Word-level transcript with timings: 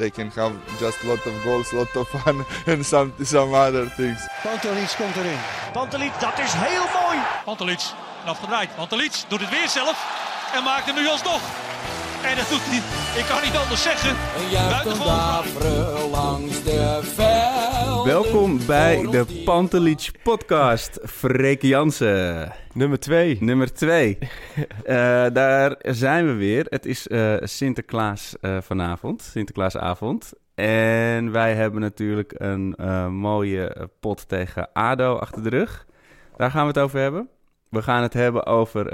They 0.00 0.10
can 0.10 0.30
have 0.30 0.52
just 0.78 1.04
lot 1.04 1.26
of 1.26 1.34
goals, 1.44 1.72
lot 1.72 1.94
of 1.96 2.08
fun, 2.08 2.44
and 2.66 2.84
some 2.84 3.12
some 3.22 3.54
other 3.54 3.86
things. 3.96 4.28
Pantelic 4.42 4.96
komt 4.96 5.16
erin. 5.16 5.38
Pantelic, 5.72 6.12
dat 6.20 6.38
is 6.38 6.52
heel 6.52 6.86
mooi. 7.02 7.18
Pantelic, 7.44 7.82
afgedraaid. 8.24 8.74
Pantelic 8.76 9.12
doet 9.28 9.40
het 9.40 9.50
weer 9.50 9.68
zelf 9.68 9.96
en 10.54 10.62
maakt 10.62 10.86
hem 10.86 10.94
nu 10.94 11.08
alsnog. 11.08 11.40
En 12.24 12.36
dat 12.36 12.48
doet 12.48 12.60
hij, 12.62 13.20
ik 13.20 13.26
kan 13.28 13.42
niet 13.42 13.56
anders 13.56 13.82
zeggen. 13.82 14.16
Buitengewoon 14.52 16.10
langs 16.10 16.62
de 16.62 17.00
velden. 17.02 18.04
Welkom 18.04 18.66
bij 18.66 19.06
de 19.10 19.42
Pantelic 19.44 20.10
podcast. 20.22 20.98
Freek 21.04 21.62
Jansen. 21.62 22.52
Nummer 22.72 22.98
2. 22.98 23.36
Nummer 23.40 23.72
2. 23.72 24.18
daar 25.32 25.76
zijn 25.80 26.26
we 26.26 26.32
weer. 26.32 26.66
Het 26.68 26.86
is 26.86 27.08
eh, 27.08 27.34
Sinterklaas 27.40 28.36
eh, 28.40 28.58
vanavond, 28.60 29.22
Sinterklaasavond. 29.22 30.32
En 30.54 31.32
wij 31.32 31.54
hebben 31.54 31.80
natuurlijk 31.80 32.32
een 32.36 32.74
eh, 32.76 33.08
mooie 33.08 33.88
pot 34.00 34.28
tegen 34.28 34.72
ADO 34.72 35.16
achter 35.16 35.42
de 35.42 35.48
rug. 35.48 35.86
Daar 36.36 36.50
gaan 36.50 36.62
we 36.62 36.68
het 36.68 36.78
over 36.78 37.00
hebben. 37.00 37.28
We 37.68 37.82
gaan 37.82 38.02
het 38.02 38.12
hebben 38.12 38.46
over 38.46 38.86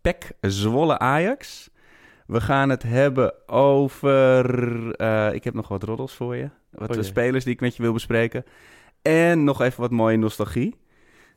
PEC 0.00 0.30
Zwolle 0.40 0.98
Ajax. 0.98 1.70
We 2.28 2.40
gaan 2.40 2.68
het 2.68 2.82
hebben 2.82 3.48
over. 3.48 5.34
ik 5.34 5.44
heb 5.44 5.54
nog 5.54 5.68
wat 5.68 5.82
roddels 5.82 6.14
voor 6.14 6.36
je. 6.36 6.48
Wat 6.70 6.96
Oh, 6.96 7.02
spelers 7.02 7.44
die 7.44 7.52
ik 7.52 7.60
met 7.60 7.76
je 7.76 7.82
wil 7.82 7.92
bespreken. 7.92 8.44
En 9.02 9.44
nog 9.44 9.60
even 9.62 9.80
wat 9.80 9.90
mooie 9.90 10.16
nostalgie. 10.16 10.76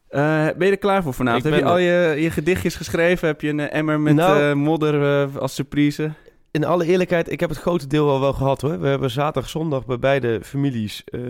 Eh, 0.07 0.47
ben 0.57 0.65
je 0.65 0.71
er 0.71 0.77
klaar 0.77 1.03
voor 1.03 1.13
vanavond? 1.13 1.45
Ik 1.45 1.51
Heb 1.51 1.61
je 1.61 1.67
al 1.67 1.77
je, 1.77 2.15
je 2.21 2.31
gedichtjes 2.31 2.75
geschreven? 2.75 3.27
Heb 3.27 3.41
je 3.41 3.49
een 3.49 3.59
eh, 3.59 3.77
emmer 3.77 3.99
met 3.99 4.15
Nou- 4.15 4.41
eh, 4.41 4.53
modder 4.53 5.23
eh, 5.29 5.35
als 5.35 5.55
surprise? 5.55 6.11
In 6.51 6.65
alle 6.65 6.85
eerlijkheid, 6.85 7.31
ik 7.31 7.39
heb 7.39 7.49
het 7.49 7.59
grote 7.59 7.87
deel 7.87 8.09
al 8.09 8.19
wel 8.19 8.33
gehad 8.33 8.61
hoor. 8.61 8.79
We 8.79 8.87
hebben 8.87 9.09
zaterdag, 9.09 9.49
zondag 9.49 9.85
bij 9.85 9.99
beide 9.99 10.39
families 10.43 11.03
eh, 11.03 11.21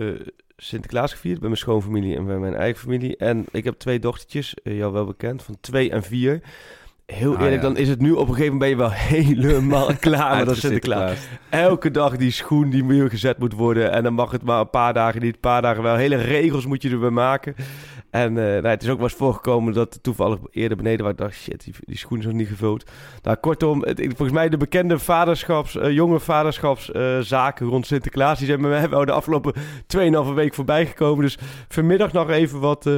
Sinterklaas 0.56 1.12
gevierd. 1.12 1.38
Bij 1.38 1.48
mijn 1.48 1.60
schoonfamilie 1.60 2.16
en 2.16 2.26
bij 2.26 2.38
mijn 2.38 2.54
eigen 2.54 2.80
familie. 2.80 3.16
En 3.16 3.44
ik 3.52 3.64
heb 3.64 3.74
twee 3.78 3.98
dochtertjes, 3.98 4.54
eh, 4.62 4.76
jou 4.76 4.92
wel 4.92 5.04
bekend, 5.06 5.42
van 5.42 5.56
twee 5.60 5.90
en 5.90 6.02
vier. 6.02 6.40
Heel 7.06 7.34
Ah, 7.34 7.40
eerlijk, 7.40 7.62
ja. 7.62 7.68
dan 7.68 7.76
is 7.76 7.88
het 7.88 8.00
nu 8.00 8.10
op 8.12 8.28
een 8.28 8.34
gegeven 8.34 8.52
moment 8.52 8.60
ben 8.60 8.68
je 8.68 8.76
wel 8.76 8.90
helemaal 9.18 9.90
klaar 10.00 10.36
met 10.36 10.46
dat 10.46 10.56
Sinterklaas. 10.56 11.28
Elke 11.50 11.90
dag 11.90 12.16
die 12.16 12.30
schoen 12.30 12.70
die 12.70 12.84
weer 12.84 13.10
gezet 13.10 13.38
moet 13.38 13.52
worden. 13.52 13.92
En 13.92 14.02
dan 14.02 14.14
mag 14.14 14.30
het 14.30 14.42
maar 14.42 14.60
een 14.60 14.70
paar 14.70 14.94
dagen 14.94 15.22
niet, 15.22 15.34
een 15.34 15.40
paar 15.40 15.62
dagen 15.62 15.82
wel. 15.82 15.96
Hele 15.96 16.16
regels 16.16 16.66
moet 16.66 16.82
je 16.82 16.90
erbij 16.90 17.10
maken. 17.10 17.54
En 18.10 18.28
eh, 18.38 18.44
nou, 18.44 18.66
het 18.66 18.82
is 18.82 18.88
ook 18.88 18.96
wel 18.98 19.06
eens 19.06 19.16
voorgekomen 19.16 19.72
dat 19.72 19.98
toevallig 20.02 20.38
eerder 20.50 20.76
beneden 20.76 21.02
waar 21.02 21.12
ik 21.12 21.18
dacht, 21.18 21.34
shit, 21.34 21.64
die, 21.64 21.74
die 21.80 21.98
schoen 21.98 22.18
is 22.18 22.24
nog 22.24 22.34
niet 22.34 22.48
gevuld. 22.48 22.90
Nou, 23.22 23.36
kortom, 23.36 23.82
het, 23.82 24.00
volgens 24.00 24.32
mij 24.32 24.48
de 24.48 24.56
bekende 24.56 24.98
vaderschaps, 24.98 25.76
eh, 25.76 25.90
jonge 25.90 26.20
vaderschapszaken 26.20 27.66
rond 27.66 27.86
Sinterklaas, 27.86 28.38
die 28.38 28.46
zijn 28.46 28.60
bij 28.60 28.70
mij 28.70 28.88
wel 28.88 29.04
de 29.04 29.12
afgelopen 29.12 29.54
2,5 29.86 30.34
week 30.34 30.54
voorbij 30.54 30.86
gekomen. 30.86 31.24
Dus 31.24 31.38
vanmiddag 31.68 32.12
nog 32.12 32.30
even 32.30 32.60
wat, 32.60 32.86
eh, 32.86 32.94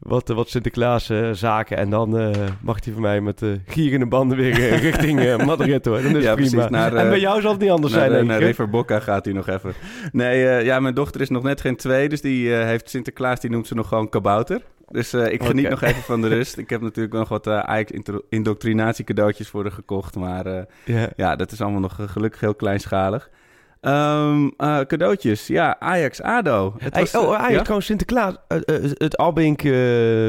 wat, 0.00 0.30
eh, 0.30 0.36
wat 0.36 0.48
Sinterklaas 0.48 1.10
eh, 1.10 1.30
zaken. 1.32 1.76
En 1.76 1.90
dan 1.90 2.18
eh, 2.18 2.30
mag 2.60 2.84
hij 2.84 2.92
van 2.92 3.02
mij 3.02 3.20
met 3.20 3.42
uh, 3.42 3.52
gierende 3.66 4.06
banden 4.06 4.36
weer 4.36 4.52
eh, 4.52 4.82
richting 4.90 5.20
eh, 5.20 5.36
Madrid 5.46 5.84
hoor. 5.84 6.02
Dan 6.02 6.16
is 6.16 6.22
Ja, 6.24 6.34
prima. 6.34 6.68
naar, 6.68 6.94
eh, 6.94 7.02
en 7.02 7.08
bij 7.08 7.20
jou 7.20 7.40
zal 7.40 7.50
het 7.50 7.60
niet 7.60 7.70
anders 7.70 7.92
Naar, 7.92 8.08
zijn, 8.08 8.20
eh, 8.20 8.26
naar? 8.26 8.38
River 8.42 8.70
Bocca 8.70 9.00
gaat 9.00 9.24
hij 9.24 9.34
nog 9.34 9.48
even. 9.48 9.72
Nee, 10.12 10.46
eh, 10.48 10.64
ja, 10.64 10.80
mijn 10.80 10.94
dochter 10.94 11.20
is 11.20 11.28
nog 11.28 11.42
net 11.42 11.60
geen 11.60 11.76
twee, 11.76 12.08
dus 12.08 12.20
die 12.20 12.56
eh, 12.56 12.64
heeft 12.64 12.90
Sinterklaas, 12.90 13.40
die 13.40 13.50
noemt 13.50 13.66
ze 13.66 13.74
nog 13.74 13.88
gewoon 13.88 14.08
kabouter. 14.08 14.62
Dus 14.88 15.12
eh, 15.12 15.32
ik 15.32 15.42
geniet 15.42 15.68
nog 15.68 15.82
even 15.82 16.02
van 16.02 16.20
de 16.20 16.28
rust. 16.28 16.56
Ik 16.58 16.70
heb 16.70 16.80
natuurlijk 16.80 17.14
nog 17.14 17.28
wat 17.28 17.46
uh, 17.46 17.58
Ajax-indoctrinatie 17.58 19.04
cadeautjes 19.04 19.48
voor 19.48 19.62
haar 19.62 19.72
gekocht, 19.72 20.16
maar 20.16 20.46
eh, 20.46 20.62
Ja. 20.84 21.08
ja, 21.16 21.36
dat 21.36 21.52
is 21.52 21.60
allemaal 21.60 21.80
nog 21.80 22.00
eh, 22.00 22.08
gelukkig 22.08 22.40
heel 22.40 22.54
kleinschalig. 22.54 23.30
Ehm, 23.80 24.48
eh, 24.56 24.80
cadeautjes, 24.80 25.46
ja, 25.46 25.76
Ajax-ADO. 25.80 26.74
Het 26.78 26.92
Hey, 26.94 27.02
was, 27.02 27.14
oh, 27.14 27.22
eh, 27.22 27.28
eigenlijk 27.28 27.52
ja? 27.56 27.60
trouwens 27.62 27.86
Sinterklaas. 27.86 28.34
eh, 28.48 28.58
het 28.94 29.16
Albink 29.16 29.60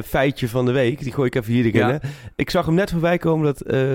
feitje 0.05 0.49
van 0.49 0.65
de 0.65 0.71
week. 0.71 0.99
Die 1.03 1.13
gooi 1.13 1.27
ik 1.27 1.35
even 1.35 1.53
hier 1.53 1.65
erin. 1.65 1.87
Ja. 1.87 1.99
Ik 2.35 2.49
zag 2.49 2.65
hem 2.65 2.75
net 2.75 2.91
voorbij 2.91 3.17
komen 3.17 3.45
dat 3.45 3.61
eh, 3.61 3.91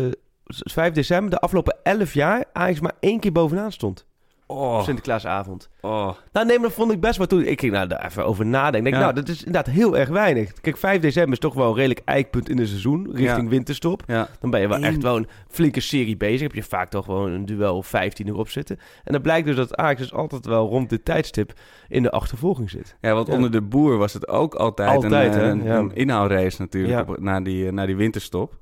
5 0.46 0.92
december, 0.92 1.30
de 1.30 1.38
afgelopen 1.38 1.76
11 1.82 2.12
jaar, 2.14 2.44
Ajax 2.52 2.80
maar 2.80 2.92
één 3.00 3.20
keer 3.20 3.32
bovenaan 3.32 3.72
stond. 3.72 4.06
Oh, 4.48 4.76
Op 4.76 4.82
Sinterklaasavond. 4.82 5.68
oh. 5.80 6.10
Nou, 6.32 6.46
nee, 6.46 6.58
maar 6.58 6.66
dat 6.68 6.72
vond 6.76 6.92
ik 6.92 7.00
best. 7.00 7.18
Maar 7.18 7.26
toen 7.26 7.42
ik 7.42 7.60
ging 7.60 7.72
nou, 7.72 7.86
daar 7.88 8.04
even 8.06 8.26
over 8.26 8.46
nadenken. 8.46 8.82
Denk, 8.82 8.94
Ja. 8.94 9.00
Nou, 9.00 9.12
dat 9.14 9.28
is 9.28 9.38
inderdaad 9.44 9.74
heel 9.74 9.96
erg 9.96 10.08
weinig. 10.08 10.52
Kijk, 10.60 10.76
5 10.76 11.00
december 11.00 11.32
is 11.32 11.38
toch 11.38 11.54
wel 11.54 11.68
een 11.68 11.74
redelijk 11.74 12.00
eikpunt 12.04 12.48
in 12.48 12.58
het 12.58 12.68
seizoen. 12.68 13.04
Richting 13.12 13.42
Ja. 13.42 13.48
winterstop. 13.48 14.02
Ja. 14.06 14.28
Dan 14.40 14.50
ben 14.50 14.60
je 14.60 14.68
wel 14.68 14.78
echt 14.82 15.02
wel 15.02 15.16
een 15.16 15.26
flinke 15.48 15.80
serie 15.80 16.16
bezig. 16.16 16.40
Heb 16.40 16.54
je 16.54 16.62
vaak 16.62 16.90
toch 16.90 17.04
gewoon 17.04 17.32
een 17.32 17.44
duel 17.46 17.82
15 17.82 18.28
erop 18.28 18.48
zitten. 18.48 18.78
En 19.04 19.12
dan 19.12 19.22
blijkt 19.22 19.46
dus 19.46 19.56
dat 19.56 19.76
Ajax 19.76 20.00
dus 20.00 20.12
altijd 20.12 20.46
wel 20.46 20.68
rond 20.68 20.90
dit 20.90 21.04
tijdstip 21.04 21.52
in 21.88 22.02
de 22.02 22.10
achtervolging 22.10 22.70
zit. 22.70 22.96
Ja, 23.00 23.14
want 23.14 23.26
Ja. 23.26 23.32
onder 23.34 23.50
de 23.50 23.62
boer 23.62 23.96
was 23.98 24.12
het 24.12 24.28
ook 24.28 24.54
altijd, 24.54 24.88
Altijd, 24.90 25.34
een, 25.34 25.40
eh, 25.40 25.48
een, 25.48 25.62
Ja. 25.64 25.76
een 25.78 25.94
inhaalrace 25.94 26.60
natuurlijk 26.60 26.94
Ja. 26.94 27.04
op, 27.14 27.20
na, 27.20 27.40
die, 27.40 27.66
eh, 27.66 27.72
na 27.72 27.86
die 27.86 27.96
winterstop. 27.96 28.58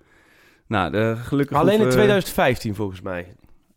Nou, 0.67 0.91
de, 0.91 1.15
gelukkig 1.17 1.57
Alleen 1.57 1.73
in 1.75 1.79
hoeven- 1.81 1.97
2015 1.97 2.75
volgens 2.75 3.01
mij. 3.01 3.27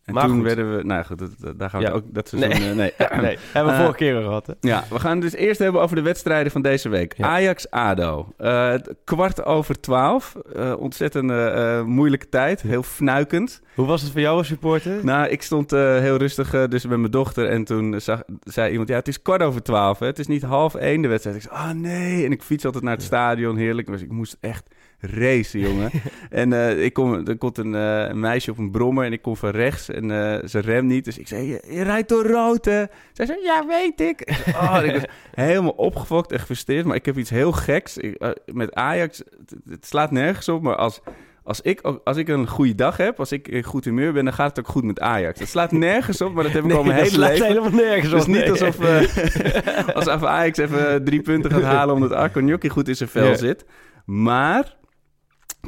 En 0.08 0.14
Maar 0.14 0.24
toen 0.26 0.36
goed. 0.36 0.44
werden 0.44 0.78
we... 0.78 0.84
Nou 0.84 1.04
goed, 1.06 1.20
dat, 1.20 1.30
dat- 1.40 1.60
daar 1.60 1.70
gaan 1.70 1.82
we 1.82 1.88
Ja. 1.88 1.92
ook 1.94 2.04
dat 2.08 2.28
seizoen... 2.28 2.50
Nee. 2.50 2.70
eh, 2.70 2.76
nee. 2.76 3.22
nee, 3.22 3.38
hebben 3.52 3.72
we 3.74 3.78
Eh, 3.78 3.84
vorige 3.84 3.98
keer 3.98 4.16
al 4.16 4.22
gehad, 4.24 4.48
hè? 4.48 4.54
Ja, 4.62 4.84
we 4.90 5.00
gaan 5.00 5.12
het 5.12 5.22
dus 5.22 5.34
eerst 5.36 5.60
hebben 5.60 5.82
over 5.82 5.96
de 5.96 6.02
wedstrijden 6.02 6.52
van 6.52 6.62
deze 6.62 6.90
week. 6.90 7.14
Ja. 7.18 7.26
Ajax-ADO. 7.28 8.34
Eh, 8.38 8.70
het 8.70 8.96
kwart 9.04 9.46
over 9.46 9.80
twaalf. 9.80 10.36
Eh, 10.56 10.74
ontzettend 10.80 11.30
eh, 11.32 11.78
eh, 11.78 11.86
moeilijke 11.86 12.30
tijd. 12.30 12.62
Heel 12.62 12.84
fnuikend. 12.84 13.62
Hoe 13.76 13.86
was 13.86 14.02
het 14.02 14.12
voor 14.12 14.22
jou 14.22 14.38
als 14.38 14.48
supporter? 14.48 15.06
Nou, 15.06 15.28
ik 15.28 15.42
stond 15.42 15.72
eh, 15.74 15.80
heel 15.98 16.18
rustig 16.18 16.54
eh, 16.54 16.64
dus 16.70 16.86
met 16.86 17.00
mijn 17.00 17.12
dochter. 17.12 17.50
En 17.50 17.64
toen 17.64 18.02
zag, 18.02 18.22
zei 18.44 18.72
iemand, 18.72 18.90
ja, 18.90 18.96
het 18.96 19.08
is 19.08 19.22
kwart 19.22 19.42
over 19.42 19.64
twaalf. 19.64 20.00
Hè? 20.00 20.06
Het 20.06 20.20
is 20.20 20.28
niet 20.28 20.42
half 20.44 20.76
één 20.76 21.02
de 21.02 21.08
wedstrijd. 21.08 21.38
Ik 21.38 21.44
zei, 21.44 21.56
ah 21.56 21.72
nee. 21.72 22.26
En 22.26 22.32
ik 22.32 22.42
fiets 22.42 22.66
altijd 22.66 22.84
naar 22.84 22.94
het 22.94 23.04
stadion. 23.04 23.58
Heerlijk. 23.58 23.88
Dus 23.88 24.02
ik 24.02 24.12
moest 24.12 24.38
echt 24.40 24.70
racen, 25.00 25.60
jongen. 25.60 25.92
en 26.30 26.54
eh, 26.54 26.84
ik 26.84 26.94
kom, 26.94 27.28
er 27.28 27.38
komt 27.38 27.58
een, 27.58 27.76
eh, 27.76 28.08
een 28.08 28.20
meisje 28.20 28.52
op 28.52 28.58
een 28.58 28.72
brommer 28.72 29.06
en 29.06 29.12
ik 29.14 29.22
kom 29.22 29.38
van 29.38 29.50
rechts. 29.50 29.90
En 29.90 30.12
eh, 30.12 30.48
ze 30.48 30.60
remt 30.60 30.88
niet. 30.88 31.06
Dus 31.06 31.18
ik 31.18 31.28
zei, 31.28 31.48
je, 31.48 31.64
je 31.70 31.84
rijdt 31.84 32.10
door 32.10 32.26
rood, 32.28 32.66
hè? 32.66 32.84
Zij 33.14 33.26
zei, 33.26 33.40
ja, 33.44 33.66
weet 33.68 34.02
ik. 34.02 34.44
Oh, 34.48 34.80
ik 34.84 34.92
was 34.94 35.04
helemaal 35.46 35.72
opgefokt 35.72 36.32
en 36.32 36.40
gefrustreerd. 36.40 36.86
Maar 36.86 36.96
ik 36.96 37.06
heb 37.06 37.18
iets 37.18 37.30
heel 37.30 37.52
geks. 37.52 37.98
Ik, 37.98 38.36
met 38.46 38.74
Ajax, 38.74 39.18
het, 39.18 39.56
het 39.70 39.86
slaat 39.86 40.12
nergens 40.12 40.50
op. 40.50 40.62
Maar 40.62 40.76
als, 40.76 41.02
als, 41.44 41.62
ik, 41.62 41.82
als 41.82 42.18
ik 42.18 42.28
een 42.28 42.48
goede 42.48 42.76
dag 42.76 42.98
heb, 42.98 43.20
als 43.20 43.32
ik 43.32 43.48
in 43.48 43.64
goed 43.64 43.86
humeur 43.86 44.14
ben... 44.14 44.24
dan 44.26 44.34
gaat 44.34 44.50
het 44.56 44.60
ook 44.60 44.72
goed 44.72 44.84
met 44.84 45.00
Ajax. 45.00 45.40
Het 45.40 45.50
slaat 45.50 45.72
nergens 45.72 46.22
op, 46.22 46.34
maar 46.34 46.44
dat 46.44 46.54
heb 46.54 46.64
ik 46.66 46.72
al 46.72 46.84
mijn 46.84 46.98
dat 46.98 47.06
hele 47.06 47.18
slaat 47.18 47.30
leven. 47.30 47.48
helemaal 47.48 47.72
nergens 47.72 48.12
Dus 48.12 48.22
op. 48.22 48.28
niet 48.28 48.38
nee. 48.38 48.50
alsof, 48.52 48.80
eh 48.80 49.96
alsof 49.96 50.24
Ajax 50.24 50.58
even 50.58 51.04
drie 51.04 51.22
punten 51.22 51.52
gaat 51.52 51.64
halen... 51.64 51.96
omdat 51.96 52.12
Arco 52.12 52.40
Gnocchi 52.40 52.70
goed 52.70 52.88
in 52.88 52.96
zijn 52.96 53.10
vel 53.10 53.28
Ja. 53.28 53.36
zit. 53.36 53.66
Maar 54.06 54.76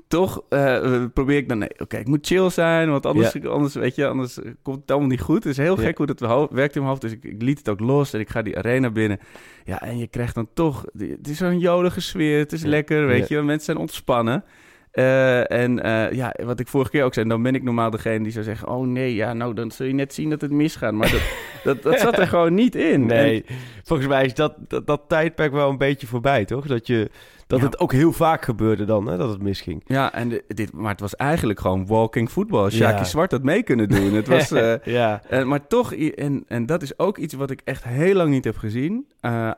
toch 0.07 0.41
eh, 0.49 1.03
probeer 1.13 1.37
ik 1.37 1.49
dan... 1.49 1.57
Nee, 1.57 1.69
oké, 1.77 1.97
ik 1.97 2.07
moet 2.07 2.27
chill 2.27 2.49
zijn, 2.49 2.89
want 2.89 3.05
anders, 3.05 3.45
anders, 3.45 3.73
weet 3.73 3.96
je, 3.96 4.07
anders 4.07 4.40
komt 4.61 4.81
het 4.81 4.91
allemaal 4.91 5.09
niet 5.09 5.22
goed. 5.22 5.43
Het 5.43 5.51
is 5.51 5.57
heel 5.57 5.79
Ja. 5.79 5.85
gek 5.85 5.97
hoe 5.97 6.05
dat 6.05 6.19
werkt 6.51 6.75
in 6.75 6.81
mijn 6.81 6.85
hoofd. 6.85 7.01
Dus 7.01 7.11
ik, 7.11 7.23
ik 7.23 7.41
liet 7.41 7.57
het 7.57 7.69
ook 7.69 7.79
los 7.79 8.13
en 8.13 8.19
ik 8.19 8.29
ga 8.29 8.41
die 8.41 8.57
arena 8.57 8.90
binnen. 8.90 9.19
Ja, 9.63 9.81
en 9.81 9.97
je 9.97 10.07
krijgt 10.07 10.35
dan 10.35 10.47
toch... 10.53 10.85
Het 10.97 11.28
is 11.28 11.37
zo'n 11.37 11.59
jolige 11.59 12.01
sfeer, 12.01 12.40
het 12.40 12.51
is 12.51 12.61
Ja. 12.61 12.67
lekker, 12.67 13.07
weet 13.07 13.28
je. 13.28 13.41
Mensen 13.41 13.66
zijn 13.66 13.78
ontspannen. 13.78 14.43
Eh, 14.91 15.52
en 15.52 15.84
eh, 15.84 16.12
ja, 16.12 16.34
wat 16.44 16.59
ik 16.59 16.68
vorige 16.68 16.91
keer 16.91 17.03
ook 17.03 17.14
zei, 17.14 17.28
dan 17.28 17.41
ben 17.41 17.56
ik 17.56 17.64
normaal 17.64 17.90
degene 17.90 18.24
die 18.24 18.32
zou 18.32 18.46
zeggen... 18.46 18.68
oh 18.68 18.88
nee, 18.88 19.16
ja, 19.16 19.34
nou, 19.34 19.53
dan 19.53 19.72
zul 19.72 19.86
je 19.86 19.94
net 19.94 20.14
zien 20.14 20.30
dat 20.30 20.41
het 20.41 20.52
misgaat. 20.52 20.94
Maar 20.94 21.12
dat, 21.12 21.22
dat, 21.64 21.84
dat 21.84 22.00
zat 22.00 22.18
er 22.18 22.28
gewoon 22.28 22.53
niet 22.53 22.76
in. 22.76 23.06
Nee, 23.06 23.46
volgens 23.84 24.08
mij 24.08 24.26
is 24.26 24.34
dat, 24.34 24.53
dat, 24.68 24.88
dat 24.88 25.02
tijdperk 25.08 25.52
wel 25.52 25.70
een 25.70 25.78
beetje 25.78 26.08
voorbij, 26.08 26.46
toch? 26.46 26.66
Dat, 26.68 26.88
je, 26.88 27.09
dat 27.47 27.59
Ja. 27.59 27.66
het 27.66 27.80
ook 27.80 27.91
heel 27.91 28.12
vaak 28.12 28.44
gebeurde 28.44 28.86
dan, 28.86 29.06
hè, 29.08 29.18
dat 29.18 29.30
het 29.30 29.41
misging. 29.41 29.84
Ja, 29.86 30.14
en 30.14 30.30
de- 30.30 30.44
dit, 30.47 30.74
maar 30.74 30.91
het 30.91 31.00
was 31.00 31.16
eigenlijk 31.16 31.59
gewoon 31.59 31.88
walking 31.88 32.30
football. 32.30 32.70
Shaki 32.70 32.97
Ja. 32.97 33.03
Zwart 33.03 33.32
had 33.32 33.44
mee 33.44 33.64
kunnen 33.64 33.90
doen. 33.90 34.14
Het 34.14 34.28
was, 34.28 34.52
eh, 34.62 34.74
ja. 34.84 35.22
eh, 35.30 35.44
maar 35.44 35.68
toch, 35.68 35.94
en, 35.94 36.44
en 36.47 36.66
dat 36.66 36.82
is 36.82 37.00
ook 37.00 37.18
iets 37.18 37.34
wat 37.34 37.52
ik 37.52 37.62
echt 37.64 37.84
heel 37.84 38.16
lang 38.16 38.30
niet 38.30 38.44
heb 38.44 38.58
gezien. 38.58 39.06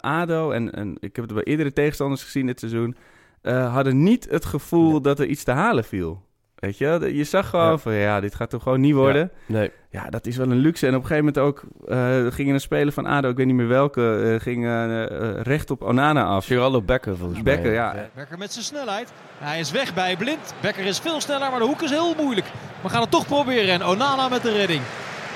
ADO, 0.01 0.51
en, 0.51 0.71
en 0.73 0.97
ik 0.99 1.15
heb 1.15 1.25
het 1.25 1.33
bij 1.33 1.43
eerdere 1.43 1.73
tegenstanders 1.73 2.23
gezien 2.23 2.45
dit 2.45 2.59
seizoen... 2.59 2.95
eh, 3.41 3.73
hadden 3.73 4.03
niet 4.03 4.27
het 4.29 4.45
gevoel 4.45 5.01
dat 5.01 5.19
er 5.19 5.25
iets 5.25 5.43
te 5.43 5.51
halen 5.51 5.83
viel. 5.83 6.29
Weet 6.55 6.77
je, 6.77 7.11
je 7.13 7.23
zag 7.23 7.49
gewoon 7.49 7.65
Ja. 7.71 7.77
van 7.77 7.93
ja, 7.93 8.19
dit 8.19 8.35
gaat 8.35 8.49
toch 8.49 8.63
gewoon 8.63 8.81
niet 8.81 8.93
worden. 8.93 9.31
Nee. 9.45 9.71
Ja, 9.89 10.09
dat 10.09 10.25
is 10.25 10.37
wel 10.37 10.51
een 10.51 10.57
luxe. 10.57 10.87
En 10.87 10.95
op 10.95 11.01
een 11.01 11.07
gegeven 11.07 11.25
moment 11.33 11.43
ook 11.45 11.63
eh, 11.87 12.33
gingen 12.33 12.53
een 12.53 12.59
speler 12.61 12.93
van 12.93 13.05
ADO, 13.05 13.29
ik 13.29 13.35
weet 13.37 13.45
niet 13.45 13.55
meer 13.55 13.67
welke, 13.67 14.31
eh, 14.33 14.39
ging 14.41 14.65
eh, 14.65 15.03
eh, 15.03 15.41
recht 15.41 15.71
op 15.71 15.81
Onana 15.83 16.23
af. 16.25 16.45
Geraldo 16.45 16.81
Becker 16.81 17.17
volgens 17.17 17.41
mij. 17.41 17.55
Becker, 17.55 17.73
ja. 17.73 18.09
Becker 18.15 18.37
met 18.37 18.53
zijn 18.53 18.65
snelheid. 18.65 19.11
Hij 19.37 19.59
is 19.59 19.71
weg 19.71 19.93
bij 19.93 20.17
Blind. 20.17 20.53
Becker 20.61 20.85
is 20.85 20.99
veel 20.99 21.21
sneller, 21.21 21.49
maar 21.51 21.59
de 21.59 21.65
hoek 21.65 21.81
is 21.81 21.89
heel 21.89 22.13
moeilijk. 22.17 22.47
We 22.81 22.89
gaan 22.89 23.01
het 23.01 23.11
toch 23.11 23.25
proberen. 23.27 23.73
En 23.73 23.83
Onana 23.83 24.29
met 24.29 24.41
de 24.41 24.51
redding. 24.51 24.81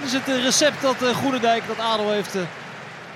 Is 0.03 0.13
het 0.13 0.27
recept 0.27 0.81
dat 0.81 1.01
eh, 1.01 1.09
Groenendijk, 1.09 1.63
dat 1.67 1.79
Adel 1.79 2.11
heeft 2.11 2.37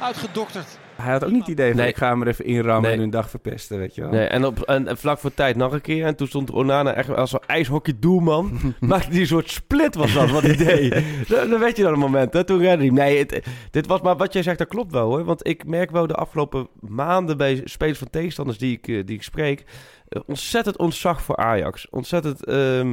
uitgedokterd. 0.01 0.79
Hij 1.01 1.12
had 1.12 1.24
ook 1.25 1.31
niet 1.31 1.40
het 1.42 1.50
idee 1.50 1.68
van 1.69 1.78
Nee. 1.80 1.88
ik 1.88 1.98
ga 1.98 2.10
hem 2.10 2.22
er 2.22 2.28
even 2.28 2.46
inrammen 2.46 2.81
Nee. 2.81 2.92
en 2.94 3.00
hun 3.00 3.10
dag 3.10 3.30
verpesten, 3.30 3.78
weet 3.78 3.96
je 3.96 4.01
wel. 4.01 4.10
Nee, 4.12 4.25
en, 4.28 4.46
op, 4.46 4.62
en, 4.62 4.88
en 4.88 4.98
vlak 4.98 5.19
voor 5.19 5.34
tijd 5.34 5.56
nog 5.56 5.72
een 5.74 5.81
keer. 5.81 6.06
En 6.06 6.16
toen 6.16 6.28
stond 6.28 6.51
Onana 6.51 6.94
echt 6.94 7.16
als 7.16 7.31
een 7.34 7.40
ijshockey-doelman. 7.48 8.60
maakte 8.80 9.10
die 9.10 9.19
een 9.19 9.28
soort 9.28 9.50
split 9.50 9.96
was 9.96 10.13
dat, 10.13 10.30
wat 10.30 10.42
hij 10.42 10.56
deed. 10.56 11.04
Dat, 11.30 11.50
dat 11.50 11.60
weet 11.60 11.78
je 11.78 11.84
dan 11.84 11.94
een 11.94 12.00
moment, 12.00 12.34
hè? 12.34 12.44
Toen 12.44 12.60
redde 12.60 12.84
hij. 12.86 12.94
Nee, 12.94 13.18
het, 13.18 13.46
dit 13.72 13.88
was 13.88 14.01
maar 14.01 14.18
wat 14.18 14.34
jij 14.34 14.44
zegt, 14.44 14.57
dat 14.57 14.68
klopt 14.68 14.92
wel 14.92 15.07
hoor. 15.07 15.24
Want 15.24 15.48
ik 15.48 15.66
merk 15.66 15.92
wel 15.92 16.07
de 16.07 16.16
afgelopen 16.16 16.68
maanden 16.80 17.38
bij 17.38 17.62
spelers 17.66 17.98
van 17.98 18.10
tegenstanders 18.10 18.57
die 18.57 18.78
ik, 18.78 18.88
eh, 18.88 19.06
die 19.06 19.16
ik 19.16 19.24
spreek... 19.24 19.63
eh, 20.07 20.22
ontzettend 20.25 20.78
ontzag 20.78 21.22
voor 21.22 21.36
Ajax. 21.38 21.90
Ontzettend, 21.90 22.45
ehm, 22.45 22.92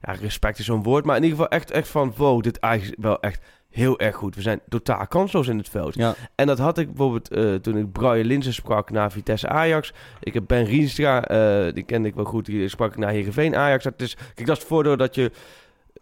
ja, 0.00 0.12
respect 0.20 0.58
is 0.58 0.64
zo'n 0.64 0.82
woord. 0.82 1.04
Maar 1.04 1.16
in 1.16 1.22
ieder 1.22 1.36
geval 1.38 1.52
echt, 1.52 1.70
echt 1.70 1.88
van, 1.88 2.14
wow, 2.16 2.42
dit 2.42 2.60
Ajax 2.60 2.84
is 2.84 2.94
wel 2.98 3.20
echt 3.20 3.42
heel 3.72 3.98
erg 3.98 4.16
goed. 4.16 4.34
We 4.34 4.42
zijn 4.42 4.60
totaal 4.68 5.06
kansloos 5.06 5.48
in 5.48 5.58
het 5.58 5.68
veld. 5.68 5.94
Ja. 5.94 6.14
En 6.34 6.46
dat 6.46 6.58
had 6.58 6.78
ik 6.78 6.86
bijvoorbeeld 6.86 7.30
eh, 7.30 7.54
toen 7.54 7.76
ik 7.76 7.92
Brian 7.92 8.26
Linsen 8.26 8.54
sprak 8.54 8.90
naar 8.90 9.12
Vitesse 9.12 9.48
Ajax. 9.48 9.92
Ik 10.20 10.34
heb 10.34 10.44
Ben 10.46 10.64
Rienstra, 10.64 11.24
eh, 11.24 11.74
die 11.74 11.84
kende 11.84 12.08
ik 12.08 12.14
wel 12.14 12.24
goed, 12.24 12.46
die 12.46 12.68
sprak 12.68 12.92
ik 12.92 12.98
naar 12.98 13.10
Heerenveen 13.10 13.56
Ajax. 13.56 13.84
Dat 13.84 14.00
is, 14.00 14.14
kijk, 14.14 14.46
dat 14.46 14.56
is 14.56 14.62
het 14.62 14.72
voordeel 14.72 14.96
dat 14.96 15.14
je, 15.14 15.30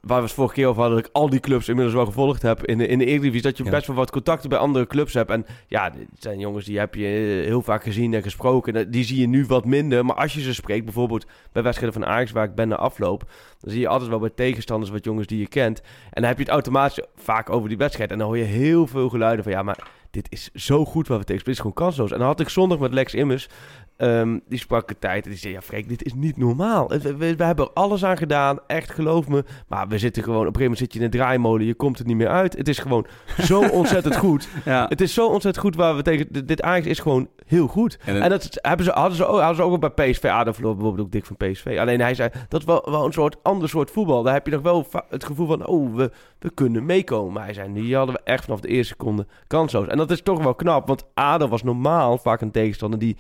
waar 0.01 0.19
we 0.19 0.25
het 0.25 0.33
vorige 0.33 0.55
keer 0.55 0.67
over 0.67 0.81
hadden, 0.81 0.99
dat 1.01 1.09
ik 1.09 1.15
al 1.17 1.31
die 1.31 1.41
clubs 1.41 1.69
inmiddels 1.69 1.97
wel 1.97 2.07
gevolgd 2.07 2.43
heb 2.43 2.65
in 2.65 2.79
de, 2.79 2.87
in 2.87 2.99
de 2.99 3.05
Eredivisie, 3.05 3.43
dat 3.43 3.57
je 3.57 3.65
Ja. 3.65 3.71
best 3.71 3.87
wel 3.87 3.97
wat 3.97 4.11
contacten 4.11 4.49
bij 4.49 4.59
andere 4.59 4.87
clubs 4.87 5.15
hebt. 5.15 5.31
En 5.31 5.47
ja, 5.67 5.91
dit 5.91 6.07
zijn 6.19 6.39
jongens 6.39 6.65
die 6.65 6.79
heb 6.79 6.95
je 6.95 7.05
heel 7.47 7.63
vaak 7.63 7.83
gezien 7.83 8.15
en 8.15 8.23
gesproken. 8.23 8.77
En 8.77 8.91
Die 8.91 9.05
zie 9.05 9.21
je 9.21 9.27
nu 9.29 9.47
wat 9.47 9.65
minder. 9.65 10.05
Maar 10.05 10.17
als 10.17 10.35
je 10.35 10.41
ze 10.41 10.55
spreekt, 10.55 10.85
bijvoorbeeld 10.85 11.27
bij 11.53 11.63
wedstrijden 11.63 12.01
van 12.01 12.09
Ajax, 12.11 12.31
waar 12.31 12.45
ik 12.45 12.55
ben 12.55 12.69
na 12.69 12.77
afloop, 12.77 13.25
dan 13.61 13.71
zie 13.71 13.81
je 13.81 13.89
altijd 13.89 14.11
wel 14.11 14.19
bij 14.19 14.31
tegenstanders 14.35 14.91
wat 14.91 15.05
jongens 15.05 15.27
die 15.27 15.39
je 15.39 15.49
kent. 15.49 15.81
En 15.81 15.87
dan 16.21 16.25
heb 16.25 16.37
je 16.37 16.43
het 16.43 16.53
automatisch 16.53 17.05
vaak 17.17 17.51
over 17.51 17.69
die 17.69 17.79
wedstrijd. 17.79 18.11
En 18.11 18.19
dan 18.19 18.27
hoor 18.27 18.39
je 18.39 18.45
heel 18.45 18.87
veel 18.87 19.09
geluiden 19.09 19.45
van 19.45 19.53
ja, 19.53 19.63
maar 19.63 19.79
dit 20.11 20.27
is 20.31 20.51
zo 20.55 20.85
goed 20.85 21.09
wat 21.09 21.19
we 21.19 21.25
tegen. 21.25 21.41
Het 21.43 21.51
is 21.53 21.57
gewoon 21.59 21.73
kansloos. 21.73 22.13
En 22.13 22.19
dan 22.19 22.27
had 22.27 22.41
ik 22.41 22.49
zondag 22.49 22.79
met 22.79 22.93
Lex 22.93 23.15
Immers. 23.15 23.49
ehm, 23.97 24.39
die 24.49 24.59
sprak 24.59 24.89
de 24.89 24.97
tijd 24.99 25.25
en 25.25 25.31
die 25.31 25.39
zei: 25.39 25.53
Ja, 25.53 25.61
Freek, 25.61 25.89
dit 25.89 26.05
is 26.05 26.15
niet 26.15 26.37
normaal. 26.37 26.89
We, 26.89 27.17
we, 27.17 27.37
we 27.37 27.45
hebben 27.45 27.65
er 27.65 27.71
alles 27.75 28.05
aan 28.05 28.17
gedaan, 28.17 28.59
echt 28.67 28.91
geloof 28.91 29.29
me. 29.29 29.45
Maar 29.69 29.89
we 29.89 29.99
zitten 29.99 30.23
gewoon, 30.23 30.47
op 30.47 30.47
een 30.47 30.61
gegeven 30.61 30.71
moment 30.73 30.79
zit 30.81 30.93
je 30.93 30.99
in 30.99 31.05
een 31.05 31.11
draaimolen, 31.11 31.67
je 31.67 31.75
komt 31.75 31.99
er 31.99 32.07
niet 32.07 32.17
meer 32.17 32.29
uit. 32.29 32.57
Het 32.57 32.69
is 32.69 32.79
gewoon 32.79 33.07
zo 33.41 33.61
ontzettend 33.81 34.17
goed. 34.17 34.49
Ja. 34.65 34.87
Het 34.89 35.01
is 35.01 35.15
zo 35.15 35.27
ontzettend 35.27 35.65
goed 35.65 35.77
waar 35.77 35.97
we 35.97 36.03
tegen. 36.03 36.27
dit- 36.31 36.49
Dit 36.49 36.63
Ajax 36.63 36.87
is 36.87 36.99
gewoon 36.99 37.29
heel 37.47 37.67
goed. 37.67 37.99
En 38.05 38.31
dat 38.31 38.59
hebben 38.61 38.85
ze, 38.87 38.91
hadden, 38.93 39.17
ze 39.17 39.27
ook, 39.27 39.39
hadden 39.39 39.57
ze 39.57 39.63
ook 39.63 39.95
bij 39.95 40.11
PSV. 40.11 40.21
Verloor 40.55 40.75
bijvoorbeeld 40.75 41.07
ook 41.07 41.13
dik 41.13 41.25
van 41.27 41.37
PSV. 41.37 41.77
Alleen 41.81 42.01
hij 42.01 42.15
zei, 42.15 42.31
dat 42.49 42.61
is 42.61 42.67
wel, 42.67 42.87
wel 42.91 43.05
een 43.07 43.13
soort 43.13 43.37
ander 43.43 43.69
soort 43.69 43.91
voetbal. 43.91 44.23
Daar 44.23 44.35
heb 44.35 44.47
je 44.47 44.53
nog 44.53 44.63
wel 44.63 44.87
het 45.09 45.25
gevoel 45.25 45.47
van, 45.47 45.67
oh, 45.67 45.95
we, 45.95 46.11
we 46.39 46.51
kunnen 46.55 46.87
meekomen. 46.87 47.33
Maar 47.33 47.45
hij 47.45 47.55
zei, 47.55 47.73
die 47.73 47.97
hadden 47.97 48.15
we 48.15 48.21
echt 48.25 48.45
vanaf 48.45 48.61
de 48.61 48.69
eerste 48.69 48.93
seconde 48.99 49.27
kansloos. 49.47 49.87
En 49.87 49.99
dat 50.01 50.11
is 50.11 50.23
toch 50.23 50.43
wel 50.43 50.55
knap, 50.55 50.87
want 50.89 51.05
ADO 51.15 51.49
was 51.49 51.63
normaal 51.63 52.19
vaak 52.19 52.41
een 52.41 52.51
tegenstander 52.51 52.99
die 52.99 53.17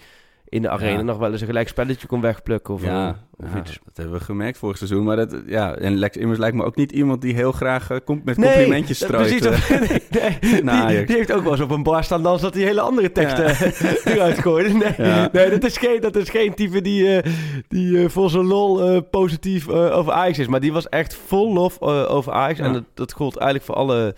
in 0.49 0.63
de 0.63 0.69
arena 0.69 0.97
Ja. 0.99 1.03
nog 1.03 1.19
wel 1.19 1.33
eens 1.33 1.41
een 1.41 1.47
gelijk 1.47 1.69
spelletje 1.69 2.07
kon 2.07 2.21
wegplukken. 2.21 2.75
Of, 2.75 2.85
Ja, 2.85 3.09
eh, 3.09 3.47
of 3.47 3.53
ja, 3.55 3.59
iets. 3.61 3.79
dat 3.85 3.97
hebben 3.97 4.19
we 4.19 4.25
gemerkt 4.25 4.59
vorig 4.59 4.77
seizoen. 4.77 5.05
Maar 5.05 5.17
dat, 5.17 5.37
ja, 5.47 5.75
en 5.75 5.97
Lex 5.99 6.17
Immers 6.17 6.39
lijkt 6.39 6.57
me 6.57 6.65
ook 6.65 6.77
niet 6.77 6.93
iemand 6.93 7.21
die 7.23 7.35
heel 7.35 7.53
graag 7.53 7.91
eh, 7.91 7.97
komt 8.05 8.25
met 8.25 8.35
complimentjes 8.35 8.99
dat- 8.99 9.09
strooit. 9.09 9.39
Precies, 9.41 9.69
eh. 9.71 9.81
nee, 10.63 10.63
nee, 10.63 11.05
die, 11.07 11.17
heeft 11.17 11.33
ook 11.33 11.43
wel 11.43 11.53
eens 11.53 11.61
op 11.61 11.71
een 11.71 11.83
bar 11.83 12.05
staan 12.05 12.23
dan 12.23 12.39
dat 12.41 12.55
hij 12.55 12.63
hele 12.63 12.81
andere 12.81 13.13
teksten 13.13 13.47
eruit 14.15 14.39
gooide. 14.39 14.69
Nee, 14.75 14.95
Ja. 15.09 15.29
nee 15.33 15.51
dat, 15.51 15.65
is 15.65 15.77
geen, 15.79 16.01
dat 16.01 16.17
is 16.17 16.29
geen 16.31 16.55
type 16.55 16.81
die, 16.81 17.17
eh, 17.21 17.33
die 17.69 18.03
eh, 18.03 18.09
voor 18.09 18.31
zijn 18.31 18.47
lol 18.47 18.83
eh, 18.91 19.01
positief 19.11 19.69
eh, 19.69 19.97
over 19.97 20.13
Ajax 20.13 20.39
is. 20.39 20.47
Maar 20.47 20.61
die 20.61 20.73
was 20.73 20.89
echt 20.89 21.15
vol 21.27 21.53
lof 21.53 21.81
eh, 21.81 22.11
over 22.11 22.33
Ajax. 22.33 22.59
Ja. 22.59 22.65
En 22.65 22.73
dat, 22.73 22.85
dat 22.95 23.13
gold 23.13 23.37
eigenlijk 23.37 23.67
voor 23.67 23.75
alle, 23.75 24.15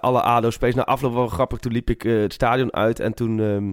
alle 0.00 0.22
ADO-spelers. 0.22 0.76
Na 0.76 0.84
afloop 0.84 1.12
wel 1.14 1.26
grappig, 1.26 1.58
toen 1.58 1.72
liep 1.72 1.90
ik 1.90 2.04
eh, 2.04 2.20
het 2.20 2.32
stadion 2.32 2.74
uit 2.74 3.00
en 3.00 3.14
toen... 3.14 3.40
ehm, 3.40 3.72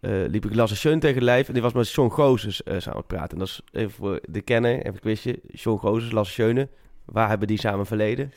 eh, 0.00 0.28
liep 0.28 0.44
ik 0.44 0.54
Lasse 0.54 0.76
Schön 0.76 1.00
tegen 1.00 1.22
lijf 1.22 1.46
en 1.46 1.52
die 1.52 1.62
was 1.62 1.72
met 1.72 1.86
Sean 1.86 2.10
Gozes 2.10 2.62
eh, 2.62 2.78
samen 2.78 3.06
praten. 3.06 3.30
En 3.30 3.38
dat 3.38 3.48
is 3.48 3.60
even 3.72 3.90
voor 3.90 4.20
de 4.28 4.40
kenner, 4.40 4.78
even 4.78 4.92
een 4.92 5.00
quizje. 5.00 5.40
Sean 5.52 5.78
Gozes, 5.78 6.12
Lasse 6.12 6.32
Schöne. 6.32 6.68
Waar 7.04 7.28
hebben 7.28 7.48
die 7.48 7.58
samen 7.58 7.86
verleden? 7.86 8.32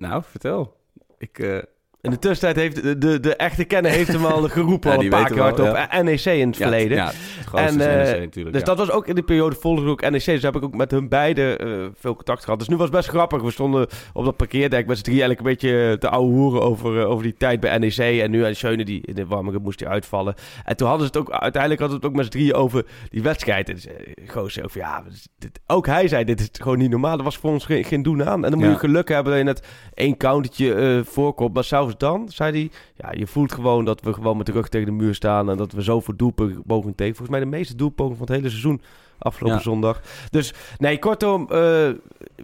Nou, 0.00 0.22
vertel. 0.22 0.76
Ik, 1.18 1.64
In 2.02 2.10
de 2.10 2.18
tussentijd 2.18 2.56
heeft 2.56 2.82
de, 2.82 2.98
de, 2.98 3.20
de 3.20 3.36
echte 3.36 3.64
kenner 3.64 3.90
heeft 3.90 4.12
hem 4.12 4.24
al 4.24 4.42
geroepen 4.48 4.90
Ja, 4.90 4.96
al 4.96 5.02
een 5.02 5.08
paar 5.10 5.24
keer 5.26 5.34
wel, 5.34 5.44
hardop. 5.44 5.66
ja. 5.66 6.02
NEC 6.02 6.24
in 6.24 6.48
het 6.48 6.56
verleden. 6.56 6.96
Ja, 6.96 7.06
het 7.50 7.54
En, 7.54 7.80
is 7.80 7.86
eh, 7.86 7.94
NEC 8.10 8.20
natuurlijk. 8.20 8.54
dus 8.54 8.64
dat 8.64 8.78
was 8.78 8.90
ook 8.90 9.06
in 9.06 9.14
die 9.14 9.24
periode 9.24 9.56
volgde 9.56 9.82
ik 9.82 9.88
ook 9.88 10.00
NEC. 10.10 10.24
Dus 10.24 10.42
heb 10.42 10.56
ik 10.56 10.62
ook 10.64 10.74
met 10.74 10.90
hun 10.90 11.08
beiden 11.08 11.58
eh, 11.58 11.68
veel 11.94 12.14
contact 12.14 12.44
gehad. 12.44 12.58
Dus 12.58 12.68
nu 12.68 12.76
was 12.76 12.84
het 12.86 12.94
best 12.94 13.08
grappig. 13.08 13.42
We 13.42 13.50
stonden 13.50 13.86
op 14.12 14.24
dat 14.24 14.36
parkeerdek 14.36 14.86
met 14.86 14.96
z'n 14.96 15.02
drieën 15.02 15.20
eigenlijk 15.22 15.48
een 15.62 15.68
beetje 15.68 15.98
te 15.98 16.08
ouwe 16.08 16.32
hoeren 16.32 16.62
over, 16.62 17.00
eh, 17.00 17.10
over 17.10 17.22
die 17.22 17.34
tijd 17.38 17.60
bij 17.60 17.78
NEC. 17.78 17.98
En 18.20 18.30
nu 18.30 18.44
aan 18.44 18.54
Schöne, 18.54 18.84
die 18.84 19.00
in 19.06 19.14
de 19.14 19.26
warmere 19.26 19.58
moest 19.58 19.80
hij 19.80 19.88
uitvallen. 19.88 20.34
En 20.64 20.76
toen 20.76 20.88
hadden 20.88 21.06
ze 21.06 21.18
het 21.18 21.28
ook, 21.28 21.34
uiteindelijk 21.40 21.80
hadden 21.80 22.00
we 22.00 22.06
het 22.06 22.14
ook 22.14 22.22
met 22.22 22.32
z'n 22.32 22.38
drieën 22.38 22.54
over 22.54 22.86
die 23.10 23.22
wedstrijd. 23.22 23.68
En 23.68 23.78
Goos 24.26 24.52
zei 24.52 24.64
ook 24.64 24.72
van, 24.72 24.80
ja, 24.80 25.02
dit, 25.38 25.60
ook 25.66 25.86
hij 25.86 26.08
zei, 26.08 26.24
dit 26.24 26.40
is 26.40 26.48
gewoon 26.52 26.78
niet 26.78 26.90
normaal. 26.90 27.18
Er 27.18 27.24
was 27.24 27.36
voor 27.36 27.50
ons 27.50 27.64
geen, 27.64 27.84
geen 27.84 28.02
doen 28.02 28.24
aan. 28.24 28.44
En 28.44 28.50
dan 28.50 28.60
moet 28.60 28.68
je 28.70 28.78
geluk 28.78 29.08
hebben 29.08 29.32
dat 29.32 29.38
je 29.40 29.46
net 29.46 29.66
één 29.94 30.16
countertje 30.16 30.74
eh, 30.74 31.00
voorkomt. 31.04 31.54
Maar 31.54 31.64
zelfs 31.90 32.04
dan, 32.16 32.28
zei 32.28 32.52
hij, 32.52 32.70
ja, 32.96 33.18
je 33.20 33.26
voelt 33.26 33.52
gewoon 33.52 33.84
dat 33.84 34.00
we 34.00 34.12
gewoon 34.12 34.36
met 34.36 34.46
de 34.46 34.52
rug 34.52 34.68
tegen 34.68 34.86
de 34.86 34.92
muur 34.92 35.14
staan. 35.14 35.50
En 35.50 35.56
dat 35.56 35.72
we 35.72 35.80
zoveel 35.82 36.16
doelpogingen 36.16 36.94
tegen. 36.94 37.16
Volgens 37.16 37.28
mij 37.28 37.40
de 37.40 37.56
meeste 37.56 37.76
doelpogingen 37.76 38.18
van 38.18 38.26
het 38.26 38.36
hele 38.36 38.48
seizoen 38.48 38.80
afgelopen 39.18 39.56
Ja. 39.56 39.62
zondag. 39.62 40.00
Dus 40.30 40.54
nee, 40.78 40.98
kortom, 40.98 41.42
eh, 41.42 41.48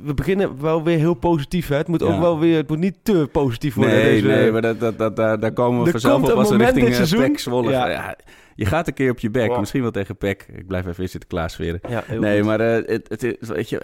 we 0.03 0.15
beginnen 0.15 0.61
wel 0.61 0.83
weer 0.83 0.99
heel 0.99 1.15
positief. 1.15 1.69
Hè? 1.69 1.77
Het 1.77 1.89
moet 1.89 2.03
ook 2.03 2.21
wel 2.21 2.39
weer, 2.39 2.57
het 2.57 2.69
moet 2.69 2.79
niet 2.79 2.97
te 3.03 3.29
positief 3.33 3.75
worden. 3.75 3.95
Nee, 3.95 4.05
deze, 4.23 4.27
nee, 4.27 4.53
maar 4.53 4.63
dat, 4.63 4.81
dat, 4.81 4.99
dat, 4.99 5.17
daar, 5.17 5.41
daar 5.41 5.53
komen 5.53 5.79
we 5.81 5.85
Er 5.87 5.91
vanzelf 5.91 6.23
op 6.23 6.29
een 6.29 6.35
als 6.37 6.51
we 6.51 6.57
richting 6.57 6.87
dit 6.87 6.99
eh, 6.99 7.05
seizoen- 7.05 7.39
Zwolle. 7.39 7.71
Ja, 7.71 8.17
je 8.57 8.67
gaat 8.67 8.87
een 8.89 8.95
keer 8.95 9.11
op 9.11 9.19
je 9.19 9.31
bek, 9.31 9.49
Wow. 9.49 9.59
misschien 9.59 9.83
wel 9.83 9.91
tegen 9.91 10.17
PEC. 10.17 10.47
Ik 10.55 10.67
blijf 10.67 10.87
even 10.87 11.03
in 11.03 11.09
zitten 11.09 11.29
klaasveren. 11.29 11.81
Ja, 11.89 12.03
heel 12.07 12.21
Nee, 12.21 12.37
goed. 12.39 12.47
maar 12.47 12.61
eh, 12.61 12.87
het, 12.87 13.09
het, 13.09 13.23
is- 13.23 13.49
weet 13.49 13.69
je, 13.69 13.81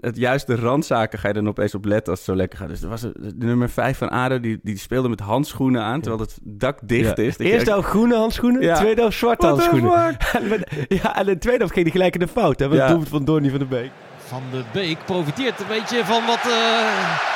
het 0.00 0.16
juiste 0.16 0.54
randzaken 0.56 1.18
ga 1.18 1.28
je 1.28 1.34
dan 1.34 1.48
opeens 1.48 1.74
op 1.74 1.84
letten 1.84 2.10
als 2.10 2.18
het 2.18 2.28
zo 2.28 2.36
lekker 2.36 2.58
gaat. 2.58 2.68
Dus 2.68 2.82
er 2.82 2.88
was 2.88 3.02
een- 3.02 3.14
de 3.36 3.46
nummer 3.46 3.68
5 3.70 3.98
van 3.98 4.08
ADO, 4.10 4.40
die, 4.40 4.60
die 4.62 4.78
speelde 4.78 5.08
met 5.08 5.20
handschoenen 5.20 5.82
aan, 5.82 6.00
terwijl 6.00 6.22
het 6.22 6.38
dak 6.42 6.78
dicht 6.82 7.16
Ja. 7.16 7.22
is. 7.22 7.36
Eerste 7.38 7.44
echt- 7.44 7.66
helft 7.66 7.88
groene 7.88 8.14
handschoenen, 8.14 8.62
Ja. 8.62 8.74
tweede 8.74 9.00
helft 9.00 9.16
zwarte 9.18 9.46
What 9.46 9.58
handschoenen. 9.58 9.90
Ja, 11.02 11.16
en 11.16 11.20
in 11.26 11.32
de 11.32 11.38
tweede 11.38 11.58
helft 11.58 11.72
ging 11.72 11.84
hij 11.86 11.90
gelijk 11.94 12.14
in 12.14 12.20
de 12.20 12.28
fout. 12.28 12.58
Hè? 12.58 12.64
Ja. 12.66 12.72
het 12.72 12.86
doelpunt 12.88 13.08
van 13.08 13.24
Donny 13.24 13.50
van 13.50 13.58
de 13.58 13.64
Beek. 13.66 13.90
Van 14.16 14.42
de 14.50 14.62
Beek 14.72 14.98
profiteert 15.06 15.60
een 15.60 15.66
beetje 15.68 16.04
van 16.04 16.26
wat 16.26 16.40
eh 16.46 17.31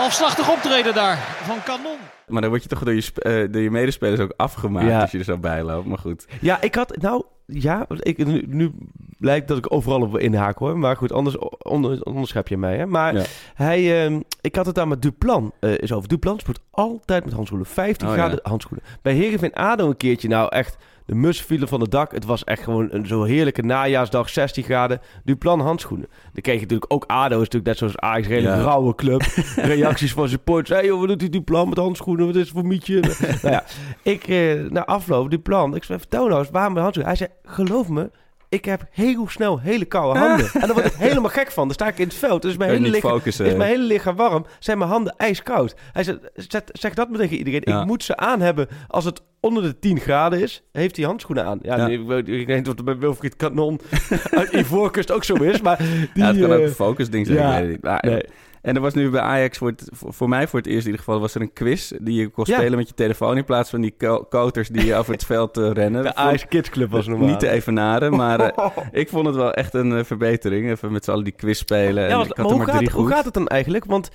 halfslachtig 0.00 0.50
optreden 0.50 0.94
daar 0.94 1.16
van 1.42 1.62
Kanon. 1.64 1.96
Maar 2.28 2.40
dan 2.40 2.50
word 2.50 2.62
je 2.62 2.68
toch 2.68 2.84
door 2.84 2.94
je, 2.94 3.00
sp- 3.00 3.18
eh, 3.18 3.32
door 3.52 3.62
je 3.62 3.70
medespelers 3.70 4.20
ook 4.20 4.32
afgemaakt 4.36 4.86
Ja. 4.86 5.00
als 5.00 5.10
je 5.10 5.18
er 5.18 5.24
zo 5.24 5.38
bij 5.38 5.62
loopt. 5.62 5.86
Maar 5.86 5.98
goed. 5.98 6.26
Ja, 6.40 6.60
ik 6.60 6.74
had, 6.74 6.96
nou, 6.96 7.24
ja, 7.46 7.86
ik, 7.98 8.26
nu, 8.26 8.44
nu 8.46 8.72
lijkt 9.18 9.48
dat 9.48 9.58
ik 9.58 9.72
overal 9.72 10.00
op 10.00 10.18
inhaak 10.18 10.58
hoor. 10.58 10.78
Maar 10.78 10.96
goed, 10.96 11.12
anders 11.12 11.38
onder, 11.62 12.02
onderschep 12.02 12.48
je 12.48 12.56
mij. 12.56 12.76
Hè? 12.76 12.86
Maar 12.86 13.14
Ja. 13.14 13.22
hij, 13.54 14.04
ehm, 14.04 14.20
ik 14.40 14.54
had 14.56 14.66
het 14.66 14.74
daar 14.74 14.88
met 14.88 15.02
Duplan 15.02 15.52
eh 15.60 15.78
is 15.78 15.92
over. 15.92 16.08
Duplan 16.08 16.38
speelt 16.38 16.60
altijd 16.70 17.24
met 17.24 17.34
handschoenen. 17.34 17.66
15 17.68 18.08
Oh, 18.08 18.14
ja. 18.14 18.20
graden 18.20 18.40
handschoenen. 18.42 18.86
Bij 19.02 19.12
Heerenveen 19.12 19.52
ADO 19.54 19.88
een 19.88 19.96
keertje, 19.96 20.28
nou 20.28 20.48
echt, 20.48 20.76
de 21.10 21.16
mussen 21.16 21.46
vielen 21.46 21.68
van 21.68 21.80
het 21.80 21.90
dak. 21.90 22.12
Het 22.12 22.24
was 22.24 22.44
echt 22.44 22.62
gewoon 22.62 22.88
een 22.90 23.06
zo 23.06 23.22
heerlijke 23.22 23.62
najaarsdag, 23.62 24.28
16 24.28 24.64
graden. 24.64 25.00
Duplan 25.24 25.60
handschoenen. 25.60 26.08
Dan 26.32 26.42
kreeg 26.42 26.54
je 26.54 26.60
natuurlijk 26.60 26.92
ook 26.92 27.04
ADO, 27.06 27.34
is 27.34 27.48
natuurlijk 27.48 27.64
net 27.64 27.78
zoals 27.78 27.98
Ajax, 27.98 28.26
een 28.26 28.32
hele 28.32 28.48
Ja. 28.48 28.60
rauwe 28.60 28.94
club. 28.94 29.20
Reacties 29.56 30.12
van 30.12 30.28
supporters. 30.28 30.68
Hé 30.68 30.76
hey, 30.76 30.86
joh, 30.86 30.98
wat 30.98 31.08
doet 31.08 31.18
die 31.18 31.28
Duplan 31.28 31.68
met 31.68 31.78
handschoenen? 31.78 32.26
Wat 32.26 32.34
is 32.34 32.40
het 32.40 32.50
voor 32.50 32.66
mietje? 32.66 33.00
nou 33.42 33.54
ja, 33.54 33.64
ik, 34.02 34.28
eh, 34.28 34.60
na 34.68 34.84
afloop, 34.84 35.30
Duplan, 35.30 35.74
ik 35.74 35.84
zei, 35.84 35.98
vertel 35.98 36.26
nou 36.26 36.38
eens, 36.38 36.50
waarom 36.50 36.72
met 36.72 36.82
handschoenen? 36.82 37.16
Hij 37.16 37.26
zei, 37.26 37.54
geloof 37.54 37.88
me, 37.88 38.10
ik 38.50 38.64
heb 38.64 38.82
heel 38.90 39.28
snel 39.28 39.60
hele 39.60 39.84
koude 39.84 40.18
handen. 40.18 40.46
En 40.54 40.60
daar 40.60 40.72
word 40.72 40.86
ik 40.86 40.92
helemaal 40.92 41.30
gek 41.30 41.50
van. 41.50 41.64
Dan 41.64 41.74
sta 41.74 41.88
ik 41.88 41.98
in 41.98 42.04
het 42.06 42.14
veld. 42.14 42.42
Dus 42.42 42.56
mijn 42.56 42.70
hele, 42.70 42.88
lichaam, 42.90 43.10
focussen. 43.10 43.46
is 43.46 43.54
mijn 43.54 43.70
hele 43.70 43.84
lichaam 43.84 44.16
warm. 44.16 44.46
Zijn 44.58 44.78
mijn 44.78 44.90
handen 44.90 45.14
ijskoud. 45.16 45.74
Hij 45.92 46.02
zei, 46.04 46.18
zet, 46.34 46.70
zeg 46.72 46.94
dat 46.94 47.08
maar 47.08 47.18
tegen 47.18 47.36
iedereen. 47.36 47.60
Ja. 47.64 47.80
Ik 47.80 47.86
moet 47.86 48.04
ze 48.04 48.16
aan 48.16 48.40
hebben 48.40 48.68
als 48.88 49.04
het 49.04 49.22
onder 49.40 49.62
de 49.62 49.78
10 49.78 50.00
graden 50.00 50.40
is. 50.40 50.62
Heeft 50.72 50.96
hij 50.96 51.04
handschoenen 51.06 51.44
aan. 51.44 51.58
Ja, 51.62 51.76
Ja. 51.76 51.86
nee, 51.86 51.98
ik, 52.00 52.06
weet- 52.06 52.28
ik 52.28 52.46
weet 52.46 52.56
niet 52.56 52.68
of 52.68 52.74
het 52.74 52.84
bij 52.84 52.98
Wilfried 52.98 53.36
Kanon 53.36 53.80
uit 54.30 54.52
Ivoorkust 54.52 55.10
ook 55.12 55.24
zo 55.24 55.34
is. 55.34 55.60
Maar 55.60 55.76
die, 55.78 56.08
ja, 56.14 56.26
het 56.26 56.40
kan 56.40 56.52
ook 56.52 56.58
eh, 56.58 56.64
een 56.64 56.70
focusding 56.70 57.26
zijn. 57.26 57.78
ja. 57.82 57.98
nee. 58.00 58.22
En 58.62 58.74
er 58.74 58.80
was 58.80 58.94
nu 58.94 59.10
bij 59.10 59.20
Ajax, 59.20 59.58
voor, 59.58 59.68
het, 59.68 59.88
voor, 59.92 60.28
mij 60.28 60.48
voor 60.48 60.58
het 60.58 60.68
eerst 60.68 60.80
in 60.86 60.90
ieder 60.90 61.04
geval, 61.04 61.20
was 61.20 61.34
er 61.34 61.40
een 61.40 61.52
quiz 61.52 61.92
die 62.00 62.20
je 62.20 62.28
kon 62.28 62.44
Ja. 62.48 62.56
spelen 62.56 62.78
met 62.78 62.88
je 62.88 62.94
telefoon 62.94 63.36
in 63.36 63.44
plaats 63.44 63.70
van 63.70 63.80
die 63.80 63.94
ko- 63.98 64.24
koters 64.28 64.68
die 64.68 64.94
over 64.94 65.12
het 65.12 65.24
veld 65.24 65.56
eh, 65.56 65.70
rennen. 65.70 66.02
De 66.02 66.14
Ajax 66.14 66.46
Kids 66.48 66.70
Club 66.70 66.90
was 66.90 67.06
normaal. 67.08 67.28
Niet 67.28 67.40
te 67.40 67.48
evenaren, 67.48 68.16
maar 68.16 68.40
eh, 68.40 68.66
ik 69.02 69.08
vond 69.08 69.26
het 69.26 69.34
wel 69.34 69.52
echt 69.52 69.74
een 69.74 69.96
eh, 69.96 70.04
verbetering. 70.04 70.70
Even 70.70 70.92
met 70.92 71.04
z'n 71.04 71.10
allen 71.10 71.24
die 71.24 71.32
quiz 71.32 71.58
spelen. 71.58 72.08
Ja, 72.08 72.20
en 72.20 72.20
ik 72.20 72.36
maar 72.36 72.36
had 72.36 72.38
er 72.38 72.44
hoe, 72.44 72.56
maar 72.56 72.66
gaat, 72.66 72.76
drie 72.76 72.90
hoe 72.90 73.02
goed. 73.02 73.12
gaat 73.12 73.24
het 73.24 73.34
dan 73.34 73.46
eigenlijk? 73.48 73.84
Want 73.84 74.10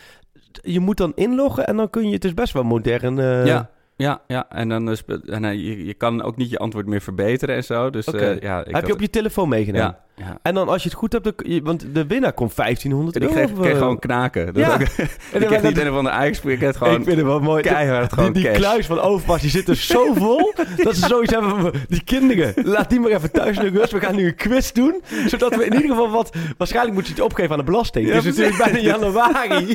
je 0.62 0.80
moet 0.80 0.98
dan 0.98 1.12
inloggen 1.16 1.68
en 1.68 1.78
dan 1.78 1.90
kun 1.90 2.08
je... 2.08 2.14
Het 2.14 2.26
is 2.26 2.34
best 2.34 2.54
wel 2.54 2.64
modern. 2.64 3.16
Ja, 3.46 3.70
ja, 3.96 4.22
ja. 4.28 4.50
En 4.50 4.70
dan 4.70 4.98
en, 5.26 5.58
je, 5.64 5.86
je 5.86 5.94
kan 5.94 6.22
ook 6.22 6.38
niet 6.38 6.50
je 6.50 6.58
antwoord 6.58 6.86
meer 6.86 7.02
verbeteren 7.02 7.56
en 7.56 7.64
zo. 7.64 7.90
Dus 7.90 8.06
ja, 8.40 8.66
ik 8.66 8.76
Heb 8.76 8.88
je 8.88 8.94
op 8.94 9.02
je 9.02 9.10
telefoon 9.10 9.50
meegenomen? 9.50 9.88
Ja, 9.88 10.05
ja. 10.16 10.38
En 10.42 10.54
dan 10.54 10.70
als 10.70 10.84
je 10.84 10.90
het 10.90 10.98
goed 10.98 11.12
hebt, 11.12 11.24
dan, 11.24 11.34
want 11.64 11.86
de 11.94 12.06
winnaar 12.08 12.34
komt 12.34 12.56
1500 12.56 13.16
En 13.16 13.22
ik 13.22 13.36
euro. 13.36 13.54
kreeg, 13.62 13.72
eh, 13.74 13.78
gewoon 13.78 14.00
knaken. 14.00 14.46
Dat 14.46 14.56
Ja. 14.56 14.74
ook- 14.74 14.80
En 14.82 15.42
ik 15.42 15.48
kreeg 15.48 15.62
niet 15.62 15.78
een 15.78 15.90
of 15.90 15.98
andere 15.98 16.16
Ajax, 16.16 16.38
ik 16.42 16.60
gewoon 16.76 16.96
ik 16.96 17.04
vind 17.04 17.18
het 17.18 17.26
wel 17.26 17.40
mooi. 17.40 17.62
keihard 17.62 18.10
Die, 18.10 18.18
gewoon 18.18 18.34
die 18.34 18.44
cash. 18.44 18.56
kluis 18.58 18.86
van 18.86 19.00
Overmars, 19.00 19.42
die 19.42 19.50
zit 19.50 19.68
er 19.70 19.76
zo 19.76 20.14
vol... 20.24 20.54
dat 20.84 20.96
ze 20.96 21.06
zoiets 21.08 21.34
hebben 21.34 21.50
van... 21.62 21.74
Die 21.88 22.04
kinderen, 22.04 22.54
laat 22.64 22.90
die 22.90 23.00
maar 23.00 23.12
even 23.12 23.32
thuis 23.32 23.58
naar 23.58 23.68
rust. 23.68 23.92
We 23.92 24.00
gaan 24.00 24.16
nu 24.16 24.26
een 24.28 24.36
quiz 24.36 24.72
doen. 24.72 25.02
Zodat 25.28 25.56
we 25.56 25.66
in 25.66 25.74
ieder 25.74 25.90
geval 25.90 26.10
wat... 26.10 26.36
Waarschijnlijk 26.58 26.96
moet 26.96 27.06
je 27.08 27.14
het 27.14 27.22
opgeven 27.22 27.52
aan 27.52 27.58
de 27.58 27.64
belasting. 27.64 28.08
Ja, 28.08 28.14
het 28.14 28.26
is 28.26 28.36
natuurlijk 28.38 28.64
bijna 28.64 28.80
januari. 28.80 29.74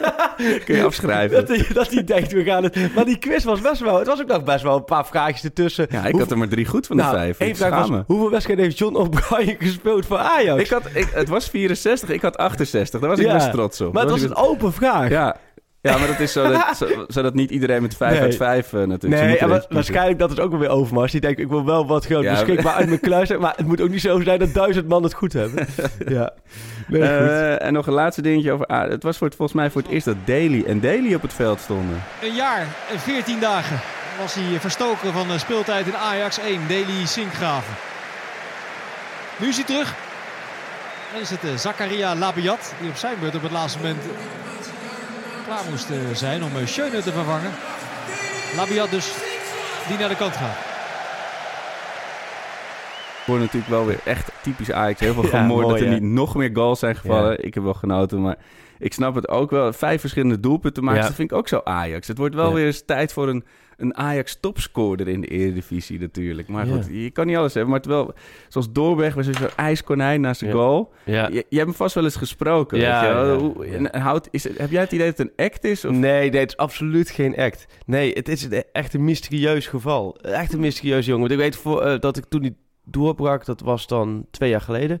Kun 0.64 0.76
je 0.76 0.84
afschrijven. 0.84 1.36
dat, 1.36 1.48
hij, 1.48 1.66
dat 1.72 1.90
hij 1.92 2.04
denkt, 2.04 2.32
we 2.32 2.44
gaan 2.44 2.62
het... 2.62 2.94
Maar 2.94 3.04
die 3.04 3.18
quiz 3.18 3.44
was 3.44 3.60
best 3.60 3.80
wel... 3.80 3.98
Het 3.98 4.06
was 4.06 4.20
ook 4.20 4.26
nog 4.28 4.44
best 4.44 4.62
wel 4.62 4.76
een 4.76 4.84
paar 4.84 5.06
vraagjes 5.06 5.44
ertussen. 5.44 5.86
Ja, 5.90 6.04
ik 6.04 6.18
had 6.18 6.30
er 6.30 6.38
maar 6.38 6.48
drie 6.48 6.66
goed 6.66 6.86
van 6.86 6.96
de 6.96 7.02
nou, 7.02 7.14
vijf. 7.14 7.40
Ik 7.40 7.56
vraag 7.56 7.88
was, 7.88 8.00
hoeveel 8.06 8.30
wedstrijden 8.30 8.64
heeft 8.64 8.78
John 8.78 8.96
O'Brien 8.96 9.56
gespeeld 9.58 9.74
voor 9.82 10.18
Ajax? 10.18 10.60
Ik 10.62 10.70
had, 10.70 10.82
ik, 10.92 11.08
het 11.12 11.28
was 11.28 11.48
64, 11.48 12.08
ik 12.08 12.22
had 12.22 12.36
68. 12.36 13.00
Daar 13.00 13.10
was 13.10 13.18
ik 13.18 13.32
best 13.32 13.50
trots 13.52 13.80
op. 13.80 13.92
maar 13.92 14.02
het 14.02 14.10
was 14.10 14.22
een 14.22 14.34
open 14.36 14.72
vraag. 14.72 15.08
Ja. 15.08 15.36
ja, 15.80 15.98
maar 15.98 16.06
dat 16.06 16.20
is 16.20 16.32
zo 16.32 16.52
dat, 16.52 16.76
zo- 16.76 17.04
zodat 17.08 17.34
niet 17.34 17.50
iedereen 17.50 17.82
met 17.82 17.96
5 17.96 18.12
Nee. 18.12 18.20
uit 18.22 18.36
5 18.36 18.72
uh, 18.72 18.82
natuurlijk. 18.84 19.22
Nee, 19.22 19.38
en 19.38 19.48
wa- 19.48 19.64
waarschijnlijk 19.68 20.18
dat 20.18 20.30
is 20.32 20.38
ook 20.38 20.50
wel 20.50 20.58
weer 20.60 20.68
Overmars. 20.68 21.12
Die 21.12 21.20
denkt, 21.20 21.40
ik 21.40 21.48
wil 21.48 21.64
wel 21.64 21.86
wat 21.86 22.06
geld 22.06 22.24
Ja, 22.24 22.30
beschikbaar 22.30 22.74
uit 22.74 22.86
mijn 22.88 23.00
kluis. 23.00 23.36
Maar 23.36 23.52
het 23.56 23.66
moet 23.66 23.80
ook 23.80 23.88
niet 23.90 24.00
zo 24.00 24.20
zijn 24.20 24.38
dat 24.38 24.54
duizend 24.54 24.88
man 24.88 25.02
het 25.02 25.14
goed 25.14 25.32
hebben. 25.32 25.66
ja. 26.16 26.32
Nee, 26.88 27.00
goed. 27.00 27.10
Eh, 27.28 27.62
en 27.62 27.72
nog 27.72 27.86
een 27.86 27.92
laatste 27.92 28.22
dingetje 28.22 28.52
over... 28.52 28.66
ah, 28.66 28.90
het 28.90 29.02
was 29.02 29.16
voor 29.18 29.26
het, 29.26 29.36
volgens 29.36 29.58
mij 29.58 29.70
voor 29.70 29.82
het 29.82 29.90
eerst 29.90 30.04
dat 30.04 30.16
Daly 30.24 30.64
en 30.66 30.80
Daly 30.80 31.14
op 31.14 31.22
het 31.22 31.32
veld 31.32 31.60
stonden. 31.60 32.02
Een 32.22 32.34
jaar 32.34 32.66
en 32.92 32.98
14 32.98 33.40
dagen 33.40 33.80
was 34.20 34.34
hij 34.34 34.60
verstoken 34.60 35.12
van 35.12 35.28
de 35.28 35.38
speeltijd 35.38 35.86
in 35.86 35.96
Ajax 35.96 36.38
1. 36.38 36.60
Deli 36.68 37.06
Sinkgraven. 37.06 37.74
Nu 39.36 39.48
is 39.48 39.56
hij 39.56 39.64
terug. 39.64 39.94
En 41.14 41.20
is 41.20 41.30
het 41.30 41.44
eh, 41.44 41.54
Zakaria 41.56 42.14
Labiat. 42.14 42.74
Die 42.80 42.88
op 42.90 42.96
zijn 42.96 43.16
beurt 43.20 43.34
op 43.34 43.42
het 43.42 43.50
laatste 43.50 43.78
moment 43.78 44.02
klaar 45.46 45.62
moest 45.70 45.90
eh, 45.90 45.96
zijn 46.12 46.42
om 46.42 46.56
eh, 46.56 46.66
Schöne 46.66 47.02
te 47.02 47.12
vervangen. 47.12 47.50
Labiat 48.56 48.90
dus 48.90 49.14
die 49.88 49.98
naar 49.98 50.08
de 50.08 50.16
kant 50.16 50.36
gaat. 50.36 50.56
Wordt 53.26 53.42
natuurlijk 53.42 53.70
wel 53.70 53.86
weer 53.86 54.00
echt 54.04 54.30
typisch 54.42 54.72
Ajax. 54.72 55.00
Heel 55.00 55.14
veel 55.14 55.22
Ja, 55.26 55.28
gemoord 55.28 55.62
mooi, 55.66 55.74
dat 55.74 55.86
er 55.88 55.92
niet 56.00 56.10
nog 56.12 56.34
meer 56.34 56.50
goals 56.52 56.78
zijn 56.78 56.96
gevallen. 56.96 57.44
Ik 57.44 57.54
heb 57.54 57.62
wel 57.62 57.74
genoten, 57.74 58.22
maar 58.22 58.36
ik 58.78 58.92
snap 58.92 59.14
het 59.14 59.28
ook 59.28 59.50
wel. 59.50 59.72
Vijf 59.72 60.00
verschillende 60.00 60.40
doelpunten 60.40 60.84
maken, 60.84 61.00
Ja. 61.00 61.06
dat 61.06 61.16
vind 61.16 61.30
ik 61.30 61.36
ook 61.36 61.48
zo 61.48 61.60
Ajax. 61.64 62.08
Het 62.08 62.18
wordt 62.18 62.34
wel 62.34 62.48
Ja. 62.48 62.54
weer 62.54 62.66
eens 62.66 62.84
tijd 62.84 63.12
voor 63.12 63.28
een, 63.28 63.44
een 63.76 63.96
Ajax 63.96 64.36
topscorer 64.40 65.08
in 65.08 65.20
de 65.20 65.26
Eredivisie 65.26 66.00
natuurlijk. 66.00 66.48
Maar 66.48 66.66
Ja. 66.66 66.74
goed, 66.74 66.86
je 66.90 67.10
kan 67.10 67.26
niet 67.26 67.36
alles 67.36 67.54
hebben. 67.54 67.70
Maar 67.72 67.80
terwijl, 67.80 68.14
zoals 68.48 68.72
Doorberg 68.72 69.14
was 69.14 69.26
zo'n 69.30 69.48
ijskonijn 69.56 70.20
naast 70.20 70.40
de 70.40 70.46
Ja. 70.46 70.52
goal. 70.52 70.92
ja. 71.04 71.28
Je, 71.28 71.34
je 71.34 71.56
hebt 71.56 71.68
hem 71.68 71.74
vast 71.74 71.94
wel 71.94 72.04
eens 72.04 72.16
gesproken. 72.16 72.78
Ja, 72.78 73.00
weet 73.00 73.10
je 73.10 73.14
wel. 73.26 73.38
Hoe- 73.38 73.64
en- 73.66 74.00
houdt, 74.00 74.28
is, 74.30 74.44
het- 74.44 74.58
heb 74.58 74.70
jij 74.70 74.80
het 74.80 74.92
idee 74.92 75.06
dat 75.06 75.18
het 75.18 75.26
een 75.38 75.44
act 75.46 75.64
is? 75.64 75.84
Of? 75.84 75.90
Nee, 75.90 76.30
nee, 76.30 76.40
het 76.40 76.48
is 76.50 76.56
absoluut 76.56 77.10
geen 77.10 77.36
act. 77.36 77.66
Nee, 77.86 78.12
het 78.12 78.28
is 78.28 78.42
een- 78.42 78.64
echt 78.72 78.94
een 78.94 79.04
mysterieus 79.04 79.66
geval. 79.66 80.16
Echt 80.16 80.52
een 80.52 80.60
mysterieus 80.60 81.04
jongen. 81.06 81.20
Want 81.20 81.32
ik 81.32 81.38
weet 81.38 81.56
voor, 81.56 81.82
eh, 81.82 82.00
dat 82.00 82.16
ik 82.16 82.24
toen 82.28 82.40
niet 82.42 82.54
doorbrak, 82.88 83.44
dat 83.44 83.60
was 83.60 83.86
dan 83.86 84.26
twee 84.30 84.50
jaar 84.50 84.60
geleden. 84.60 85.00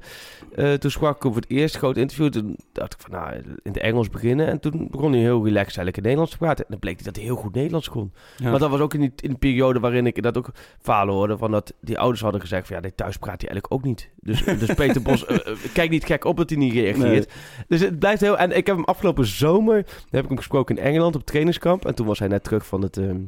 Eh, 0.54 0.72
toen 0.72 0.90
sprak 0.90 1.16
ik 1.16 1.24
over 1.24 1.40
het 1.40 1.50
eerst 1.50 1.76
groot 1.76 1.96
interview. 1.96 2.28
Toen 2.28 2.56
dacht 2.72 2.92
ik 2.92 3.00
van, 3.00 3.10
nou, 3.10 3.34
in 3.34 3.72
het 3.72 3.78
Engels 3.78 4.08
beginnen. 4.08 4.46
En 4.46 4.60
toen 4.60 4.88
begon 4.90 5.12
hij 5.12 5.20
heel 5.20 5.44
relaxed 5.44 5.76
eigenlijk 5.76 5.96
in 5.96 6.02
Nederlands 6.02 6.32
te 6.32 6.38
praten. 6.38 6.64
En 6.64 6.70
dan 6.70 6.78
bleek 6.78 6.94
hij 6.94 7.04
dat 7.04 7.16
hij 7.16 7.24
heel 7.24 7.36
goed 7.36 7.54
Nederlands 7.54 7.88
kon. 7.88 8.12
Ja. 8.36 8.50
Maar 8.50 8.58
dat 8.58 8.70
was 8.70 8.80
ook 8.80 8.94
in, 8.94 9.00
die, 9.00 9.12
in 9.16 9.30
de 9.30 9.38
periode 9.38 9.80
waarin 9.80 10.06
ik 10.06 10.22
dat 10.22 10.38
ook 10.38 10.50
verhalen 10.80 11.14
hoorde. 11.14 11.38
Van 11.38 11.50
dat 11.50 11.74
die 11.80 11.98
ouders 11.98 12.22
hadden 12.22 12.40
gezegd 12.40 12.66
van, 12.66 12.76
ja, 12.76 12.82
nee, 12.82 12.94
thuis 12.94 13.16
praat 13.16 13.40
hij 13.40 13.50
eigenlijk 13.50 13.72
ook 13.72 13.82
niet. 13.82 14.10
Dus, 14.20 14.44
dus 14.66 14.74
Peter 14.74 15.02
Bos, 15.02 15.26
eh, 15.26 15.36
eh, 15.36 15.56
kijk 15.72 15.90
niet 15.90 16.04
gek 16.04 16.24
op 16.24 16.36
dat 16.36 16.50
hij 16.50 16.58
niet 16.58 16.72
reageert. 16.72 17.32
Dus 17.68 17.80
het 17.80 17.98
blijft 17.98 18.20
heel... 18.20 18.38
En 18.38 18.56
ik 18.56 18.66
heb 18.66 18.76
hem 18.76 18.84
afgelopen 18.84 19.26
zomer... 19.26 19.76
heb 20.10 20.22
ik 20.22 20.28
hem 20.28 20.36
gesproken 20.36 20.76
in 20.76 20.82
Engeland 20.82 21.14
op 21.14 21.24
trainingskamp. 21.24 21.86
En 21.86 21.94
toen 21.94 22.06
was 22.06 22.18
hij 22.18 22.28
net 22.28 22.44
terug 22.44 22.66
van 22.66 22.82
het 22.82 22.96
ehm, 22.96 23.18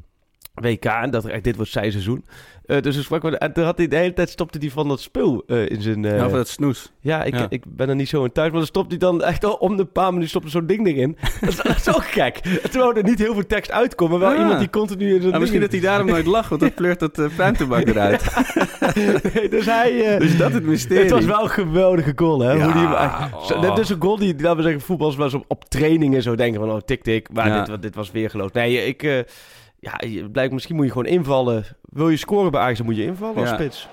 WK. 0.60 0.84
En 0.84 1.10
dat 1.10 1.24
echt, 1.24 1.44
dit 1.44 1.56
wordt 1.56 1.70
zijn 1.70 1.90
seizoen. 1.90 2.24
Eh, 2.68 2.80
dus 2.82 3.02
sprak 3.02 3.22
we... 3.22 3.38
En 3.38 3.52
toen 3.52 3.64
had 3.64 3.78
hij 3.78 3.88
de 3.88 3.96
hele 3.96 4.12
tijd 4.12 4.30
stopte 4.30 4.58
hij 4.58 4.70
van 4.70 4.88
dat 4.88 5.00
spul 5.00 5.42
eh, 5.46 5.68
in 5.68 5.82
zijn... 5.82 6.04
eh, 6.04 6.10
Nou, 6.16 6.28
van 6.28 6.38
dat 6.38 6.48
snoes. 6.48 6.92
ja, 7.00 7.24
ik, 7.24 7.34
Ja. 7.34 7.46
ik 7.48 7.62
ben 7.66 7.88
er 7.88 7.94
niet 7.94 8.08
zo 8.08 8.24
in 8.24 8.32
thuis. 8.32 8.48
Maar 8.50 8.58
dan 8.58 8.66
stopt 8.66 8.88
hij 8.90 8.98
dan 8.98 9.22
echt 9.22 9.44
al 9.44 9.52
om 9.54 9.76
de 9.76 9.84
paar 9.84 10.08
minuten 10.08 10.28
stopt 10.28 10.44
er 10.44 10.50
zo'n 10.50 10.66
ding 10.66 10.86
erin. 10.86 11.16
Dat 11.40 11.48
is, 11.48 11.56
dat 11.56 11.76
is 11.76 11.88
ook 11.88 12.04
gek. 12.04 12.36
Terwijl 12.70 12.94
er 12.94 13.02
niet 13.02 13.18
heel 13.18 13.34
veel 13.34 13.46
tekst 13.46 13.70
uitkomt. 13.70 14.10
Maar 14.10 14.18
wel 14.18 14.32
Ja. 14.32 14.38
iemand 14.38 14.58
die 14.58 14.70
continu 14.70 15.14
in 15.14 15.20
zo'n 15.20 15.28
Nou, 15.28 15.40
misschien 15.40 15.60
dat 15.60 15.72
hij 15.72 15.80
daarom 15.80 16.06
nooit 16.06 16.26
lacht, 16.26 16.48
want 16.48 16.60
dan 16.60 16.74
pleurt 16.74 16.98
dat 17.00 17.18
uh, 17.18 17.26
eruit. 17.38 18.24
nee, 19.34 19.48
dus 19.48 19.66
hij... 19.66 20.18
Dus 20.18 20.36
dat 20.36 20.52
het 20.52 20.64
mysterie. 20.64 21.02
Het 21.02 21.10
was 21.10 21.24
wel 21.24 21.42
een 21.42 21.50
geweldige 21.50 22.12
goal, 22.16 22.40
hè? 22.40 22.62
Hoe 22.62 22.72
die, 22.72 22.82
hem 22.82 23.70
oh. 23.70 23.78
Is 23.78 23.88
een 23.88 24.02
goal 24.02 24.16
die, 24.18 24.34
laten 24.34 24.56
we 24.56 24.62
zeggen, 24.62 24.80
voetballers 24.80 25.16
wel 25.16 25.26
eens 25.26 25.34
op, 25.34 25.44
op 25.48 25.64
trainingen 25.64 26.22
zo 26.22 26.34
denken 26.34 26.60
van, 26.60 26.70
oh, 26.70 26.80
tik, 26.80 27.02
tik. 27.02 27.32
Maar 27.32 27.66
dit, 27.66 27.82
dit 27.82 27.94
was 27.94 28.10
weer 28.10 28.30
geloof. 28.30 28.52
Nee, 28.52 28.86
ik... 28.86 29.24
ja, 29.80 29.94
je- 30.06 30.30
blijkt, 30.30 30.52
misschien 30.52 30.76
moet 30.76 30.85
je 30.85 30.90
gewoon 30.92 31.06
invallen. 31.06 31.64
Wil 31.82 32.08
je 32.08 32.16
scoren 32.16 32.50
bij 32.50 32.61
Ajax, 32.61 32.76
dan 32.78 32.87
moet 32.87 32.97
je 32.97 33.04
invallen 33.04 33.37
als 33.37 33.49
Ja. 33.49 33.54
spits. 33.54 33.88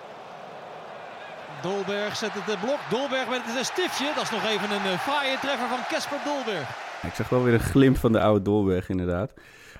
Dolberg 1.62 2.15
zet 2.15 2.30
het 2.34 2.56
eh, 2.56 2.62
blok. 2.63 2.80
Dolberg 2.89 3.30
met 3.30 3.42
het 3.44 3.58
eh, 3.58 3.63
stiftje. 3.63 4.12
Dat 4.15 4.24
is 4.24 4.32
nog 4.32 4.46
even 4.46 4.72
een 4.75 4.92
eh, 4.92 5.00
fraaie 5.00 5.38
treffer 5.42 5.68
van 5.68 5.77
Casper 5.89 6.18
Dolberg. 6.25 6.70
Ik 7.04 7.13
zag 7.13 7.30
wel 7.30 7.44
weer 7.44 7.54
een 7.54 7.60
glimp 7.60 7.98
van 7.98 8.12
de 8.12 8.20
oude 8.22 8.42
Dolberg, 8.42 8.89
inderdaad. 8.89 9.34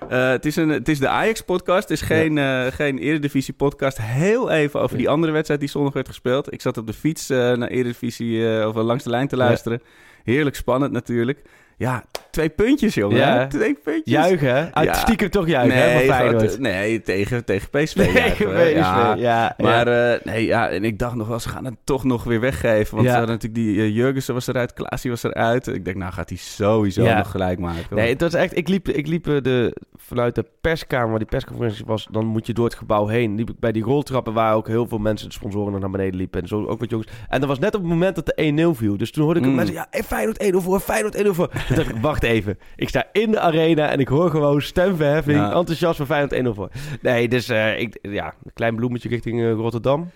Eh, 0.08 0.28
het, 0.28 0.44
is 0.46 0.56
een, 0.56 0.68
het 0.68 0.88
is 0.88 0.98
de 0.98 1.08
Ajax-podcast. 1.08 1.88
Het 1.88 1.90
is 1.90 2.00
geen, 2.06 2.38
eh 2.38 2.66
geen 2.66 2.98
Eredivisie-podcast. 2.98 3.98
Heel 4.00 4.50
even 4.50 4.80
over 4.80 4.96
die 4.96 5.08
andere 5.08 5.32
wedstrijd 5.32 5.60
die 5.60 5.68
zondag 5.68 5.92
werd 5.92 6.08
gespeeld. 6.08 6.52
Ik 6.52 6.60
zat 6.60 6.76
op 6.78 6.86
de 6.86 6.92
fiets 6.92 7.30
eh, 7.30 7.52
naar 7.52 7.68
Eredivisie 7.68 8.58
eh, 8.58 8.68
of 8.68 8.74
langs 8.74 9.04
de 9.04 9.10
lijn 9.10 9.28
te 9.28 9.36
luisteren. 9.36 9.82
Heerlijk 10.24 10.56
spannend 10.56 10.92
natuurlijk. 10.92 11.42
Ja, 11.78 12.04
twee 12.30 12.48
puntjes, 12.48 12.94
jongen. 12.94 13.16
Ja. 13.16 13.46
Twee 13.46 13.74
puntjes. 13.74 14.02
Juichen? 14.14 14.74
Uit 14.74 14.86
Ja. 14.86 14.94
stiekem 14.94 15.30
toch 15.30 15.46
juichen, 15.46 15.78
hè? 15.78 15.94
nee, 15.94 16.12
gewoon 16.12 16.60
nee, 16.60 17.02
tegen, 17.02 17.44
tegen 17.44 17.70
PSV. 17.70 17.96
Hè. 18.12 18.30
PSV, 18.30 18.72
Ja. 18.76 19.14
ja. 19.14 19.54
Maar 19.58 19.86
eh, 20.12 20.20
nee, 20.24 20.46
ja, 20.46 20.68
en 20.68 20.84
ik 20.84 20.98
dacht 20.98 21.14
nog 21.14 21.28
wel, 21.28 21.38
ze 21.40 21.48
gaan 21.48 21.64
het 21.64 21.74
toch 21.84 22.04
nog 22.04 22.24
weer 22.24 22.40
weggeven. 22.40 22.94
Want 22.94 23.06
Ja. 23.06 23.12
ze 23.12 23.18
hadden 23.18 23.34
natuurlijk 23.34 23.64
die 23.64 23.80
eh, 23.80 23.94
Jurgensen 23.94 24.34
was 24.34 24.46
eruit, 24.46 24.72
Klaasie 24.72 25.10
was 25.10 25.22
eruit. 25.22 25.66
Ik 25.66 25.84
denk, 25.84 25.96
nou 25.96 26.12
gaat 26.12 26.28
hij 26.28 26.38
sowieso 26.38 27.14
nog 27.14 27.30
gelijk 27.30 27.58
maken. 27.58 27.96
Nee, 27.96 28.08
het 28.12 28.20
was 28.20 28.34
echt... 28.34 28.56
Ik 28.56 28.68
liep, 28.68 28.88
ik 28.88 29.06
liep 29.06 29.28
eh, 29.28 29.42
de, 29.42 29.76
vanuit 29.96 30.34
de 30.34 30.44
perskamer, 30.60 31.08
waar 31.08 31.18
die 31.18 31.28
persconferentie 31.28 31.84
was... 31.86 32.08
dan 32.10 32.26
moet 32.26 32.46
je 32.46 32.52
door 32.52 32.64
het 32.64 32.74
gebouw 32.74 33.06
heen. 33.06 33.34
Liep 33.34 33.50
ik 33.50 33.58
bij 33.58 33.72
die 33.72 33.82
roltrappen 33.84 34.32
waar 34.32 34.54
ook 34.54 34.68
heel 34.68 34.86
veel 34.86 34.98
mensen... 34.98 35.28
de 35.28 35.34
sponsoren 35.34 35.80
naar 35.80 35.90
beneden 35.90 36.16
liepen 36.16 36.40
en 36.42 36.48
zo 36.48 36.66
ook 36.66 36.80
wat 36.80 36.90
jongens. 36.90 37.10
En 37.28 37.40
dat 37.40 37.48
was 37.48 37.58
net 37.58 37.74
op 37.74 37.80
het 37.80 37.90
moment 37.90 38.14
dat 38.14 38.26
de 38.26 38.70
1-0 38.74 38.76
viel. 38.78 38.96
Dus 38.96 39.10
toen 39.10 39.24
hoorde 39.24 39.40
ik 39.40 39.46
Mm. 39.46 39.54
mensen... 39.54 39.74
Ja, 39.74 39.86
Feyenoord 39.90 40.44
1-0 40.44 40.56
voor, 40.56 40.80
Feyenoord 40.80 41.16
1-0 41.26 41.28
voor. 41.30 41.50
Toen 41.66 41.76
dacht 41.76 41.88
ik, 41.88 41.96
wacht 41.96 42.22
even. 42.22 42.58
Ik 42.76 42.88
sta 42.88 43.04
in 43.12 43.30
de 43.30 43.40
arena 43.40 43.90
en 43.90 44.00
ik 44.00 44.08
hoor 44.08 44.30
gewoon 44.30 44.62
stemverheffing... 44.62 45.36
Ja. 45.36 45.52
enthousiasme 45.52 46.06
Feyenoord 46.06 46.54
1-0 46.54 46.56
voor. 46.56 46.70
Nee, 47.00 47.28
dus 47.28 47.48
eh, 47.48 47.78
ik, 47.80 47.98
ja, 48.02 48.26
een 48.26 48.52
klein 48.54 48.76
bloemetje 48.76 49.08
richting 49.08 49.40
eh, 49.42 49.52
Rotterdam. 49.52 50.10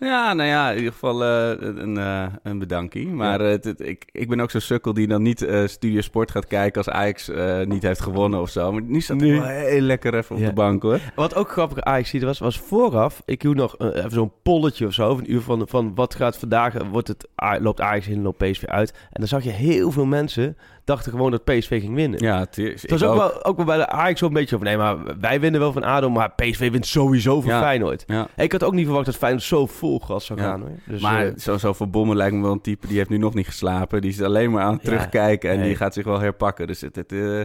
Ja, 0.00 0.32
nou 0.32 0.48
ja, 0.48 0.70
in 0.70 0.76
ieder 0.76 0.92
geval 0.92 1.24
eh, 1.24 1.50
een, 1.58 1.96
eh, 1.98 2.26
een 2.42 2.58
bedankie. 2.58 3.08
Maar 3.08 3.40
eh, 3.40 3.50
het, 3.50 3.64
het- 3.64 3.80
ik, 3.80 4.04
ik 4.12 4.28
ben 4.28 4.40
ook 4.40 4.50
zo'n 4.50 4.60
sukkel 4.60 4.92
die 4.94 5.06
dan 5.06 5.22
niet 5.22 5.42
eh 5.42 5.66
Studio 5.66 6.00
Sport 6.00 6.30
gaat 6.30 6.46
kijken 6.46 6.76
als 6.84 6.94
Ajax 6.94 7.30
niet 7.64 7.82
heeft 7.82 8.00
gewonnen 8.00 8.40
of 8.40 8.50
zo. 8.50 8.72
Maar 8.72 8.82
nu 8.82 9.00
zat 9.00 9.16
Nu. 9.16 9.34
ik 9.34 9.40
wel 9.40 9.48
heel 9.48 9.80
lekker 9.80 10.14
even 10.14 10.34
op 10.36 10.40
Ja. 10.42 10.48
de 10.48 10.52
bank 10.54 10.82
hoor. 10.82 11.00
Wat 11.14 11.34
ook 11.34 11.50
grappig 11.50 11.80
Ajax 11.80 12.08
zie 12.10 12.20
was, 12.20 12.38
was 12.38 12.58
vooraf, 12.58 13.22
ik 13.24 13.40
doe 13.40 13.54
nog 13.54 13.78
even 13.78 14.10
zo'n 14.10 14.32
polletje 14.42 14.86
of 14.86 14.92
zo, 14.92 15.10
of 15.10 15.18
een 15.18 15.32
uur 15.32 15.40
van, 15.40 15.62
van 15.68 15.94
wat 15.94 16.14
gaat 16.14 16.38
vandaag, 16.38 16.74
wordt 16.90 17.08
het, 17.08 17.28
loopt 17.60 17.80
Ajax 17.80 18.08
in, 18.08 18.22
loopt 18.22 18.38
PSV 18.50 18.64
uit. 18.64 18.90
En 18.90 19.20
dan 19.20 19.28
zag 19.28 19.42
je 19.44 19.50
heel 19.50 19.90
veel 19.90 20.06
mensen, 20.06 20.56
dachten 20.84 21.12
gewoon 21.12 21.30
dat 21.30 21.44
PSV 21.44 21.80
ging 21.80 21.94
winnen. 21.94 22.22
Ja, 22.22 22.38
het 22.38 22.58
is, 22.58 22.82
Het 22.82 22.90
was 22.90 23.02
ook, 23.04 23.16
wel, 23.16 23.44
ook 23.44 23.56
wel 23.56 23.66
bij 23.66 23.76
de 23.76 23.88
Ajax 23.88 24.18
zo'n 24.20 24.32
beetje 24.32 24.56
van, 24.56 24.64
nee, 24.64 24.76
maar 24.76 24.96
wij 25.20 25.40
winnen 25.40 25.60
wel 25.60 25.72
van 25.72 25.82
ADO, 25.84 26.10
maar 26.10 26.30
PSV 26.34 26.70
wint 26.70 26.86
sowieso 26.86 27.40
van 27.40 27.50
Ja. 27.50 27.60
Feyenoord. 27.60 28.04
Ja. 28.06 28.28
Ik 28.36 28.52
had 28.52 28.64
ook 28.64 28.72
niet 28.72 28.84
verwacht 28.84 29.06
dat 29.06 29.16
Feyenoord 29.16 29.42
zo 29.44 29.66
vol 29.66 29.86
gas 29.98 30.26
zou 30.26 30.40
Ja. 30.40 30.44
gaan. 30.46 30.60
Hoor. 30.60 30.70
Dus, 30.86 31.00
maar 31.02 31.26
eh, 31.26 31.32
zo, 31.36 31.56
zo 31.58 31.72
Van 31.72 31.90
Bommel 31.90 32.14
lijkt 32.16 32.34
me 32.34 32.42
wel 32.42 32.52
een 32.52 32.60
type, 32.60 32.86
die 32.86 32.96
heeft 32.96 33.08
nu 33.10 33.18
nog 33.18 33.34
niet 33.34 33.46
geslapen. 33.46 34.00
Die 34.00 34.10
is 34.10 34.22
alleen 34.22 34.50
maar 34.50 34.62
aan 34.62 34.72
het 34.72 34.82
Ja, 34.82 34.88
terugkijken 34.88 35.50
en 35.50 35.58
nee. 35.58 35.66
die 35.66 35.76
gaat 35.76 35.94
zich 35.94 36.04
wel 36.04 36.20
herpakken. 36.20 36.66
Dus 36.66 36.80
het... 36.80 36.96
het 36.96 37.12
eh, 37.12 37.40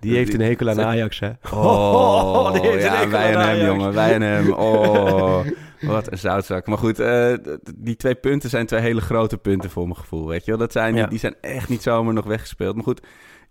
die 0.00 0.16
heeft 0.16 0.34
een 0.34 0.40
hekel 0.40 0.68
aan 0.68 0.80
Ajax, 0.80 1.20
hè? 1.20 1.30
Oh, 1.52 2.52
die 2.52 2.60
heeft 2.60 2.84
een 2.84 2.92
ja, 2.92 3.08
wij 3.08 3.34
en 3.34 3.40
hem, 3.40 3.66
jongen. 3.66 3.92
Wij 3.92 4.14
en 4.14 4.22
hem. 4.22 4.52
Oh, 4.52 5.46
wat 5.80 6.12
een 6.12 6.18
zoutzak. 6.18 6.66
Maar 6.66 6.78
goed, 6.78 6.98
eh, 6.98 7.32
die 7.76 7.96
twee 7.96 8.14
punten 8.14 8.50
zijn 8.50 8.66
twee 8.66 8.80
hele 8.80 9.00
grote 9.00 9.38
punten 9.38 9.70
voor 9.70 9.84
mijn 9.84 9.96
gevoel, 9.96 10.26
weet 10.26 10.44
je 10.44 10.50
wel. 10.50 10.60
Dat 10.60 10.72
zijn, 10.72 10.94
Ja. 10.96 11.06
die 11.06 11.18
zijn 11.18 11.34
echt 11.40 11.68
niet 11.68 11.82
zomaar 11.82 12.14
nog 12.14 12.24
weggespeeld. 12.24 12.74
Maar 12.74 12.84
goed, 12.84 13.00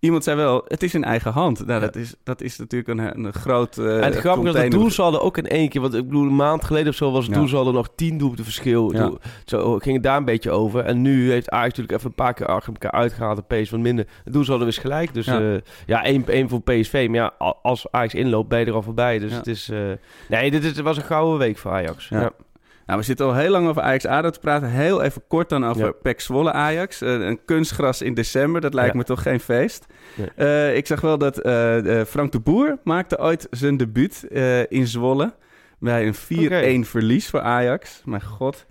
iemand 0.04 0.24
zei 0.24 0.38
wel, 0.38 0.66
het 0.68 0.84
is 0.84 0.94
in 0.94 1.04
eigen 1.04 1.32
hand. 1.32 1.66
Nou, 1.66 1.82
dat, 1.82 1.96
is, 1.96 2.14
dat 2.24 2.42
is 2.42 2.58
natuurlijk 2.58 3.00
een, 3.00 3.26
een 3.26 3.34
groot 3.34 3.78
uh, 3.78 3.98
En 3.98 4.04
het 4.04 4.16
grappige 4.16 4.48
is 4.48 4.54
dat 4.54 4.72
doelsaldo 4.72 5.18
ook 5.18 5.38
in 5.38 5.48
één 5.48 5.70
keer... 5.70 5.82
Want 5.82 5.94
ik 5.94 6.06
bedoel, 6.08 6.28
een 6.28 6.36
maand 6.36 6.64
geleden 6.64 6.90
of 6.90 6.96
zo 6.96 7.12
was 7.12 7.26
het 7.26 7.34
ja. 7.34 7.40
doelsaldo 7.40 7.72
nog 7.72 7.90
tien 7.96 8.18
doelpunten 8.18 8.46
verschil. 8.46 8.94
Ja. 8.94 9.12
Zo 9.46 9.80
ging 9.80 9.96
het 9.96 10.04
daar 10.04 10.18
een 10.18 10.26
beetje 10.26 10.52
over. 10.52 10.86
En 10.86 11.02
nu 11.02 11.32
heeft 11.32 11.50
Ajax 11.50 11.68
natuurlijk 11.68 11.98
even 11.98 12.10
een 12.10 12.16
paar 12.16 12.34
keer 12.34 12.46
achter 12.46 12.74
elkaar 12.74 12.92
uitgehaald. 12.92 13.38
De 13.48 13.56
PSV 13.56 13.72
wat 13.72 13.80
minder. 13.80 14.08
Het 14.24 14.34
doelsaldo 14.34 14.66
is 14.66 14.78
gelijk. 14.78 15.14
Dus 15.14 15.26
ja, 15.26 15.42
uh, 15.42 15.58
ja 15.86 16.04
één, 16.04 16.28
één 16.28 16.50
voor 16.50 16.62
PSV. 16.62 17.08
Maar 17.10 17.20
ja, 17.20 17.34
als 17.62 17.92
Ajax 17.92 18.14
inloopt, 18.14 18.50
ben 18.50 18.60
je 18.60 18.66
er 18.66 18.74
al 18.74 18.82
voorbij. 18.82 19.20
Dus 19.20 19.34
het 19.34 19.48
is... 19.48 19.70
Uh, 19.70 19.92
nee, 20.30 20.52
dit, 20.52 20.64
is, 20.64 20.80
was 20.80 20.98
een 20.98 21.04
gouden 21.04 21.40
week 21.40 21.58
voor 21.58 21.72
Ajax. 21.72 22.10
ja. 22.10 22.32
Nou, 22.86 23.00
we 23.00 23.06
zitten 23.06 23.26
al 23.26 23.36
heel 23.36 23.50
lang 23.50 23.68
over 23.68 23.82
Ajax-ADO 23.82 24.30
te 24.30 24.40
praten. 24.40 24.70
Heel 24.70 25.02
even 25.02 25.24
kort 25.28 25.50
dan 25.50 25.66
over 25.66 25.86
ja. 25.86 25.92
PEC 25.92 26.22
Zwolle-Ajax. 26.22 27.02
Uh, 27.02 27.10
een 27.10 27.46
kunstgras 27.46 28.02
in 28.02 28.14
december, 28.14 28.62
dat 28.62 28.74
lijkt 28.74 28.92
ja. 28.92 28.98
me 28.98 29.04
toch 29.04 29.22
geen 29.22 29.40
feest. 29.40 29.86
Nee. 30.16 30.30
Uh, 30.38 30.76
ik 30.76 30.88
zag 30.88 31.02
wel 31.02 31.18
dat 31.18 31.46
uh, 31.46 32.04
Frank 32.04 32.32
de 32.32 32.40
Boer 32.40 32.78
maakte 32.84 33.20
ooit 33.20 33.48
zijn 33.50 33.78
debuut 33.78 34.24
in 34.70 34.88
Zwolle. 34.88 35.34
Bij 35.80 36.08
een 36.08 36.16
4-1 36.16 36.46
okay. 36.46 36.84
verlies 36.84 37.30
voor 37.30 37.42
Ajax. 37.42 38.02
Mijn 38.06 38.24
god. 38.24 38.66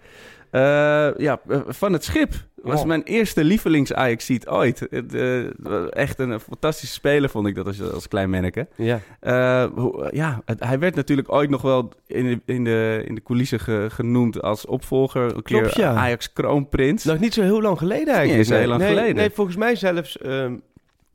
ja, 1.16 1.40
van 1.66 1.92
het 1.92 2.04
schip. 2.04 2.32
Was 2.62 2.84
mijn 2.84 3.02
eerste 3.02 3.44
lievelings 3.44 3.92
ajax 3.92 4.46
ooit. 4.46 4.86
Uh, 4.90 5.96
echt 5.96 6.18
een, 6.18 6.40
fantastische 6.40 6.94
speler 6.94 7.30
vond 7.30 7.46
ik 7.46 7.54
dat 7.54 7.66
als, 7.66 7.92
als 7.92 8.08
klein 8.08 8.30
manneke. 8.30 8.66
Ja. 8.76 9.00
Uh, 9.22 9.66
ja, 10.10 10.42
het, 10.44 10.64
hij 10.64 10.78
werd 10.78 10.94
natuurlijk 10.94 11.32
ooit 11.32 11.50
nog 11.50 11.62
wel 11.62 11.92
in 12.06 12.26
de, 12.26 12.52
in 12.52 12.64
de, 12.64 13.02
in 13.06 13.14
de 13.14 13.22
coulissen 13.22 13.60
ge, 13.60 13.86
genoemd 13.90 14.42
als 14.42 14.66
opvolger. 14.66 15.36
Een 15.36 15.42
Klopt, 15.42 15.74
ja. 15.74 15.94
Ajax 15.94 16.32
kroonprins. 16.32 17.04
Nog 17.04 17.18
niet 17.18 17.34
zo 17.34 17.42
heel 17.42 17.62
lang 17.62 17.78
geleden 17.78 18.14
eigenlijk. 18.14 18.48
Nee, 18.48 18.58
heel 18.58 18.68
lang 18.68 18.80
nee, 18.80 18.88
geleden. 18.88 19.16
Nee, 19.16 19.30
volgens 19.30 19.56
mij 19.56 19.76
zelfs 19.76 20.18
um, 20.24 20.62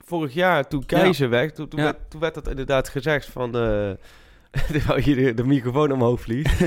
vorig 0.06 0.34
jaar 0.34 0.68
toen 0.68 0.86
Keizer 0.86 1.26
ja. 1.26 1.32
werd. 1.32 1.56
Toen, 1.56 1.68
toen, 1.68 1.80
ja. 1.80 1.86
werd, 1.86 1.98
toen 2.10 2.20
werd 2.20 2.34
dat 2.34 2.48
inderdaad 2.48 2.90
gezegd 2.90 3.26
van... 3.26 3.56
Uh, 3.56 3.90
Terwijl 4.72 5.02
je 5.04 5.16
de, 5.16 5.34
de 5.34 5.44
microfoon 5.44 5.92
omhoog 5.92 6.22
vliegt. 6.22 6.60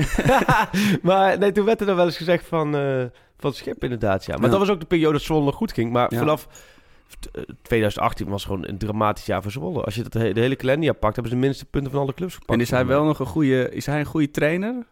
maar 1.01 1.37
nee, 1.37 1.51
toen 1.51 1.65
werd 1.65 1.79
er 1.79 1.85
dan 1.85 1.95
wel 1.95 2.05
eens 2.05 2.17
gezegd 2.17 2.45
van, 2.45 2.75
uh, 2.75 3.03
van 3.37 3.53
schip 3.53 3.83
inderdaad. 3.83 4.25
Ja. 4.25 4.35
Maar 4.35 4.45
ja. 4.45 4.49
dat 4.49 4.59
was 4.59 4.69
ook 4.69 4.79
de 4.79 4.85
periode 4.85 5.13
dat 5.13 5.21
Zwolle 5.21 5.45
nog 5.45 5.55
goed 5.55 5.73
ging. 5.73 5.91
Maar 5.91 6.13
ja. 6.13 6.19
vanaf 6.19 6.47
2018 7.61 8.27
was 8.27 8.45
gewoon 8.45 8.67
een 8.67 8.77
dramatisch 8.77 9.25
jaar 9.25 9.41
voor 9.41 9.51
Zwolle. 9.51 9.83
Als 9.83 9.95
je 9.95 10.03
dat 10.03 10.11
de 10.11 10.19
hele 10.39 10.55
kalenderjaar 10.55 10.95
pakt, 10.95 11.15
hebben 11.15 11.33
ze 11.33 11.39
de 11.39 11.45
minste 11.45 11.65
punten 11.65 11.91
van 11.91 12.01
alle 12.01 12.13
clubs 12.13 12.33
gepakt. 12.33 12.51
En 12.51 12.59
is 12.59 12.69
hij 12.69 12.85
wel 12.85 13.03
nog 13.03 13.19
een 13.19 13.25
goede, 13.25 13.69
is 13.69 13.85
hij 13.85 13.99
een 13.99 14.05
goede 14.05 14.31
trainer? 14.31 14.85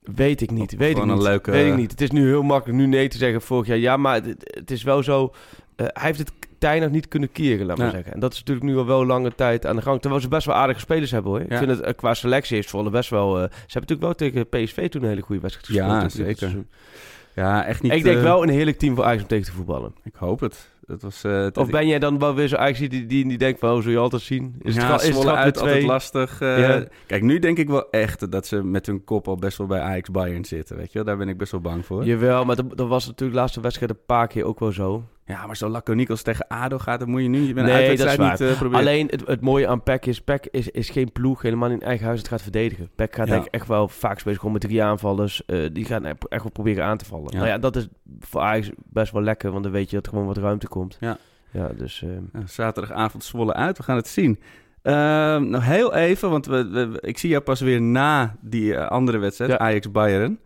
Weet 0.00 0.40
ik 0.40 0.50
niet. 0.50 0.76
Weet 0.76 0.96
ik 0.96 1.04
niet. 1.04 1.22
Leuke... 1.22 1.50
Weet 1.50 1.66
ik 1.66 1.76
niet. 1.76 1.90
Het 1.90 2.00
is 2.00 2.10
nu 2.10 2.26
heel 2.26 2.42
makkelijk 2.42 2.78
nu 2.78 2.86
nee 2.86 3.08
te 3.08 3.16
zeggen 3.16 3.42
vorig 3.42 3.66
jaar. 3.66 3.76
Ja, 3.76 3.96
maar 3.96 4.14
het, 4.14 4.50
het 4.54 4.70
is 4.70 4.82
wel 4.82 5.02
zo. 5.02 5.34
Uh, 5.80 5.86
hij 5.92 6.06
heeft 6.06 6.18
het 6.18 6.32
tij 6.58 6.80
nog 6.80 6.90
niet 6.90 7.08
kunnen 7.08 7.32
keren, 7.32 7.66
laat 7.66 7.76
maar 7.76 7.86
ja. 7.86 7.92
zeggen. 7.92 8.12
En 8.12 8.20
dat 8.20 8.32
is 8.32 8.38
natuurlijk 8.38 8.66
nu 8.66 8.76
al 8.76 8.86
wel 8.86 9.06
lange 9.06 9.34
tijd 9.34 9.66
aan 9.66 9.76
de 9.76 9.82
gang. 9.82 10.00
Terwijl 10.00 10.22
ze 10.22 10.28
best 10.28 10.46
wel 10.46 10.54
aardige 10.54 10.80
spelers 10.80 11.10
hebben 11.10 11.30
hoor. 11.30 11.40
Ja. 11.40 11.46
Ik 11.46 11.56
vind 11.56 11.70
het 11.70 11.86
uh, 11.86 11.92
qua 11.96 12.14
selectie 12.14 12.56
heeft 12.56 12.68
Zwolle 12.68 12.90
best 12.90 13.10
wel... 13.10 13.36
Uh, 13.36 13.42
ze 13.42 13.48
hebben 13.48 13.96
natuurlijk 13.96 14.00
wel 14.00 14.14
tegen 14.14 14.48
PSV 14.48 14.88
toen 14.88 15.02
een 15.02 15.08
hele 15.08 15.20
goede 15.20 15.40
wedstrijd 15.40 15.66
gespeeld. 15.66 16.12
Ja, 16.12 16.24
zeker. 16.24 16.64
Ja, 17.34 17.64
echt 17.64 17.82
niet... 17.82 17.92
Ik 17.92 18.02
denk 18.02 18.20
wel 18.20 18.42
een 18.42 18.48
heerlijk 18.48 18.78
team 18.78 18.94
voor 18.94 19.04
Ajax 19.04 19.22
om 19.22 19.28
tegen 19.28 19.44
te 19.44 19.52
voetballen. 19.52 19.94
Ik 20.04 20.14
hoop 20.14 20.40
het. 20.40 20.70
Het 20.86 21.02
was, 21.02 21.24
uh, 21.24 21.46
of 21.54 21.70
ben 21.70 21.86
jij 21.86 21.98
dan 21.98 22.18
wel 22.18 22.34
weer 22.34 22.48
zo 22.48 22.56
Ajax 22.56 22.78
die, 22.78 23.06
die, 23.06 23.28
die 23.28 23.38
denkt 23.38 23.58
van... 23.60 23.70
Oh, 23.70 23.82
zul 23.82 23.90
je 23.90 23.98
altijd 23.98 24.22
zien? 24.22 24.54
Is 24.62 24.74
ja, 24.74 24.92
het, 24.92 25.02
is 25.02 25.16
het 25.16 25.26
uit 25.26 25.60
altijd 25.60 25.84
lastig. 25.84 26.40
Uh, 26.40 26.58
ja. 26.58 26.84
Kijk, 27.06 27.22
nu 27.22 27.38
denk 27.38 27.58
ik 27.58 27.68
wel 27.68 27.90
echt 27.90 28.30
dat 28.30 28.46
ze 28.46 28.64
met 28.64 28.86
hun 28.86 29.04
kop 29.04 29.28
al 29.28 29.36
best 29.36 29.58
wel 29.58 29.66
bij 29.66 29.80
Ajax 29.80 30.10
Bayern 30.10 30.44
zitten. 30.44 30.76
Weet 30.76 30.92
je, 30.92 31.04
daar 31.04 31.16
ben 31.16 31.28
ik 31.28 31.38
best 31.38 31.52
wel 31.52 31.60
bang 31.60 31.86
voor. 31.86 32.04
Jawel, 32.04 32.44
maar 32.44 32.56
dat, 32.56 32.76
dat 32.76 32.88
was 32.88 33.06
natuurlijk 33.06 33.32
de 33.32 33.40
laatste 33.40 33.60
wedstrijd 33.60 33.90
een 33.90 34.04
paar 34.06 34.26
keer 34.26 34.44
ook 34.44 34.58
wel 34.58 34.72
zo. 34.72 35.04
Ja, 35.28 35.46
maar 35.46 35.56
zo 35.56 35.68
laconiek 35.68 36.10
als 36.10 36.22
tegen 36.22 36.46
ADO 36.48 36.78
gaat, 36.78 36.98
dan 36.98 37.10
moet 37.10 37.22
je 37.22 37.28
nu 37.28 37.40
je 37.40 37.54
bent 37.54 37.66
nee, 37.66 37.96
dat 37.96 38.06
is 38.06 38.16
waar. 38.16 38.30
niet 38.30 38.40
uh, 38.40 38.56
proberen. 38.56 38.80
Alleen 38.80 39.06
het, 39.10 39.26
het 39.26 39.40
mooie 39.40 39.68
aan 39.68 39.82
PEC 39.82 40.06
is, 40.06 40.20
PEC 40.20 40.46
is, 40.50 40.68
is 40.68 40.90
geen 40.90 41.12
ploeg, 41.12 41.42
helemaal 41.42 41.70
in 41.70 41.80
eigen 41.80 42.06
huis 42.06 42.18
het 42.18 42.28
gaat 42.28 42.42
verdedigen. 42.42 42.90
PEC 42.94 43.14
gaat 43.14 43.26
ja. 43.26 43.32
denk 43.32 43.46
ik 43.46 43.54
echt 43.54 43.66
wel 43.66 43.88
vaak 43.88 44.18
spelen 44.18 44.38
gewoon 44.38 44.52
met 44.52 44.62
drie 44.62 44.82
aanvallers. 44.82 45.42
Uh, 45.46 45.68
die 45.72 45.84
gaan 45.84 46.04
echt 46.04 46.42
wel 46.42 46.50
proberen 46.52 46.84
aan 46.84 46.96
te 46.96 47.04
vallen. 47.04 47.30
Ja. 47.30 47.36
Nou 47.36 47.48
ja, 47.48 47.58
dat 47.58 47.76
is 47.76 47.88
voor 48.20 48.40
Ajax 48.40 48.70
best 48.76 49.12
wel 49.12 49.22
lekker, 49.22 49.50
want 49.50 49.62
dan 49.62 49.72
weet 49.72 49.90
je 49.90 49.96
dat 49.96 50.06
er 50.06 50.12
gewoon 50.12 50.26
wat 50.26 50.36
ruimte 50.36 50.68
komt. 50.68 50.96
Ja. 51.00 51.18
Ja, 51.50 51.68
dus... 51.76 52.02
Uh... 52.02 52.10
Ja, 52.32 52.46
zaterdagavond 52.46 53.24
Zwolle 53.24 53.54
uit, 53.54 53.76
we 53.76 53.82
gaan 53.82 53.96
het 53.96 54.08
zien. 54.08 54.40
Uh, 54.82 55.36
nog 55.36 55.64
heel 55.64 55.94
even, 55.94 56.30
want 56.30 56.46
we, 56.46 56.68
we, 56.68 56.98
ik 57.00 57.18
zie 57.18 57.30
jou 57.30 57.42
pas 57.42 57.60
weer 57.60 57.82
na 57.82 58.36
die 58.40 58.72
uh, 58.72 58.86
andere 58.86 59.18
wedstrijd, 59.18 59.50
ja. 59.50 59.58
Ajax-Bayern. 59.58 60.38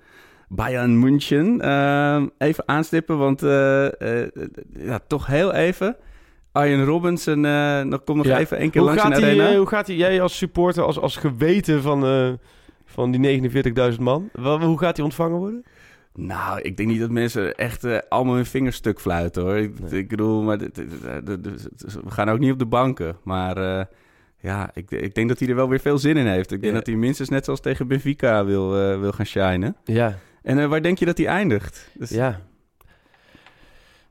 Bayern 0.54 0.98
München. 0.98 1.60
Uh, 1.64 2.22
even 2.38 2.68
aanstippen, 2.68 3.18
want 3.18 3.42
uh, 3.42 3.84
uh, 3.84 4.26
ja, 4.72 5.00
toch 5.06 5.26
heel 5.26 5.52
even. 5.52 5.96
Arjen 6.52 6.84
Robinson, 6.84 7.40
nog, 7.88 8.04
kom 8.04 8.16
nog 8.16 8.26
ja. 8.26 8.38
even 8.38 8.56
één 8.58 8.70
keer 8.70 8.80
hoe 8.80 8.90
langs 8.90 9.02
gaat 9.02 9.18
in 9.18 9.24
de 9.24 9.30
die, 9.30 9.42
arena. 9.42 9.58
hoe 9.58 9.68
gaat 9.68 9.86
hij, 9.86 9.96
jij 9.96 10.22
als 10.22 10.36
supporter, 10.36 10.82
als, 10.82 10.98
als 10.98 11.16
geweten 11.16 11.82
van, 11.82 12.38
van 12.84 13.10
die 13.10 13.50
49.000 13.92 14.00
man, 14.00 14.30
hoe 14.60 14.78
gaat 14.78 14.96
hij 14.96 15.04
ontvangen 15.04 15.38
worden? 15.38 15.64
Nou, 16.14 16.60
ik 16.60 16.76
denk 16.76 16.88
niet 16.88 17.00
dat 17.00 17.10
mensen 17.10 17.54
echt 17.54 17.84
uh, 17.84 17.98
allemaal 18.08 18.34
hun 18.34 18.46
vingers 18.46 18.76
stuk 18.76 19.00
fluiten 19.00 19.42
hoor. 19.42 19.56
Ik, 19.56 19.80
nee. 19.80 20.00
ik 20.00 20.08
bedoel, 20.08 20.42
maar 20.42 20.58
dit, 20.58 20.74
dit, 20.74 21.44
dit, 21.44 21.68
we 22.04 22.10
gaan 22.10 22.28
ook 22.28 22.38
niet 22.38 22.52
op 22.52 22.58
de 22.58 22.66
banken. 22.66 23.16
Maar 23.22 23.58
uh, 23.58 23.84
ja, 24.40 24.70
ik, 24.74 24.90
ik, 24.90 25.14
denk 25.14 25.28
dat 25.28 25.38
hij 25.38 25.48
er 25.48 25.54
wel 25.54 25.68
weer 25.68 25.80
veel 25.80 25.98
zin 25.98 26.16
in 26.16 26.26
heeft. 26.26 26.52
Ik 26.52 26.60
denk 26.60 26.72
ja. 26.72 26.78
dat 26.78 26.86
hij 26.86 26.96
minstens 26.96 27.28
net 27.28 27.44
zoals 27.44 27.60
tegen 27.60 27.88
Benfica 27.88 28.44
wil, 28.44 28.92
uh, 28.92 29.00
wil 29.00 29.12
gaan 29.12 29.26
shinen. 29.26 29.76
Ja. 29.84 30.18
En 30.42 30.58
uh, 30.58 30.66
waar 30.66 30.82
denk 30.82 30.98
je 30.98 31.04
dat 31.04 31.18
hij 31.18 31.26
eindigt? 31.26 31.90
Dus... 31.94 32.10
Ja. 32.10 32.40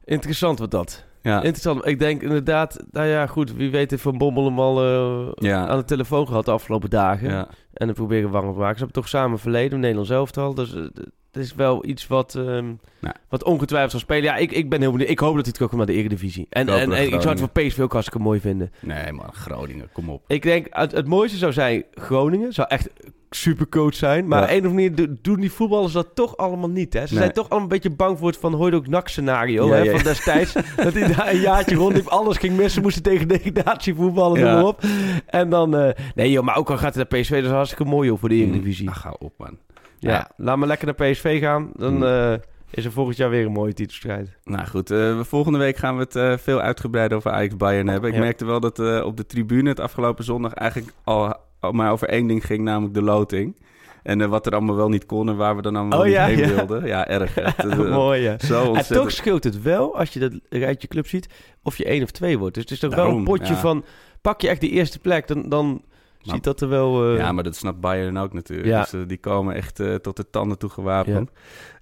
Interessant 0.05 0.59
wat 0.59 0.71
dat. 0.71 1.05
Ja. 1.21 1.35
Interessant. 1.35 1.87
Ik 1.87 1.99
denk 1.99 2.21
inderdaad, 2.21 2.83
nou 2.91 3.07
ja, 3.07 3.27
goed, 3.27 3.53
wie 3.53 3.71
weet 3.71 3.89
heeft 3.89 4.03
Van 4.03 4.17
Bommel 4.17 4.45
hem 4.45 4.59
al 4.59 4.85
uh, 4.85 5.31
ja. 5.35 5.67
aan 5.67 5.77
de 5.77 5.85
telefoon 5.85 6.27
gehad 6.27 6.45
de 6.45 6.51
afgelopen 6.51 6.89
dagen. 6.89 7.29
Ja. 7.29 7.47
En 7.73 7.85
dan 7.85 7.95
proberen 7.95 8.29
warm 8.29 8.53
te 8.53 8.59
maken. 8.59 8.77
Ze 8.77 8.83
hebben 8.83 9.01
toch 9.01 9.07
samen 9.07 9.39
verleden, 9.39 9.79
Nederlands 9.79 10.09
elftal. 10.09 10.53
Dus 10.53 10.73
uh, 10.73 10.87
het 11.31 11.43
is 11.43 11.55
wel 11.55 11.85
iets 11.85 12.07
wat, 12.07 12.33
um, 12.33 12.79
nou. 12.99 13.15
wat 13.29 13.43
ongetwijfeld 13.43 13.91
zal 13.91 13.99
spelen. 13.99 14.23
Ja, 14.23 14.35
ik, 14.35 14.51
ik 14.51 14.69
ben 14.69 14.81
heel 14.81 14.91
benieuwd. 14.91 15.09
Ik 15.09 15.19
hoop 15.19 15.35
dat 15.35 15.43
hij 15.43 15.53
terugkomt 15.53 15.85
naar 15.85 15.95
de 15.95 15.99
Eredivisie. 15.99 16.47
En, 16.49 16.69
en, 16.69 16.79
en, 16.79 16.91
en 16.91 17.03
ik 17.03 17.21
zou 17.21 17.29
het 17.29 17.39
voor 17.39 17.49
PSV 17.49 17.79
ook 17.79 17.91
hartstikke 17.91 18.23
mooi 18.23 18.39
vinden. 18.39 18.71
Nee 18.79 19.11
man, 19.11 19.33
Groningen, 19.33 19.89
kom 19.91 20.09
op. 20.09 20.23
Ik 20.27 20.41
denk, 20.41 20.67
het, 20.69 20.91
het 20.91 21.07
mooiste 21.07 21.37
zou 21.37 21.53
zijn 21.53 21.83
Groningen. 21.91 22.53
Zou 22.53 22.67
echt 22.67 22.89
supercoach 23.29 23.93
zijn. 23.93 24.27
Maar 24.27 24.41
ja. 24.41 24.49
een 24.49 24.65
of 24.65 24.71
andere 24.71 24.89
manier 24.89 25.17
doen 25.21 25.39
die 25.39 25.51
voetballers 25.51 25.93
dat 25.93 26.15
toch 26.15 26.37
allemaal 26.37 26.69
niet. 26.69 26.93
Hè? 26.93 27.07
Ze 27.07 27.13
nee. 27.13 27.21
zijn 27.21 27.33
toch 27.33 27.49
allemaal 27.49 27.69
een 27.69 27.73
beetje 27.73 27.95
bang 27.95 28.17
voor 28.17 28.27
het 28.27 28.37
Van 28.37 28.53
Hooyd 28.53 28.73
ook 28.73 28.87
nak 28.87 29.07
scenario 29.07 29.67
ja, 29.67 29.73
hè, 29.73 29.81
ja, 29.81 29.91
van 29.91 30.03
destijds. 30.03 30.53
dat 30.83 30.93
hij 30.93 31.15
daar 31.15 31.33
een 31.33 31.39
jaartje 31.39 31.75
rondliep, 31.75 32.07
alles 32.07 32.37
ging 32.37 32.57
missen, 32.57 32.81
moesten 32.81 33.03
tegen 33.03 33.27
degradatie 33.27 33.95
voetballen, 33.95 34.41
noem 34.41 34.63
op. 34.63 34.83
En 35.25 35.49
dan, 35.49 35.75
uh, 35.75 35.89
nee 36.15 36.31
joh, 36.31 36.43
maar 36.43 36.55
ook 36.55 36.69
al 36.69 36.77
gaat 36.77 36.95
het 36.95 37.11
naar 37.11 37.21
PSV, 37.21 37.35
dat 37.35 37.43
is 37.43 37.49
hartstikke 37.49 37.85
mooi 37.85 38.07
joh, 38.07 38.19
voor 38.19 38.29
de 38.29 38.35
Eredivisie. 38.35 38.89
Ach, 38.89 39.01
ga 39.01 39.15
op 39.19 39.33
man. 39.37 39.57
Ja, 40.01 40.11
ja, 40.11 40.29
laat 40.37 40.57
maar 40.57 40.67
lekker 40.67 40.85
naar 40.85 41.11
PSV 41.11 41.39
gaan. 41.39 41.71
Dan 41.73 41.95
mm. 41.95 42.03
uh, 42.03 42.33
is 42.69 42.85
er 42.85 42.91
volgend 42.91 43.17
jaar 43.17 43.29
weer 43.29 43.45
een 43.45 43.51
mooie 43.51 43.73
titelstrijd. 43.73 44.37
Nou 44.43 44.67
goed, 44.67 44.91
uh, 44.91 45.19
volgende 45.19 45.57
week 45.57 45.77
gaan 45.77 45.95
we 45.95 46.01
het 46.01 46.15
uh, 46.15 46.37
veel 46.37 46.61
uitgebreider 46.61 47.17
over 47.17 47.31
Ajax 47.31 47.55
Bayern 47.55 47.87
hebben. 47.87 48.13
Ik 48.13 48.19
merkte 48.19 48.45
wel 48.45 48.59
dat 48.59 49.03
op 49.03 49.17
de 49.17 49.25
tribune 49.25 49.69
het 49.69 49.79
afgelopen 49.79 50.23
zondag 50.23 50.53
eigenlijk 50.53 50.93
al, 51.03 51.35
al 51.59 51.71
maar 51.71 51.91
over 51.91 52.07
één 52.07 52.27
ding 52.27 52.45
ging, 52.45 52.63
namelijk 52.63 52.93
de 52.93 53.01
loting. 53.01 53.55
En 54.03 54.29
wat 54.29 54.45
er 54.45 54.53
allemaal 54.53 54.75
wel 54.75 54.89
niet 54.89 55.05
kon 55.05 55.29
en 55.29 55.35
waar 55.35 55.55
we 55.55 55.61
dan 55.61 55.75
allemaal 55.75 55.99
oh, 55.99 56.05
niet 56.05 56.13
ja, 56.13 56.25
heen 56.25 56.55
wilden. 56.55 56.85
Ja, 56.85 57.07
erg. 57.07 57.35
Het, 57.35 57.77
Mooi, 57.89 58.21
ja. 58.21 58.39
Zo 58.39 58.65
ontzettend. 58.65 58.97
En 58.97 59.03
toch 59.03 59.11
scheelt 59.11 59.43
het 59.43 59.61
wel, 59.61 59.97
als 59.97 60.13
je 60.13 60.19
dat 60.19 60.33
rijtje 60.49 60.87
club 60.87 61.07
ziet, 61.07 61.29
of 61.63 61.77
je 61.77 61.85
één 61.85 62.03
of 62.03 62.11
twee 62.11 62.37
wordt. 62.37 62.53
Dus 62.53 62.63
het 62.63 62.71
is 62.71 62.79
toch 62.79 62.89
Daarom, 62.89 63.09
wel 63.09 63.19
een 63.19 63.39
potje 63.39 63.55
van, 63.55 63.83
pak 64.21 64.41
je 64.41 64.49
echt 64.49 64.61
die 64.61 64.71
eerste 64.71 64.99
plek, 64.99 65.27
dan... 65.27 65.49
dan 65.49 65.81
maar, 66.23 66.35
ziet 66.35 66.43
dat 66.43 66.61
er 66.61 66.69
wel... 66.69 67.11
Uh... 67.11 67.17
Ja, 67.17 67.31
maar 67.31 67.43
dat 67.43 67.55
snapt 67.55 67.79
Bayern 67.79 68.17
ook 68.17 68.33
natuurlijk. 68.33 68.67
Ja. 68.67 68.87
Dus 68.91 69.07
die 69.07 69.17
komen 69.17 69.55
echt 69.55 69.75
tot 70.01 70.15
de 70.15 70.29
tanden 70.29 70.57
toe 70.57 70.69
gewapend. 70.69 71.31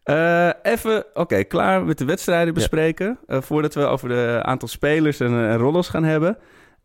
Ja. 0.03 0.55
even, 0.61 0.97
oké, 0.97 1.19
okay, 1.19 1.45
klaar 1.45 1.85
met 1.85 1.97
de 1.97 2.05
wedstrijden 2.05 2.53
bespreken. 2.53 3.19
voordat 3.27 3.73
we 3.73 3.85
over 3.85 4.09
de 4.09 4.39
aantal 4.43 4.67
spelers 4.67 5.19
en, 5.19 5.31
en 5.31 5.57
rollers 5.57 5.87
gaan 5.87 6.03
hebben. 6.03 6.37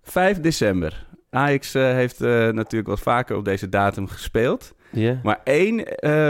5 0.03 0.41
december. 0.41 1.07
Ajax 1.31 1.73
heeft 1.73 2.21
natuurlijk 2.21 2.87
wat 2.87 3.01
vaker 3.01 3.37
op 3.37 3.45
deze 3.45 3.69
datum 3.69 4.09
gespeeld. 4.09 4.75
Yeah. 4.91 5.23
Maar 5.23 5.41
één 5.45 5.85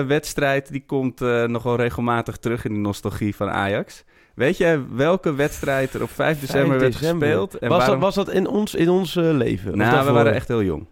wedstrijd 0.07 0.71
die 0.73 0.85
komt 0.87 1.21
nog 1.47 1.63
wel 1.63 1.77
regelmatig 1.77 2.37
terug 2.37 2.65
in 2.65 2.73
de 2.73 2.81
nostalgie 2.81 3.37
van 3.37 3.51
Ajax. 3.51 4.05
Weet 4.35 4.57
jij 4.57 4.81
welke 4.91 5.35
wedstrijd 5.35 5.95
er 5.95 6.03
op 6.03 6.11
5 6.11 6.41
december, 6.41 6.79
5 6.79 6.81
werd 6.81 6.95
gespeeld? 6.95 7.59
En 7.59 7.69
was, 7.69 7.79
waarom... 7.79 8.01
dat, 8.01 8.15
was 8.15 8.25
dat 8.25 8.35
in 8.35 8.47
ons, 8.47 8.75
in 8.75 8.89
ons 8.89 9.15
leven? 9.15 9.77
Nou, 9.77 10.07
we 10.07 10.13
waren 10.13 10.35
echt 10.35 10.49
heel 10.49 10.63
jong. 10.63 10.87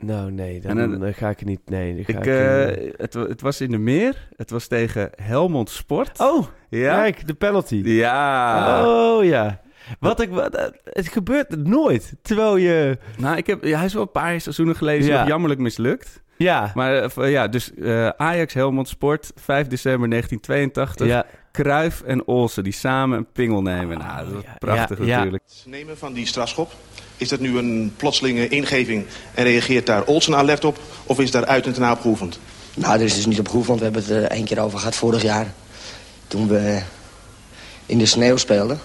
Nou, 0.00 0.30
nee, 0.30 0.60
dan, 0.60 0.76
dan, 0.76 1.00
dan 1.00 1.14
ga 1.14 1.28
ik 1.28 1.44
niet. 1.44 1.60
Nee, 1.64 1.98
ik, 1.98 2.08
ik 2.08 2.26
uh, 2.26 2.64
het, 2.96 3.14
het, 3.14 3.40
was 3.40 3.60
in 3.60 3.70
de 3.70 3.78
meer. 3.78 4.28
Het 4.36 4.50
was 4.50 4.66
tegen 4.66 5.10
Helmond 5.22 5.70
Sport. 5.70 6.20
Oh, 6.20 6.46
ja. 6.68 7.00
kijk, 7.00 7.26
de 7.26 7.34
penalty. 7.34 7.82
Ja. 7.84 8.86
Oh, 8.86 9.24
ja. 9.24 9.60
Wat 9.98 10.20
ik, 10.20 10.30
wat, 10.30 10.70
het 10.84 11.08
gebeurt 11.08 11.66
nooit. 11.66 12.14
Terwijl 12.22 12.56
je. 12.56 12.98
Nou, 13.18 13.36
ik 13.36 13.46
heb, 13.46 13.64
ja, 13.64 13.76
hij 13.76 13.86
is 13.86 13.92
wel 13.92 14.02
een 14.02 14.10
paar 14.10 14.40
seizoenen 14.40 14.76
geleden 14.76 15.06
ja. 15.06 15.26
jammerlijk 15.26 15.60
mislukt. 15.60 16.22
Ja. 16.36 16.72
Maar 16.74 16.94
eh, 16.94 17.30
ja, 17.30 17.48
dus 17.48 17.70
uh, 17.76 18.08
Ajax 18.08 18.54
Helmond 18.54 18.88
Sport, 18.88 19.32
5 19.34 19.66
december 19.66 20.08
1982. 20.08 21.06
Ja. 21.06 21.26
Kruif 21.52 22.02
en 22.02 22.26
Olsen 22.26 22.64
die 22.64 22.72
samen 22.72 23.18
een 23.18 23.32
pingel 23.32 23.62
nemen. 23.62 23.98
Nou, 23.98 24.28
dat 24.28 24.38
is 24.38 24.44
ja, 24.44 24.54
prachtig 24.58 24.98
ja, 24.98 25.04
ja. 25.04 25.16
natuurlijk. 25.16 25.44
Nemen 25.64 25.98
van 25.98 26.12
die 26.12 26.26
strafschop. 26.26 26.72
Is 27.20 27.28
dat 27.28 27.40
nu 27.40 27.58
een 27.58 27.92
plotselinge 27.96 28.48
ingeving 28.48 29.06
en 29.34 29.44
reageert 29.44 29.86
daar 29.86 30.04
Olsen 30.04 30.36
alert 30.36 30.64
op? 30.64 30.80
Of 31.04 31.20
is 31.20 31.30
daar 31.30 31.46
uit 31.46 31.66
en 31.66 31.72
ten 31.72 31.90
op 31.90 32.00
geoefend? 32.00 32.38
Nou, 32.74 32.94
er 32.94 33.04
is 33.04 33.14
dus 33.14 33.26
niet 33.26 33.38
op 33.38 33.48
geoefend. 33.48 33.78
We 33.78 33.84
hebben 33.84 34.02
het 34.02 34.10
er 34.10 34.24
één 34.24 34.44
keer 34.44 34.60
over 34.60 34.78
gehad 34.78 34.94
vorig 34.94 35.22
jaar. 35.22 35.52
Toen 36.26 36.48
we 36.48 36.82
in 37.86 37.98
de 37.98 38.06
sneeuw 38.06 38.36
speelden. 38.36 38.80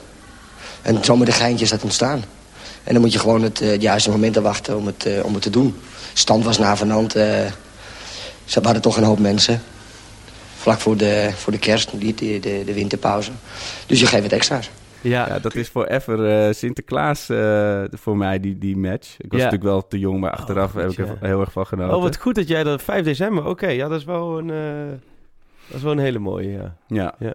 En 0.82 1.04
zo 1.04 1.18
met 1.18 1.28
de 1.28 1.34
geintjes 1.34 1.70
dat 1.70 1.84
ontstaan. 1.84 2.24
En 2.84 2.94
dan 2.94 3.02
moet 3.02 3.14
je 3.14 3.20
gewoon 3.20 3.42
het, 3.42 3.60
het 3.60 3.82
juiste 3.82 4.10
moment 4.10 4.36
wachten 4.36 4.78
om 4.78 4.86
het, 4.86 5.06
uh, 5.08 5.26
om 5.26 5.34
het 5.34 5.42
te 5.42 5.50
doen. 5.50 5.76
Stand 6.14 6.44
was 6.44 6.58
navenant. 6.58 7.16
Uh, 7.16 7.24
ze 8.46 8.60
hadden 8.62 8.82
toch 8.82 8.98
een 8.98 9.04
hoop 9.04 9.20
mensen. 9.20 9.64
Vlak 10.58 10.80
voor 10.80 10.98
de, 10.98 11.30
voor 11.38 11.52
de 11.52 11.60
kerst, 11.60 11.90
de, 12.00 12.14
de, 12.40 12.64
de 12.66 12.74
winterpauze. 12.74 13.32
Dus 13.86 14.00
je 14.00 14.06
geeft 14.06 14.24
het 14.24 14.34
extra's. 14.34 14.70
Ja, 15.06 15.28
ja, 15.28 15.40
dat 15.40 15.56
is 15.56 15.68
forever 15.68 16.48
uh, 16.48 16.54
Sinterklaas 16.54 17.30
uh, 17.30 17.84
voor 17.92 18.18
mij, 18.18 18.40
die, 18.40 18.58
die 18.58 18.78
match. 18.78 19.16
Ik 19.20 19.32
was 19.32 19.40
Ja. 19.40 19.46
natuurlijk 19.46 19.72
wel 19.72 19.88
te 19.88 20.00
jong, 20.00 20.20
maar 20.20 20.32
achteraf 20.32 20.76
Oh, 20.76 20.82
heb 20.82 20.92
ik 20.92 20.98
er 20.98 21.18
heel 21.20 21.40
erg 21.40 21.52
van 21.52 21.66
genoten. 21.66 21.96
Oh, 21.96 22.02
wat 22.02 22.18
goed 22.18 22.36
dat 22.36 22.48
jij 22.48 22.64
dat 22.64 22.82
5 22.82 23.04
december. 23.04 23.46
Oké, 23.46 23.68
ja, 23.68 23.88
dat 23.88 24.00
is 24.00 24.06
wel 24.06 24.38
een. 24.38 24.50
eh, 24.50 24.98
dat 25.68 25.78
is 25.78 25.84
wel 25.84 25.92
een 25.92 25.98
hele 26.00 26.20
mooie. 26.20 26.52
Ja. 26.52 26.76
Ja. 26.88 27.16
Ja. 27.20 27.34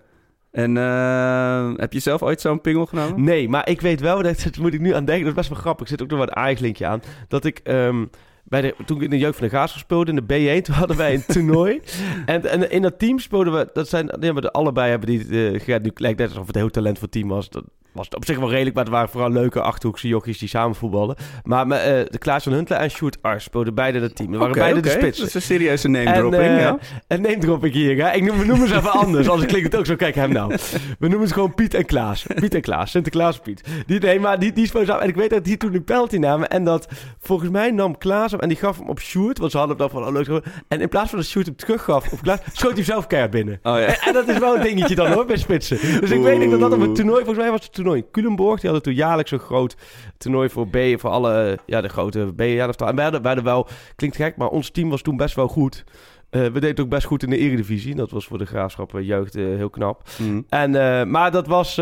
En 0.50 0.76
eh, 0.76 1.72
heb 1.76 1.92
je 1.92 1.98
zelf 1.98 2.22
ooit 2.22 2.40
zo'n 2.40 2.60
pingel 2.60 2.86
genomen? 2.86 3.24
Nee, 3.24 3.48
maar 3.48 3.68
ik 3.68 3.80
weet 3.80 4.00
wel, 4.00 4.22
dat, 4.22 4.42
dat 4.44 4.56
moet 4.58 4.74
ik 4.74 4.80
nu 4.80 4.94
aan 4.94 5.04
denken, 5.04 5.24
dat 5.24 5.30
is 5.32 5.38
best 5.38 5.48
wel 5.48 5.58
grappig. 5.58 5.82
Er 5.84 5.90
zit 5.92 6.02
ook 6.02 6.10
nog 6.10 6.18
wat 6.18 6.30
Ajax-linkje 6.32 6.86
aan. 6.86 7.02
Dat 7.28 7.44
ik, 7.44 7.58
ehm, 7.64 8.04
bij 8.44 8.60
de, 8.60 8.74
toen 8.86 8.96
ik 8.96 9.02
in 9.02 9.10
de 9.10 9.18
jeugd 9.18 9.36
van 9.36 9.44
de 9.44 9.52
Graafschap 9.52 9.80
speelde, 9.82 10.12
in 10.12 10.26
de 10.26 10.58
B1, 10.58 10.62
toen 10.62 10.74
hadden 10.74 10.96
wij 10.96 11.14
een 11.14 11.24
toernooi. 11.34 11.80
en, 12.26 12.50
en 12.50 12.70
in 12.70 12.82
dat 12.82 12.98
team 12.98 13.18
speelden 13.18 13.52
we, 13.52 13.70
dat 13.72 13.88
zijn, 13.88 14.06
nee, 14.18 14.32
maar 14.32 14.42
de, 14.42 14.52
allebei 14.52 14.90
hebben 14.90 15.08
die, 15.08 15.60
ja, 15.66 15.78
nu 15.78 15.90
lijkt 15.94 16.18
net 16.18 16.28
alsof 16.28 16.46
het 16.46 16.54
een 16.54 16.60
heel 16.60 16.70
talentvol 16.70 17.08
team 17.08 17.28
was. 17.28 17.50
Dat 17.50 17.64
was 17.92 18.08
op 18.08 18.24
zich 18.24 18.38
wel 18.38 18.50
redelijk, 18.50 18.74
maar 18.74 18.84
het 18.84 18.92
waren 18.92 19.08
vooral 19.08 19.30
leuke 19.30 19.60
Achterhoekse 19.60 20.08
jochies 20.08 20.38
die 20.38 20.48
samen 20.48 20.76
voetbalden. 20.76 21.16
Maar 21.42 21.70
eh, 21.70 22.04
de 22.10 22.18
Klaas 22.18 22.42
van 22.42 22.52
Huntelaar 22.52 22.82
en 22.82 22.90
Sjoerd 22.90 23.18
Ars 23.22 23.44
speelden 23.44 23.74
beide 23.74 24.00
dat 24.00 24.16
team. 24.16 24.30
Dat 24.30 24.40
waren 24.40 24.54
beide 24.54 24.80
de 24.80 24.88
spitsen. 24.88 25.18
Dat 25.18 25.28
is 25.28 25.34
een 25.34 25.42
serieuze 25.42 25.88
name 25.88 26.04
En, 26.04 26.18
dropping, 26.18 26.42
eh, 26.42 26.60
ja. 26.60 26.78
En 27.06 27.20
neem 27.20 27.40
drop 27.40 27.64
ik 27.64 27.72
hier, 27.72 28.04
hè? 28.04 28.12
Ik 28.12 28.22
noem, 28.22 28.38
we 28.38 28.44
noemen 28.44 28.68
ze 28.68 28.76
even 28.76 28.92
anders, 29.02 29.28
anders 29.28 29.48
klinkt 29.48 29.72
het 29.72 29.80
ook 29.80 29.86
zo. 29.86 29.96
Kijk 29.96 30.14
hem 30.14 30.32
nou. 30.32 30.54
We 30.98 31.08
noemen 31.08 31.28
ze 31.28 31.34
gewoon 31.34 31.54
Piet 31.54 31.74
en 31.74 31.84
Klaas. 31.84 32.26
Piet 32.34 32.54
en 32.54 32.60
Klaas, 32.60 32.90
Sinterklaas 32.90 33.38
Piet. 33.38 33.62
Die, 33.86 34.00
nee, 34.00 34.20
maar 34.20 34.38
die, 34.38 34.52
die 34.52 34.66
speelden 34.66 34.88
samen. 34.88 35.02
En 35.02 35.08
ik 35.08 35.16
weet 35.16 35.30
dat 35.30 35.44
die 35.44 35.56
toen 35.56 35.70
die 35.70 35.80
penalty 35.80 36.16
namen. 36.16 36.48
En 36.48 36.64
dat 36.64 36.88
volgens 37.20 37.50
mij 37.50 37.70
nam 37.70 37.98
Klaas 37.98 38.30
hem 38.30 38.40
en 38.40 38.48
die 38.48 38.56
gaf 38.56 38.78
hem 38.78 38.88
op 38.88 39.00
Sjoerd. 39.00 39.38
Want 39.38 39.50
ze 39.50 39.58
hadden 39.58 39.76
hem 39.76 39.86
dan 39.86 40.02
van, 40.02 40.08
oh 40.08 40.14
leuk. 40.14 40.42
En 40.68 40.80
in 40.80 40.88
plaats 40.88 41.10
van 41.10 41.18
dat 41.18 41.28
Sjoerd 41.28 41.46
hem 41.46 41.56
teruggaf 41.56 42.12
op 42.12 42.22
Klaas, 42.22 42.38
schoot 42.52 42.62
hij 42.62 42.72
hem 42.74 42.84
zelf 42.84 43.06
keihard 43.06 43.32
binnen. 43.32 43.58
Oh 43.62 43.78
ja. 43.78 43.84
En, 43.84 43.98
en 44.00 44.12
dat 44.12 44.28
is 44.28 44.38
wel 44.38 44.56
een 44.56 44.62
dingetje 44.62 44.94
dan 44.94 45.12
hoor, 45.12 45.26
bij 45.26 45.36
spitsen. 45.36 46.00
Dus 46.00 46.10
ik 46.10 46.22
weet 46.22 46.38
niet 46.38 46.50
dat 46.50 46.60
dat 46.60 46.72
op 46.72 46.80
een 46.80 46.94
toernooi, 46.94 47.24
volgens 47.24 47.38
mij 47.38 47.50
was 47.50 47.64
het 47.64 47.72
toernooi 47.82 48.00
in 48.00 48.10
Culemborg. 48.10 48.60
Die 48.60 48.70
hadden 48.70 48.82
toen 48.82 49.02
jaarlijks 49.02 49.30
een 49.30 49.38
groot 49.38 49.76
toernooi 50.18 50.48
voor 50.48 50.68
B, 50.68 50.76
voor 50.96 51.10
alle, 51.10 51.58
ja, 51.66 51.80
de 51.80 51.88
grote 51.88 52.32
b 52.36 52.40
ja, 52.40 52.68
En 52.68 52.94
wij 52.94 53.04
hadden, 53.04 53.22
wij 53.22 53.34
hadden 53.34 53.44
wel, 53.44 53.68
klinkt 53.96 54.16
gek, 54.16 54.36
maar 54.36 54.48
ons 54.48 54.70
team 54.70 54.90
was 54.90 55.02
toen 55.02 55.16
best 55.16 55.34
wel 55.34 55.48
goed. 55.48 55.84
Eh, 56.30 56.46
we 56.46 56.60
deden 56.60 56.84
ook 56.84 56.90
best 56.90 57.06
goed 57.06 57.22
in 57.22 57.30
de 57.30 57.36
eredivisie. 57.36 57.94
Dat 57.94 58.10
was 58.10 58.26
voor 58.26 58.38
de 58.38 58.44
graafschap 58.44 58.94
eh, 58.94 59.06
jeugd 59.06 59.36
eh, 59.36 59.44
heel 59.44 59.70
knap. 59.70 60.02
Mhm. 60.18 60.40
En, 60.48 61.10
maar 61.10 61.30
dat 61.30 61.46
was 61.46 61.78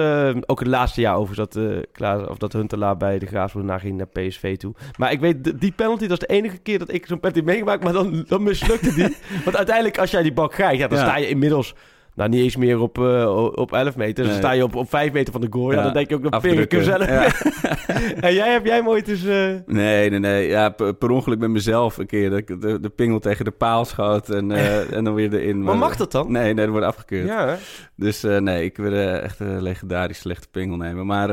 ook 0.46 0.58
het 0.58 0.68
laatste 0.68 1.00
jaar 1.00 1.16
over 1.16 1.36
dat, 1.36 1.58
Klaas, 1.92 2.28
of 2.28 2.36
dat 2.38 2.52
Huntelaar 2.52 2.96
bij 2.96 3.18
de 3.18 3.26
graafschap 3.26 3.62
naar 3.62 3.80
ging 3.80 3.96
naar 3.96 4.06
PSV 4.06 4.56
toe. 4.56 4.74
Maar 4.96 5.12
ik 5.12 5.20
weet, 5.20 5.60
die 5.60 5.72
penalty, 5.72 6.06
dat 6.06 6.22
is 6.22 6.28
de 6.28 6.34
enige 6.34 6.58
keer 6.58 6.78
dat 6.78 6.92
ik 6.92 7.06
zo'n 7.06 7.20
penalty 7.20 7.42
meegemaakt. 7.44 7.84
Maar 7.84 7.92
dan, 7.92 8.24
dan 8.28 8.42
mislukte 8.42 8.94
die. 8.94 9.16
Want 9.44 9.56
uiteindelijk, 9.56 9.98
als 9.98 10.10
jij 10.10 10.22
die 10.22 10.32
bal 10.32 10.48
krijgt, 10.48 10.78
ja, 10.78 10.88
dan 10.88 10.98
Ja. 10.98 11.04
sta 11.04 11.16
je 11.16 11.28
inmiddels... 11.28 11.74
Nou, 12.18 12.30
niet 12.30 12.40
eens 12.42 12.56
meer 12.56 12.80
op, 12.80 12.98
eh, 12.98 13.50
op 13.54 13.72
11 13.72 13.96
meter. 13.96 14.14
Dus 14.14 14.32
Nee. 14.32 14.32
dan 14.32 14.50
sta 14.50 14.50
je 14.52 14.62
op, 14.64 14.74
op 14.74 14.88
5 14.88 15.12
meter 15.12 15.32
van 15.32 15.40
de 15.40 15.46
goal. 15.50 15.70
Ja, 15.70 15.76
Ja, 15.76 15.82
dan 15.82 15.92
denk 15.92 16.08
je 16.08 16.14
ook, 16.14 16.30
dan 16.30 16.40
ping 16.40 16.58
ik 16.58 16.72
afdrukken. 16.72 17.00
hem 17.00 17.08
zelf. 17.08 17.42
en 18.20 18.34
jij, 18.34 18.52
heb 18.52 18.64
jij 18.66 18.76
hem 18.76 18.88
ooit 18.88 19.08
eens... 19.08 19.24
eh, 19.24 19.48
Nee, 19.66 20.10
nee, 20.10 20.18
nee. 20.18 20.48
Ja, 20.48 20.68
per, 20.68 20.94
per 20.94 21.10
ongeluk 21.10 21.38
met 21.38 21.50
mezelf 21.50 21.96
een 21.98 22.06
keer. 22.06 22.30
Dat 22.30 22.38
ik 22.38 22.60
de, 22.60 22.80
de 22.80 22.88
pingel 22.88 23.18
tegen 23.18 23.44
de 23.44 23.50
paal 23.50 23.84
schoot 23.84 24.28
en, 24.30 24.50
eh, 24.50 24.92
en 24.96 25.04
dan 25.04 25.14
weer 25.14 25.32
erin. 25.34 25.62
Maar 25.62 25.76
mag 25.76 25.96
dat 25.96 26.12
dan? 26.12 26.32
Nee, 26.32 26.42
nee, 26.44 26.54
dat 26.54 26.68
wordt 26.68 26.86
afgekeurd. 26.86 27.26
Ja? 27.26 27.56
Dus 27.96 28.22
nee, 28.22 28.64
ik 28.64 28.76
wil 28.76 28.92
echt 28.92 29.40
een 29.40 29.62
legendarisch 29.62 30.18
slechte 30.18 30.48
pingel 30.50 30.76
nemen. 30.76 31.06
Maar 31.06 31.30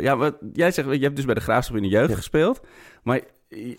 ja, 0.00 0.16
wat 0.16 0.34
jij 0.52 0.70
zegt, 0.70 0.88
je 0.92 0.98
hebt 0.98 1.16
dus 1.16 1.24
bij 1.24 1.34
de 1.34 1.40
Graafschap 1.40 1.76
in 1.76 1.82
de 1.82 1.88
jeugd 1.88 2.14
gespeeld. 2.14 2.60
Maar 3.02 3.20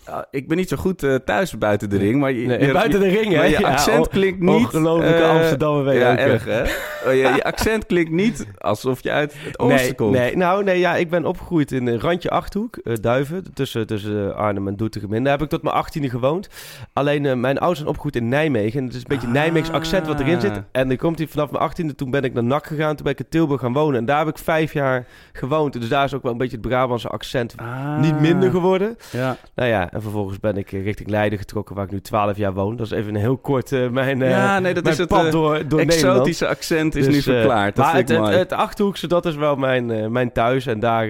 ja, 0.06 0.26
ik 0.30 0.48
ben 0.48 0.56
niet 0.56 0.68
zo 0.68 0.76
goed 0.76 1.02
eh, 1.02 1.14
thuis 1.14 1.58
buiten 1.58 1.90
de 1.90 1.96
ring. 1.96 2.20
Maar 2.20 2.32
je, 2.32 2.46
Nee, 2.46 2.66
je- 2.66 2.72
buiten 2.72 3.00
de 3.00 3.08
ring, 3.08 3.32
hè? 3.32 3.42
je 3.44 3.50
Ja, 3.60 3.68
accent 3.72 4.08
klinkt 4.08 4.40
niet... 4.40 4.50
ongelofelijke 4.50 5.22
eh, 5.22 5.30
Amsterdammer 5.30 5.92
je 5.92 5.98
Ja, 6.00 6.16
erg 6.18 6.44
hè? 6.44 6.62
Oh, 6.62 6.68
je, 7.12 7.16
je 7.16 7.44
accent 7.52 7.86
klinkt 7.86 8.10
niet 8.10 8.46
alsof 8.58 9.02
je 9.02 9.10
uit 9.10 9.34
het 9.44 9.58
oosten 9.58 9.76
nee, 9.82 9.94
komt. 9.94 10.12
Nee, 10.16 10.36
nou, 10.36 10.64
nee, 10.64 10.78
ja, 10.78 10.96
ik 10.96 11.10
ben 11.10 11.24
opgegroeid 11.24 11.72
in 11.72 11.86
een 11.86 12.00
randje 12.00 12.30
Achterhoek, 12.30 12.76
eh, 12.76 12.94
Duiven, 13.00 13.44
tussen, 13.54 13.86
tussen 13.86 14.30
eh, 14.30 14.36
Arnhem 14.36 14.68
en 14.68 14.76
Doetinchem. 14.76 15.12
in. 15.12 15.22
Daar 15.24 15.32
heb 15.32 15.42
ik 15.42 15.48
tot 15.48 15.62
mijn 15.62 15.74
achttiende 15.74 16.08
gewoond. 16.10 16.48
Alleen 16.92 17.26
eh, 17.26 17.34
mijn 17.34 17.56
ouders 17.58 17.78
zijn 17.78 17.88
opgegroeid 17.90 18.16
in 18.16 18.28
Nijmegen. 18.28 18.78
En 18.80 18.84
het 18.86 18.94
is 18.94 19.00
een 19.00 19.06
beetje 19.08 19.26
Ah. 19.26 19.32
Nijmeegs 19.32 19.70
accent 19.70 20.06
wat 20.06 20.20
erin 20.20 20.40
zit. 20.40 20.60
En 20.72 20.88
dan 20.88 20.96
komt 20.96 21.18
hij 21.18 21.26
vanaf 21.26 21.50
mijn 21.50 21.62
achttiende. 21.62 21.94
Toen 21.94 22.10
ben 22.10 22.22
ik 22.24 22.32
naar 22.34 22.44
NAC 22.44 22.66
gegaan. 22.66 22.94
Toen 22.96 23.04
ben 23.04 23.12
ik 23.12 23.18
in 23.18 23.26
Tilburg 23.28 23.60
gaan 23.60 23.72
wonen. 23.72 23.98
En 23.98 24.04
daar 24.04 24.18
heb 24.18 24.28
ik 24.28 24.38
vijf 24.38 24.72
jaar 24.72 25.06
gewoond. 25.32 25.72
Dus 25.72 25.88
daar 25.88 26.04
is 26.04 26.14
ook 26.14 26.22
wel 26.22 26.32
een 26.32 26.38
beetje 26.38 26.56
het 26.56 26.66
Brabantse 26.68 27.08
accent 27.08 27.54
Ah. 27.56 27.98
niet 28.00 28.20
minder 28.20 28.50
geworden. 28.50 28.96
Ja. 29.12 29.36
Nou 29.62 29.74
ja, 29.74 29.92
en 29.92 30.02
vervolgens 30.02 30.40
ben 30.40 30.56
ik 30.56 30.72
eh, 30.72 30.82
richting 30.82 31.08
Leiden 31.08 31.38
getrokken, 31.38 31.74
waar 31.74 31.84
ik 31.84 31.90
nu 31.90 32.00
twaalf 32.00 32.36
jaar 32.36 32.52
woon. 32.52 32.76
Dat 32.76 32.86
is 32.86 32.92
even 32.92 33.14
een 33.14 33.20
heel 33.20 33.36
kort 33.36 33.72
eh, 33.72 33.88
mijn, 33.88 34.22
eh, 34.22 34.30
ja, 34.30 34.58
nee, 34.58 34.74
dat 34.74 34.82
mijn 34.82 34.94
is 34.94 35.00
het 35.00 35.08
pad 35.08 35.32
door, 35.32 35.68
door 35.68 35.80
exotische 35.80 36.48
accent 36.48 36.94
is 36.94 37.04
Dus, 37.04 37.14
nu 37.14 37.22
verklaard. 37.22 37.76
Dat 37.76 37.84
maar 37.84 37.94
vind 37.94 38.08
het, 38.08 38.28
ik 38.28 38.34
het, 38.34 38.52
Achterhoekse, 38.52 39.06
dat 39.06 39.26
is 39.26 39.34
wel 39.34 39.56
mijn, 39.56 40.12
mijn 40.12 40.32
thuis. 40.32 40.66
En 40.66 40.80
daar, 40.80 41.08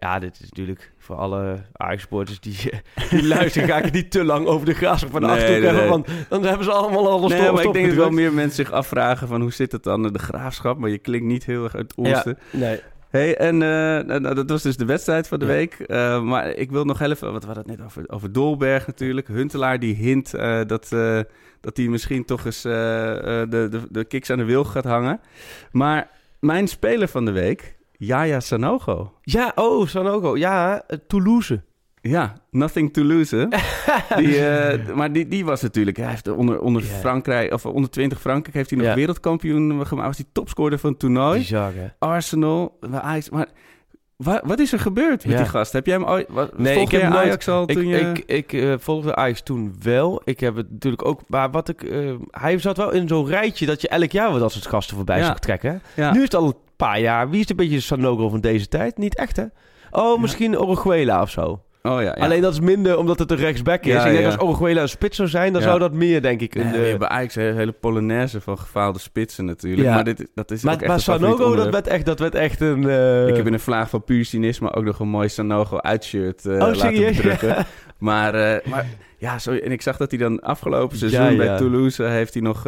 ja, 0.00 0.18
dit 0.18 0.34
is 0.40 0.48
natuurlijk 0.48 0.92
voor 0.98 1.16
alle 1.16 1.56
Ajax-sporters 1.72 2.40
die, 2.40 2.56
die 3.10 3.26
luisteren... 3.26 3.68
ga 3.68 3.76
ik 3.76 3.92
niet 3.92 4.10
te 4.10 4.24
lang 4.24 4.46
over 4.46 4.66
de 4.66 4.74
graafschap 4.74 5.10
van 5.10 5.20
de 5.20 5.26
Nee, 5.26 5.36
Achterhoek 5.36 5.62
nee, 5.62 5.70
hebben. 5.70 5.90
Want 5.90 6.08
dan 6.28 6.44
hebben 6.44 6.64
ze 6.64 6.72
allemaal 6.72 7.10
al 7.10 7.22
een 7.22 7.28
Nee, 7.38 7.52
maar 7.52 7.64
ik 7.64 7.72
denk 7.72 7.86
dat 7.86 7.96
wel 7.96 8.10
meer 8.10 8.32
mensen 8.32 8.64
zich 8.64 8.74
afvragen 8.74 9.28
van 9.28 9.40
hoe 9.40 9.52
zit 9.52 9.72
het 9.72 9.82
dan, 9.82 10.02
de 10.02 10.18
graafschap, 10.18 10.78
maar 10.78 10.90
je 10.90 10.98
klinkt 10.98 11.26
niet 11.26 11.44
heel 11.44 11.64
erg 11.64 11.74
uit 11.76 11.92
het 11.96 12.06
Ja, 12.06 12.16
oosten. 12.16 12.38
nee. 12.50 12.80
Hey, 13.10 13.36
en 13.36 13.54
eh, 13.54 13.68
nou, 14.06 14.20
nou, 14.20 14.34
dat 14.34 14.50
was 14.50 14.62
dus 14.62 14.76
de 14.76 14.84
wedstrijd 14.84 15.28
van 15.28 15.38
de 15.38 15.44
Ja. 15.46 15.50
week. 15.52 15.74
Eh, 15.74 16.22
maar 16.22 16.48
ik 16.48 16.70
wil 16.70 16.84
nog 16.84 17.00
even, 17.00 17.32
wat 17.32 17.40
we 17.44 17.46
hadden 17.52 17.68
het 17.68 17.76
net 17.78 17.86
over, 17.86 18.04
over 18.06 18.32
Dolberg 18.32 18.86
natuurlijk. 18.86 19.28
Huntelaar 19.28 19.78
die 19.78 19.94
hint 19.94 20.34
eh, 20.34 20.60
dat, 20.66 20.88
dat 21.60 21.76
hij 21.76 21.86
misschien 21.88 22.24
toch 22.24 22.44
eens 22.44 22.62
de, 22.62 23.46
de, 23.50 23.82
de 23.90 24.04
kiks 24.04 24.30
aan 24.30 24.38
de 24.38 24.44
wil 24.44 24.64
gaat 24.64 24.84
hangen. 24.84 25.20
Maar 25.72 26.10
mijn 26.40 26.68
speler 26.68 27.08
van 27.08 27.24
de 27.24 27.30
week, 27.32 27.76
Yaya 27.92 28.40
Sanogo. 28.40 29.12
Ja, 29.22 29.52
oh, 29.54 29.86
Sanogo. 29.86 30.36
Ja, 30.36 30.82
Toulouse. 31.06 31.62
Ja, 32.08 32.32
nothing 32.50 32.92
to 32.92 33.02
lose. 33.04 33.36
hè? 33.36 33.46
die, 34.22 34.46
eh, 34.46 34.94
maar 34.94 35.12
die, 35.12 35.28
die 35.28 35.44
was 35.44 35.62
natuurlijk, 35.62 35.96
hij 35.96 36.08
heeft 36.08 36.28
onder, 36.28 36.60
onder. 36.60 36.82
Frankrijk, 36.82 37.52
of 37.52 37.66
onder 37.66 37.90
20 37.90 38.20
Frankrijk, 38.20 38.56
heeft 38.56 38.70
hij 38.70 38.78
nog 38.78 38.94
wereldkampioen 38.94 39.86
gemaakt. 39.86 40.06
Was 40.06 40.16
hij 40.16 40.26
topscorer 40.32 40.78
van 40.78 40.90
het 40.90 40.98
toernooi. 40.98 41.38
Bizar? 41.38 41.72
Arsenal, 41.98 42.78
Ajax. 42.92 43.30
Maar 43.30 43.46
wa- 44.16 44.42
wat 44.44 44.58
is 44.58 44.72
er 44.72 44.78
gebeurd 44.80 45.24
met 45.24 45.32
Ja. 45.32 45.42
die 45.42 45.50
gast? 45.50 45.72
Heb 45.72 45.86
jij 45.86 45.94
hem 45.94 46.04
ooit... 46.04 46.26
Wat, 46.28 46.58
Nee, 46.58 46.74
volgde 46.74 46.96
ik 46.96 47.02
heb 47.02 47.10
nooit- 47.12 47.24
Ajax 47.24 47.48
al 47.48 47.62
Ik, 47.62 47.76
toen 47.76 47.86
je... 47.86 47.98
ik, 47.98 48.18
ik 48.26 48.52
eh, 48.52 48.74
volgde 48.78 49.14
Ajax 49.14 49.42
toen 49.42 49.74
wel. 49.82 50.22
Ik 50.24 50.40
heb 50.40 50.56
het 50.56 50.70
natuurlijk 50.70 51.04
ook... 51.04 51.20
Maar 51.26 51.50
wat 51.50 51.68
ik... 51.68 51.82
eh, 51.82 52.14
hij 52.30 52.58
zat 52.58 52.76
wel 52.76 52.90
in 52.92 53.08
zo'n 53.08 53.26
rijtje 53.26 53.66
dat 53.66 53.80
je 53.80 53.88
elk 53.88 54.10
jaar 54.10 54.30
wat 54.30 54.40
dat 54.40 54.52
soort 54.52 54.66
gasten 54.66 54.96
voorbij 54.96 55.18
Ja. 55.18 55.24
zag 55.26 55.38
trekken. 55.38 55.82
ja. 55.96 56.10
Nu 56.12 56.16
is 56.18 56.24
het 56.24 56.34
al 56.34 56.46
een 56.46 56.54
paar 56.76 57.00
jaar. 57.00 57.30
Wie 57.30 57.40
is 57.40 57.48
een 57.48 57.56
beetje 57.56 57.74
de 57.76 57.80
Sanogo 57.80 58.28
van 58.28 58.40
deze 58.40 58.68
tijd? 58.68 58.98
Niet 58.98 59.14
echt, 59.16 59.36
hè? 59.36 59.44
Oh, 59.90 60.20
misschien 60.20 60.58
Orejuela 60.58 61.22
of 61.22 61.30
zo. 61.30 61.62
Oh 61.82 62.02
ja, 62.02 62.02
ja. 62.02 62.12
Alleen 62.24 62.40
dat 62.40 62.52
is 62.52 62.60
minder 62.60 62.98
omdat 62.98 63.18
het 63.18 63.30
een 63.30 63.36
rechtsback 63.36 63.84
is. 63.84 63.92
Ja, 63.92 64.06
ik 64.06 64.12
denk 64.12 64.24
als 64.26 64.40
Orejuela 64.40 64.82
een 64.82 64.88
spits 64.88 65.16
zou 65.16 65.28
zijn, 65.28 65.52
dan 65.52 65.62
zou 65.62 65.78
dat 65.78 65.92
meer, 65.92 66.22
denk 66.22 66.40
ik... 66.40 66.54
Een, 66.54 66.70
we 66.70 66.76
hebben 66.78 67.10
Ajax 67.10 67.34
een 67.36 67.56
hele 67.56 67.72
polonaise 67.72 68.40
van 68.40 68.58
gefaalde 68.58 68.98
spitsen 68.98 69.44
natuurlijk. 69.44 69.88
Maar 69.88 70.04
dit, 70.04 70.26
dat 70.34 70.50
is 70.50 70.66
ook 70.66 70.70
echt 70.72 70.86
maar 70.86 71.00
Sanogo, 71.00 71.54
dat 71.54 71.70
werd 71.70 71.86
echt, 71.86 72.06
dat 72.06 72.18
werd 72.18 72.34
echt 72.34 72.60
een... 72.60 72.88
eh, 72.88 73.28
Ik 73.28 73.36
heb 73.36 73.46
in 73.46 73.52
een 73.52 73.60
vlaag 73.60 73.90
van 73.90 74.04
puur 74.04 74.24
cynisme 74.24 74.72
ook 74.72 74.84
nog 74.84 74.98
een 75.00 75.08
mooi 75.08 75.28
Sanogo 75.28 75.78
uitshirt 75.80 76.46
eh 76.46 76.52
Oh, 76.52 76.74
laten. 76.74 77.66
Maar, 77.98 78.34
eh, 78.34 78.70
maar 78.70 78.86
ja, 79.16 79.38
sorry. 79.38 79.60
En 79.60 79.72
ik 79.72 79.82
zag 79.82 79.96
dat 79.96 80.10
hij 80.10 80.20
dan 80.20 80.40
afgelopen 80.40 80.98
seizoen 80.98 81.36
bij. 81.36 81.56
Toulouse 81.56 82.02
heeft 82.02 82.34
hij 82.34 82.42
nog, 82.42 82.64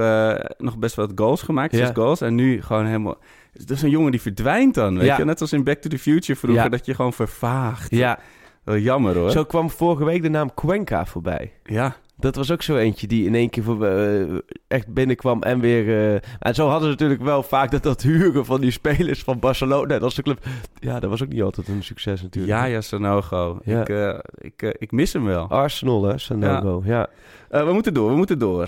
nog 0.59 0.79
best 0.79 0.95
wat 0.95 1.13
goals 1.15 1.43
gemaakt. 1.43 1.77
Zes 1.77 1.91
goals. 1.95 2.21
En 2.21 2.35
nu 2.35 2.63
gewoon 2.63 2.87
helemaal... 2.87 3.19
Dat 3.53 3.71
is 3.77 3.83
een 3.83 3.91
jongen 3.91 4.11
die 4.11 4.21
verdwijnt 4.21 4.75
dan, 4.75 4.99
weet 4.99 5.17
je. 5.17 5.25
Net 5.25 5.41
als 5.41 5.53
in 5.53 5.65
Back 5.65 5.81
to 5.81 5.89
the 5.89 5.99
Future 5.99 6.39
vroeger, 6.39 6.71
dat 6.71 6.87
je 6.87 6.95
gewoon 6.95 7.13
vervaagt. 7.13 7.91
Ja, 7.91 8.19
Wel 8.65 8.77
jammer 8.79 9.17
hoor. 9.17 9.31
zo 9.31 9.45
kwam 9.45 9.71
vorige 9.71 10.05
week 10.05 10.23
de 10.23 10.29
naam 10.29 10.55
Cuenca 10.55 11.07
voorbij. 11.07 11.53
Ja, 11.65 11.97
Dat 12.17 12.37
was 12.37 12.51
ook 12.51 12.63
zo 12.63 12.77
eentje 12.77 13.07
die 13.07 13.27
in 13.27 13.35
één 13.35 13.51
keer 13.51 13.63
voor, 13.63 13.87
eh, 13.87 14.23
echt 14.69 14.87
binnenkwam 14.95 15.43
en 15.43 15.61
weer... 15.61 15.89
eh, 15.89 16.21
en 16.39 16.55
zo 16.55 16.67
hadden 16.69 16.85
ze 16.85 16.91
natuurlijk 16.91 17.23
wel 17.23 17.43
vaak 17.43 17.71
dat, 17.71 17.83
dat 17.83 18.03
huren 18.03 18.45
van 18.45 18.61
die 18.61 18.71
spelers 18.71 19.23
van 19.23 19.39
Barcelona. 19.39 19.99
Dat 19.99 20.11
is 20.11 20.15
de 20.15 20.23
club. 20.23 20.45
Ja, 20.79 21.01
dat 21.01 21.11
was 21.11 21.23
ook 21.23 21.29
niet 21.29 21.43
altijd 21.43 21.69
een 21.69 21.83
succes 21.83 22.23
natuurlijk. 22.23 22.55
Ja, 22.55 22.65
ja, 22.65 22.81
Sanogo. 22.81 23.59
Ja. 23.65 23.81
Ik, 23.81 23.89
eh, 23.89 24.19
ik, 24.39 24.77
ik 24.79 24.93
mis 24.93 25.13
hem 25.13 25.25
wel. 25.25 25.49
Arsenal, 25.49 26.05
hè, 26.05 26.19
Sanogo. 26.19 26.83
Ja. 26.85 27.09
We 27.49 27.73
moeten 27.73 27.95
door, 27.95 28.11
we 28.11 28.17
moeten 28.17 28.39
door. 28.39 28.67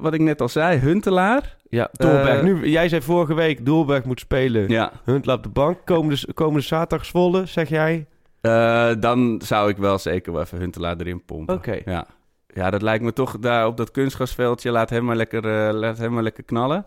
Wat 0.00 0.14
ik 0.14 0.20
net 0.20 0.40
al 0.40 0.48
zei, 0.48 0.78
Huntelaar. 0.78 1.56
Ja, 1.68 1.88
Doelberg. 1.92 2.42
Nu, 2.42 2.68
jij 2.68 2.88
zei 2.88 3.02
vorige 3.02 3.34
week, 3.34 3.64
Doelberg 3.64 4.04
moet 4.04 4.20
spelen. 4.20 4.68
Ja. 4.68 4.92
Huntelaar 5.04 5.36
op 5.36 5.42
de 5.42 5.48
bank. 5.48 5.78
Komende, 5.84 6.32
komende 6.34 6.60
zaterdag 6.66 7.06
Zwolle, 7.06 7.46
zeg 7.46 7.68
jij? 7.68 8.06
Eh, 8.46 8.90
dan 9.00 9.40
zou 9.44 9.70
ik 9.70 9.76
wel 9.76 9.98
zeker 9.98 10.32
wel 10.32 10.40
even 10.42 10.58
Huntelaar 10.58 10.96
erin 10.96 11.24
pompen. 11.24 11.54
Oké. 11.54 11.80
Ja. 11.84 12.06
ja, 12.46 12.70
dat 12.70 12.82
lijkt 12.82 13.04
me 13.04 13.12
toch 13.12 13.38
daar 13.38 13.66
op 13.66 13.76
dat 13.76 13.90
kunstgrasveldje. 13.90 14.70
Laat 14.70 14.90
hem 14.90 15.04
maar 15.04 15.16
lekker, 15.16 15.68
eh, 15.68 15.74
laat 15.74 15.98
hem 15.98 16.12
maar 16.12 16.22
lekker 16.22 16.44
knallen. 16.44 16.86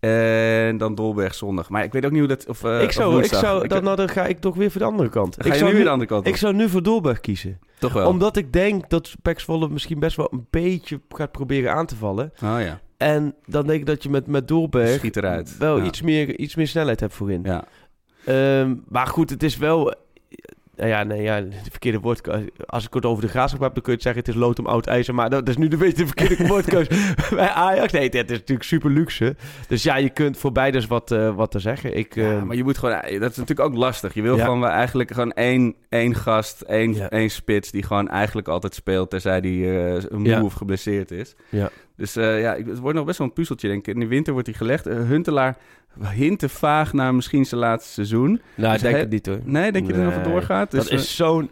En 0.00 0.78
dan 0.78 0.94
Dolberg 0.94 1.34
zondag. 1.34 1.68
Maar 1.68 1.84
ik 1.84 1.92
weet 1.92 2.04
ook 2.04 2.10
niet 2.10 2.18
hoe 2.20 2.28
dat... 2.28 2.46
Of, 2.48 2.64
eh, 2.64 2.80
ik 2.82 2.86
of 2.88 2.92
zou, 2.92 3.18
ik 3.22 3.24
zou 3.24 3.68
dan, 3.68 3.84
nou, 3.84 3.96
dan 3.96 4.08
ga 4.08 4.26
ik 4.26 4.40
toch 4.40 4.54
weer 4.54 4.70
voor 4.70 4.80
de 4.80 4.86
andere 4.86 5.08
kant. 5.08 5.34
Ga 5.38 5.44
ik 5.44 5.52
je 5.52 5.58
zou 5.58 5.70
nu 5.70 5.76
weer 5.76 5.84
de 5.84 5.90
andere 5.90 6.08
kant 6.08 6.20
op? 6.20 6.26
Ik 6.26 6.36
zou 6.36 6.54
nu 6.54 6.68
voor 6.68 6.82
Doelberg 6.82 7.20
kiezen. 7.20 7.58
Toch 7.78 7.92
wel? 7.92 8.08
Omdat 8.08 8.36
ik 8.36 8.52
denk 8.52 8.90
dat 8.90 9.14
Pek 9.22 9.40
Zwolle 9.40 9.68
misschien 9.68 9.98
best 9.98 10.16
wel 10.16 10.28
een 10.32 10.46
beetje 10.50 11.00
gaat 11.08 11.32
proberen 11.32 11.72
aan 11.72 11.86
te 11.86 11.96
vallen. 11.96 12.32
Oh 12.44 12.56
ja. 12.60 12.80
En 12.96 13.34
dan 13.46 13.66
denk 13.66 13.80
ik 13.80 13.86
dat 13.86 14.02
je 14.02 14.10
met, 14.10 14.26
met 14.26 14.48
Doelberg 14.48 14.88
Schiet 14.90 15.16
eruit. 15.16 15.56
wel 15.58 15.78
Ja. 15.78 15.84
iets, 15.84 16.02
meer, 16.02 16.38
iets 16.38 16.54
meer 16.54 16.68
snelheid 16.68 17.00
hebt 17.00 17.14
voorin. 17.14 17.40
Ja. 17.42 17.64
Ehm, 18.24 18.74
maar 18.88 19.06
goed, 19.06 19.30
het 19.30 19.42
is 19.42 19.56
wel... 19.56 19.94
Nou 20.80 20.92
ja, 20.92 21.02
nee, 21.02 21.22
ja, 21.22 21.34
het 21.34 21.54
verkeerde 21.70 21.98
woord. 22.00 22.20
Als 22.66 22.86
ik 22.86 22.94
het 22.94 23.04
over 23.04 23.22
de 23.22 23.28
graafschap 23.28 23.60
heb, 23.60 23.74
dan 23.74 23.82
kun 23.82 23.92
je 23.92 23.98
het 23.98 24.02
zeggen... 24.06 24.22
het 24.24 24.34
is 24.34 24.40
lood 24.40 24.58
om 24.58 24.66
oud 24.66 24.86
ijzer. 24.86 25.14
Maar 25.14 25.30
dat 25.30 25.48
is 25.48 25.56
nu 25.56 25.68
de 25.68 25.76
beetje 25.76 25.96
de 25.96 26.06
verkeerde 26.06 26.46
woordkeus 26.52 26.86
bij 27.30 27.48
Ajax. 27.48 27.92
Nee, 27.92 28.02
het 28.08 28.30
is 28.30 28.38
natuurlijk 28.38 28.62
super 28.62 28.90
luxe. 28.90 29.36
Dus 29.68 29.82
ja, 29.82 29.96
je 29.96 30.10
kunt 30.10 30.36
voor 30.36 30.52
beide 30.52 30.86
wat, 30.86 31.10
eh, 31.10 31.34
wat 31.36 31.50
te 31.50 31.58
zeggen. 31.58 31.96
Ik, 31.96 32.14
Ja, 32.14 32.30
ehm, 32.36 32.46
maar 32.46 32.56
je 32.56 32.64
moet 32.64 32.78
gewoon... 32.78 32.92
Dat 33.00 33.30
is 33.30 33.36
natuurlijk 33.36 33.60
ook 33.60 33.74
lastig. 33.74 34.14
Je 34.14 34.22
wil 34.22 34.36
Ja. 34.36 34.44
gewoon 34.44 34.66
eigenlijk 34.66 35.10
gewoon 35.10 35.32
één, 35.32 35.74
één 35.88 36.14
gast, 36.14 36.60
één, 36.60 36.94
Ja. 36.94 37.10
één 37.10 37.30
spits... 37.30 37.70
die 37.70 37.82
gewoon 37.82 38.08
eigenlijk 38.08 38.48
altijd 38.48 38.74
speelt... 38.74 39.10
terzij 39.10 39.40
die 39.40 39.78
eh 39.78 40.02
moe 40.10 40.28
Ja. 40.28 40.42
of 40.42 40.52
geblesseerd 40.52 41.10
is. 41.10 41.34
Ja. 41.48 41.70
Dus 41.96 42.16
eh, 42.16 42.40
ja, 42.40 42.56
het 42.56 42.78
wordt 42.78 42.96
nog 42.96 43.06
best 43.06 43.18
wel 43.18 43.26
een 43.26 43.32
puzzeltje, 43.32 43.68
denk 43.68 43.86
ik. 43.86 43.94
In 43.94 44.00
de 44.00 44.06
winter 44.06 44.32
wordt 44.32 44.48
hij 44.48 44.56
gelegd. 44.56 44.86
Eh, 44.86 44.96
Huntelaar 44.96 45.56
hinten 45.98 46.50
vaag 46.50 46.92
naar 46.92 47.14
misschien 47.14 47.44
zijn 47.44 47.60
laatste 47.60 47.92
seizoen. 47.92 48.40
nou, 48.54 48.74
ik 48.74 48.80
Dus 48.80 48.90
denk 48.90 48.96
het 48.96 49.10
niet 49.10 49.26
hoor. 49.26 49.40
Nee, 49.44 49.72
denk 49.72 49.86
je 49.86 49.92
dat 49.92 50.02
hij 50.02 50.10
nog 50.14 50.22
Nee. 50.24 50.32
doorgaat? 50.32 50.70
Dus, 50.70 50.88
dat 50.88 50.98
is 50.98 51.16
zo'n 51.16 51.50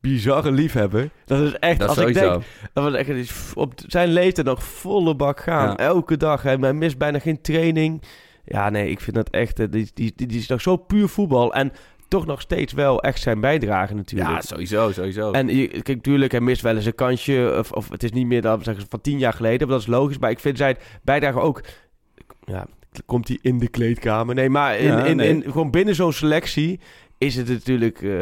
bizarre 0.00 0.52
liefhebber. 0.52 1.10
Dat 1.24 1.40
is 1.40 1.52
echt, 1.58 1.78
Dat 1.78 1.88
als 1.88 1.98
ik 1.98 2.14
denk, 2.14 2.42
dat 2.72 2.84
was 2.84 2.94
echt 2.94 3.32
op 3.54 3.72
zijn 3.86 4.08
leeftijd 4.08 4.46
nog 4.46 4.64
volle 4.64 5.14
bak 5.14 5.40
gaan. 5.40 5.68
Ja. 5.68 5.76
Elke 5.76 6.16
dag. 6.16 6.42
Hij, 6.42 6.56
hij 6.60 6.72
mist 6.72 6.98
bijna 6.98 7.18
geen 7.18 7.40
training. 7.40 8.02
Ja, 8.44 8.70
nee, 8.70 8.90
ik 8.90 9.00
vind 9.00 9.16
dat 9.16 9.30
echt, 9.30 9.60
eh, 9.60 9.66
die, 9.70 9.90
die, 9.94 10.12
die, 10.16 10.26
die 10.26 10.38
is 10.38 10.46
nog 10.46 10.60
zo 10.60 10.76
puur 10.76 11.08
voetbal. 11.08 11.54
En 11.54 11.72
toch 12.08 12.26
nog 12.26 12.40
steeds 12.40 12.72
wel 12.72 13.02
echt 13.02 13.20
zijn 13.20 13.40
bijdrage 13.40 13.94
natuurlijk. 13.94 14.30
ja, 14.30 14.40
sowieso, 14.40 14.92
sowieso. 14.92 15.30
En 15.32 15.46
kijk, 15.46 15.86
natuurlijk, 15.86 16.32
hij 16.32 16.40
mist 16.40 16.62
wel 16.62 16.76
eens 16.76 16.86
een 16.86 16.94
kansje. 16.94 17.54
Of, 17.58 17.72
of 17.72 17.88
het 17.90 18.02
is 18.02 18.12
niet 18.12 18.26
meer 18.26 18.42
dan 18.42 18.62
van 18.88 19.00
tien 19.00 19.18
jaar 19.18 19.32
geleden. 19.32 19.58
Maar 19.68 19.76
dat 19.76 19.86
is 19.86 19.92
logisch. 19.94 20.18
Maar 20.18 20.30
ik 20.30 20.38
vind 20.40 20.56
zijn 20.58 20.76
bijdrage 21.02 21.40
ook... 21.40 21.60
Ja, 22.44 22.66
komt 23.06 23.28
hij 23.28 23.38
in 23.42 23.58
de 23.58 23.68
kleedkamer? 23.68 24.34
Nee, 24.34 24.48
maar 24.50 24.78
in, 24.78 24.86
Ja, 24.86 25.04
in, 25.04 25.16
nee. 25.16 25.28
in, 25.28 25.42
gewoon 25.42 25.70
binnen 25.70 25.94
zo'n 25.94 26.12
selectie 26.12 26.80
is 27.18 27.36
het 27.36 27.48
natuurlijk... 27.48 28.02
eh, 28.02 28.12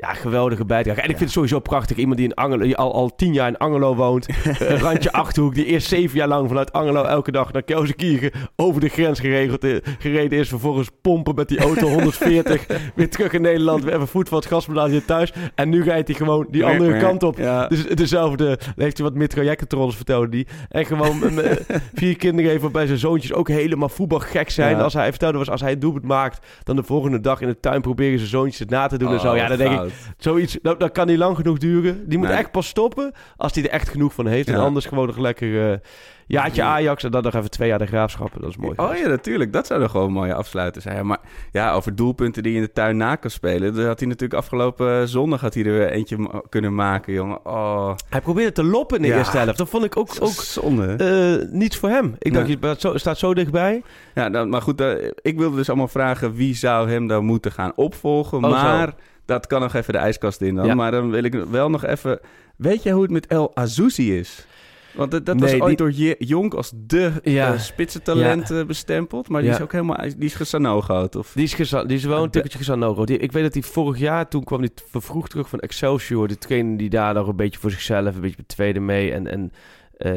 ja, 0.00 0.14
geweldige 0.14 0.64
bijdrage. 0.64 0.98
En 1.00 1.04
ik 1.08 1.16
vind 1.16 1.20
het 1.20 1.30
sowieso 1.30 1.58
prachtig. 1.58 1.96
Iemand 1.96 2.16
die 2.18 2.26
in 2.26 2.34
Angelo, 2.34 2.64
die 2.64 2.76
al, 2.76 2.94
al 2.94 3.14
tien 3.16 3.32
jaar 3.32 3.48
in 3.48 3.58
Angelo 3.58 3.94
woont. 3.94 4.26
randje 4.58 5.12
Achterhoek. 5.12 5.54
Die 5.54 5.64
eerst 5.64 5.88
zeven 5.88 6.16
jaar 6.16 6.28
lang 6.28 6.48
vanuit 6.48 6.72
Angelo 6.72 7.02
elke 7.04 7.30
dag 7.30 7.52
naar 7.52 7.62
Kelsenkirchen 7.62 8.30
over 8.56 8.80
de 8.80 8.88
grens 8.88 9.20
geregeld, 9.20 9.66
gereden 9.98 10.38
is. 10.38 10.48
Vervolgens 10.48 10.88
pompen 11.02 11.34
met 11.34 11.48
die 11.48 11.58
auto 11.58 11.88
140. 11.98 12.66
weer 12.94 13.10
terug 13.10 13.32
in 13.32 13.42
Nederland. 13.42 13.84
Weer 13.84 13.94
even 13.94 14.08
voet 14.08 14.28
van 14.28 14.38
het 14.38 14.46
gaspedaal 14.46 14.88
thuis. 15.06 15.32
En 15.54 15.68
nu 15.68 15.82
rijdt 15.82 16.08
hij 16.08 16.16
gewoon 16.16 16.46
die 16.50 16.64
andere 16.64 16.98
kant 16.98 17.22
op. 17.22 17.38
ja. 17.38 17.66
Dus 17.66 17.86
dezelfde. 17.86 18.58
Heeft 18.76 18.98
hij 18.98 19.06
wat 19.06 19.14
meer 19.16 19.28
trajectcontroles 19.28 19.96
vertelde 19.96 20.28
die. 20.28 20.46
En 20.68 20.86
gewoon 20.86 21.22
vier 21.94 22.16
kinderen 22.16 22.50
even 22.50 22.72
bij 22.72 22.86
zijn 22.86 22.98
zoontjes 22.98 23.32
ook 23.32 23.48
helemaal 23.48 23.88
voetbalgek 23.88 24.50
zijn. 24.50 24.76
Ja. 24.76 24.82
Als 24.82 24.94
hij 24.94 25.10
vertelde 25.10 25.38
was, 25.38 25.50
als 25.50 25.60
hij 25.60 25.78
doelpunt 25.78 26.04
maakt, 26.04 26.46
dan 26.64 26.76
de 26.76 26.82
volgende 26.82 27.20
dag 27.20 27.40
in 27.40 27.48
de 27.48 27.60
tuin 27.60 27.80
proberen 27.80 28.18
zijn 28.18 28.30
zoontjes 28.30 28.58
het 28.58 28.70
na 28.70 28.86
te 28.86 28.98
doen 28.98 29.12
en 29.12 29.20
zo. 29.20 29.30
Oh, 29.30 29.36
Ja, 29.36 29.48
dan 29.48 29.56
denk 29.56 29.80
ik, 29.82 29.89
goud. 29.90 30.14
zoiets, 30.18 30.58
dat, 30.62 30.80
dat 30.80 30.92
kan 30.92 31.06
niet 31.06 31.18
lang 31.18 31.36
genoeg 31.36 31.58
duren. 31.58 32.08
Die 32.08 32.18
moet 32.18 32.28
Nee. 32.28 32.36
echt 32.36 32.50
pas 32.50 32.66
stoppen 32.66 33.12
als 33.36 33.54
hij 33.54 33.62
er 33.64 33.70
echt 33.70 33.88
genoeg 33.88 34.14
van 34.14 34.26
heeft. 34.26 34.48
En 34.48 34.54
anders 34.56 34.86
gewoon 34.86 35.06
nog 35.06 35.18
lekker 35.18 35.70
eh 35.72 35.78
jaartje 36.26 36.62
Ajax 36.62 37.04
en 37.04 37.10
dan 37.10 37.22
nog 37.22 37.34
even 37.34 37.50
twee 37.50 37.68
jaar 37.68 37.78
de 37.78 37.86
graafschap. 37.86 38.30
Dat 38.40 38.48
is 38.50 38.56
mooi. 38.56 38.72
Oh 38.76 38.96
ja, 38.96 39.08
natuurlijk. 39.08 39.52
Dat 39.52 39.66
zou 39.66 39.80
nog 39.80 39.90
gewoon 39.90 40.06
een 40.06 40.12
mooie 40.12 40.34
afsluiten 40.34 40.82
zijn. 40.82 41.06
Maar 41.06 41.18
ja, 41.52 41.72
over 41.72 41.94
doelpunten 41.96 42.42
die 42.42 42.52
je 42.52 42.58
in 42.58 42.64
de 42.64 42.72
tuin 42.72 42.96
na 42.96 43.16
kan 43.16 43.30
spelen. 43.30 43.74
Dat 43.74 43.86
had 43.86 43.98
hij 43.98 44.08
natuurlijk 44.08 44.40
afgelopen 44.40 45.00
eh, 45.00 45.06
zondag 45.06 45.40
had 45.40 45.54
hij 45.54 45.64
er 45.64 45.72
weer 45.72 45.90
eentje 45.90 46.18
ma- 46.18 46.42
kunnen 46.48 46.74
maken, 46.74 47.12
jongen. 47.12 47.46
Oh, 47.46 47.94
Hij 48.08 48.20
probeerde 48.20 48.52
te 48.52 48.64
loppen 48.64 48.96
in 48.96 49.02
de 49.02 49.08
Ja. 49.08 49.16
eerste 49.16 49.36
helft. 49.38 49.58
Dat 49.58 49.68
vond 49.68 49.84
ik 49.84 49.96
ook, 49.96 50.08
ook 50.20 50.28
zonde. 50.30 50.86
eh, 50.94 51.48
niets 51.52 51.76
voor 51.76 51.88
hem. 51.88 52.14
Ik 52.18 52.32
dacht, 52.32 52.46
Nee. 52.60 52.76
je 52.92 52.98
staat 52.98 53.18
zo, 53.18 53.34
dichtbij. 53.34 53.82
Ja, 54.14 54.30
dan, 54.30 54.48
maar 54.48 54.62
goed, 54.62 54.80
eh, 54.80 55.08
ik 55.22 55.38
wilde 55.38 55.56
dus 55.56 55.68
allemaal 55.68 55.88
vragen 55.88 56.34
wie 56.34 56.54
zou 56.54 56.90
hem 56.90 57.06
dan 57.06 57.24
moeten 57.24 57.52
gaan 57.52 57.72
opvolgen. 57.76 58.44
Oh, 58.44 58.60
zo. 58.84 58.90
Dat 59.30 59.46
kan 59.46 59.60
nog 59.60 59.74
even 59.74 59.92
de 59.92 59.98
ijskast 59.98 60.40
in 60.40 60.54
dan. 60.54 60.66
Ja. 60.66 60.74
Maar 60.74 60.90
dan 60.90 61.10
wil 61.10 61.24
ik 61.24 61.34
wel 61.50 61.70
nog 61.70 61.84
even... 61.84 62.20
Weet 62.56 62.82
jij 62.82 62.92
hoe 62.92 63.02
het 63.02 63.10
met 63.10 63.26
El 63.26 63.56
Azouzi 63.56 64.18
is? 64.18 64.46
Want 64.94 65.10
dat, 65.10 65.26
dat 65.26 65.40
was 65.40 65.52
ooit 65.52 65.66
die- 65.66 65.76
door 65.76 65.92
Je- 65.92 66.16
Jonk 66.18 66.54
als 66.54 66.72
de 66.86 67.12
Ja. 67.22 67.52
eh, 67.52 67.58
spitsentalent 67.58 68.50
eh, 68.50 68.64
bestempeld. 68.64 69.28
Maar 69.28 69.40
die 69.40 69.50
Ja. 69.50 69.56
is 69.56 69.62
ook 69.62 69.72
helemaal... 69.72 69.96
Die 69.96 70.14
is 70.18 70.34
gesanogoed, 70.34 71.16
of... 71.16 71.32
Die 71.34 71.44
is, 71.44 71.54
geza- 71.54 71.84
die 71.84 71.96
is 71.96 72.04
wel 72.04 72.22
een 72.22 72.30
tikkeltje 72.30 72.58
Gesanogo. 72.58 73.04
Die, 73.04 73.18
ik 73.18 73.32
weet 73.32 73.42
dat 73.42 73.54
hij 73.54 73.62
vorig 73.62 73.98
jaar, 73.98 74.28
toen 74.28 74.44
kwam 74.44 74.60
hij 74.60 74.70
vervroegd 74.90 75.30
terug 75.30 75.48
van 75.48 75.58
Excelsior. 75.60 76.28
De 76.28 76.38
trainer 76.38 76.76
die 76.76 76.90
daar 76.90 77.14
nog 77.14 77.28
een 77.28 77.36
beetje 77.36 77.58
voor 77.60 77.70
zichzelf, 77.70 78.14
een 78.14 78.20
beetje 78.20 78.36
met 78.38 78.48
tweede 78.48 78.80
mee. 78.80 79.12
En, 79.12 79.26
en 79.26 79.52
eh, 79.96 80.12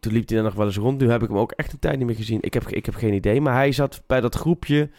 toen 0.00 0.12
liep 0.12 0.28
hij 0.28 0.36
dan 0.36 0.44
nog 0.46 0.54
wel 0.54 0.66
eens 0.66 0.76
rond. 0.76 1.00
Nu 1.00 1.10
heb 1.10 1.22
ik 1.22 1.28
hem 1.28 1.38
ook 1.38 1.52
echt 1.52 1.72
een 1.72 1.78
tijd 1.78 1.96
niet 1.98 2.06
meer 2.06 2.16
gezien. 2.16 2.38
Ik 2.40 2.54
heb, 2.54 2.68
ik 2.68 2.86
heb 2.86 2.94
geen 2.94 3.12
idee. 3.14 3.40
Maar 3.40 3.54
hij 3.54 3.72
zat 3.72 4.02
bij 4.06 4.20
dat 4.20 4.34
groepje. 4.34 4.90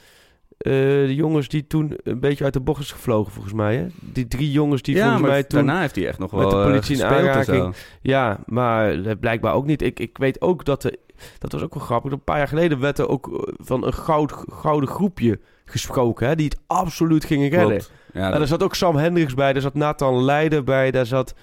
Eh, 0.59 0.71
de 0.71 1.15
jongens 1.15 1.47
die 1.47 1.67
toen 1.67 1.93
een 2.03 2.19
beetje 2.19 2.43
uit 2.43 2.53
de 2.53 2.59
bocht 2.59 2.81
is 2.81 2.91
gevlogen, 2.91 3.31
volgens 3.31 3.53
mij. 3.53 3.75
Hè? 3.75 3.87
Die 4.01 4.27
drie 4.27 4.51
jongens 4.51 4.81
die 4.81 4.95
ja, 4.95 5.03
volgens 5.03 5.27
mij 5.29 5.43
toen... 5.43 5.65
daarna 5.65 5.81
heeft 5.81 5.95
hij 5.95 6.07
echt 6.07 6.19
nog 6.19 6.31
met 6.31 6.41
wel 6.41 6.49
de 6.49 6.55
eh, 6.55 6.63
politie 6.63 6.95
in 6.97 7.03
aanraking. 7.03 7.75
Ja, 8.01 8.39
maar 8.45 8.95
blijkbaar 9.19 9.53
ook 9.53 9.65
niet. 9.65 9.81
Ik, 9.81 9.99
ik 9.99 10.17
weet 10.17 10.41
ook 10.41 10.65
dat 10.65 10.83
er... 10.83 10.95
Dat 11.37 11.51
was 11.51 11.61
ook 11.61 11.73
wel 11.73 11.83
grappig. 11.83 12.11
Een 12.11 12.23
paar 12.23 12.37
jaar 12.37 12.47
geleden 12.47 12.79
werd 12.79 12.97
er 12.99 13.07
ook 13.09 13.27
eh, 13.27 13.53
van 13.57 13.85
een 13.85 13.93
goud, 13.93 14.33
gouden 14.51 14.89
groepje 14.89 15.39
gesproken. 15.65 16.27
Hè, 16.27 16.35
die 16.35 16.45
het 16.45 16.59
absoluut 16.67 17.25
gingen 17.25 17.49
redden. 17.49 17.67
Klopt. 17.67 17.91
Ja, 18.13 18.31
En 18.31 18.37
daar 18.37 18.47
zat 18.47 18.63
ook 18.63 18.75
Sam 18.75 18.95
Hendricks 18.95 19.33
bij. 19.33 19.53
Daar 19.53 19.61
zat 19.61 19.73
Nathan 19.73 20.23
Leijden 20.23 20.65
bij. 20.65 20.91
Daar 20.91 21.05
zat 21.05 21.33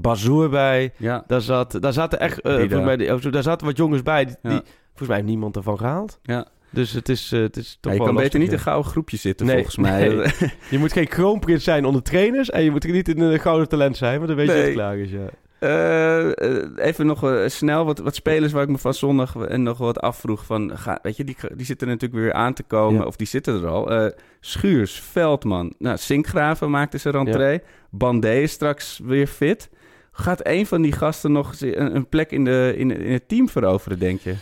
Bazoer 0.00 0.48
bij. 0.48 0.92
ja. 0.96 1.24
Daar, 1.26 1.40
zat, 1.40 1.76
daar 1.80 1.92
zaten 1.92 2.20
echt... 2.20 2.38
volgens 2.42 2.68
mij, 2.84 3.12
oh, 3.12 3.22
daar 3.30 3.42
zaten 3.42 3.66
wat 3.66 3.76
jongens 3.76 4.02
bij. 4.02 4.24
Die, 4.24 4.36
Ja. 4.42 4.50
die- 4.50 4.62
volgens 4.88 5.08
mij 5.08 5.16
heeft 5.16 5.28
niemand 5.28 5.56
ervan 5.56 5.78
gehaald. 5.78 6.18
Ja. 6.22 6.46
Dus 6.72 6.92
het 6.92 7.08
is, 7.08 7.32
eh, 7.32 7.40
het 7.40 7.56
is 7.56 7.78
toch 7.80 7.92
Ja, 7.92 7.98
je 7.98 8.04
wel 8.04 8.06
kan 8.14 8.22
beter 8.22 8.38
niet 8.38 8.48
in 8.48 8.54
ja. 8.54 8.58
een 8.58 8.64
gouden 8.64 8.90
groepje 8.90 9.16
zitten, 9.16 9.46
Nee, 9.46 9.54
volgens 9.54 9.76
mij. 9.76 10.08
nee. 10.08 10.26
Je 10.70 10.78
moet 10.78 10.92
geen 10.92 11.08
kroonprins 11.08 11.64
zijn 11.64 11.84
onder 11.84 12.02
trainers. 12.02 12.50
En 12.50 12.62
je 12.64 12.70
moet 12.70 12.84
niet 12.84 13.08
in 13.08 13.20
een 13.20 13.40
gouden 13.40 13.68
talent 13.68 13.96
zijn. 13.96 14.16
Want 14.16 14.28
dan 14.28 14.36
weet 14.36 14.48
je 14.56 14.62
dat 14.64 14.72
klaar 14.72 14.96
is, 14.98 15.10
ja. 15.10 15.26
Eh, 15.58 16.30
eh, 16.30 16.68
even 16.76 17.06
nog 17.06 17.24
snel 17.46 17.84
wat, 17.84 17.98
wat 17.98 18.14
spelers 18.14 18.52
waar 18.52 18.62
ik 18.62 18.68
me 18.68 18.78
van 18.78 18.94
zondag 18.94 19.36
en 19.36 19.62
nog 19.62 19.78
wat 19.78 20.00
afvroeg 20.00 20.44
van, 20.46 20.70
ga, 20.78 20.98
weet 21.02 21.16
je, 21.16 21.24
die, 21.24 21.36
die 21.54 21.66
zitten 21.66 21.88
natuurlijk 21.88 22.22
weer 22.22 22.32
aan 22.32 22.54
te 22.54 22.62
komen, 22.62 23.00
Ja. 23.00 23.06
of 23.06 23.16
die 23.16 23.26
zitten 23.26 23.62
er 23.62 23.68
al. 23.68 24.10
Schuurs, 24.40 25.00
Veldman, 25.00 25.74
nou, 25.78 25.96
Sinkgraven 25.96 26.70
maakte 26.70 26.98
zijn 26.98 27.14
rentree, 27.14 27.60
Bandé 27.90 28.34
is 28.40 28.52
straks 28.52 29.00
weer 29.04 29.26
fit. 29.26 29.70
Gaat 30.12 30.46
een 30.46 30.66
van 30.66 30.82
die 30.82 30.92
gasten 30.92 31.32
nog 31.32 31.60
een, 31.60 31.96
een 31.96 32.08
plek 32.08 32.30
in, 32.30 32.44
de, 32.44 32.74
in, 32.76 32.90
in 33.00 33.12
het 33.12 33.28
team 33.28 33.48
veroveren, 33.48 33.98
denk 33.98 34.20
je? 34.20 34.34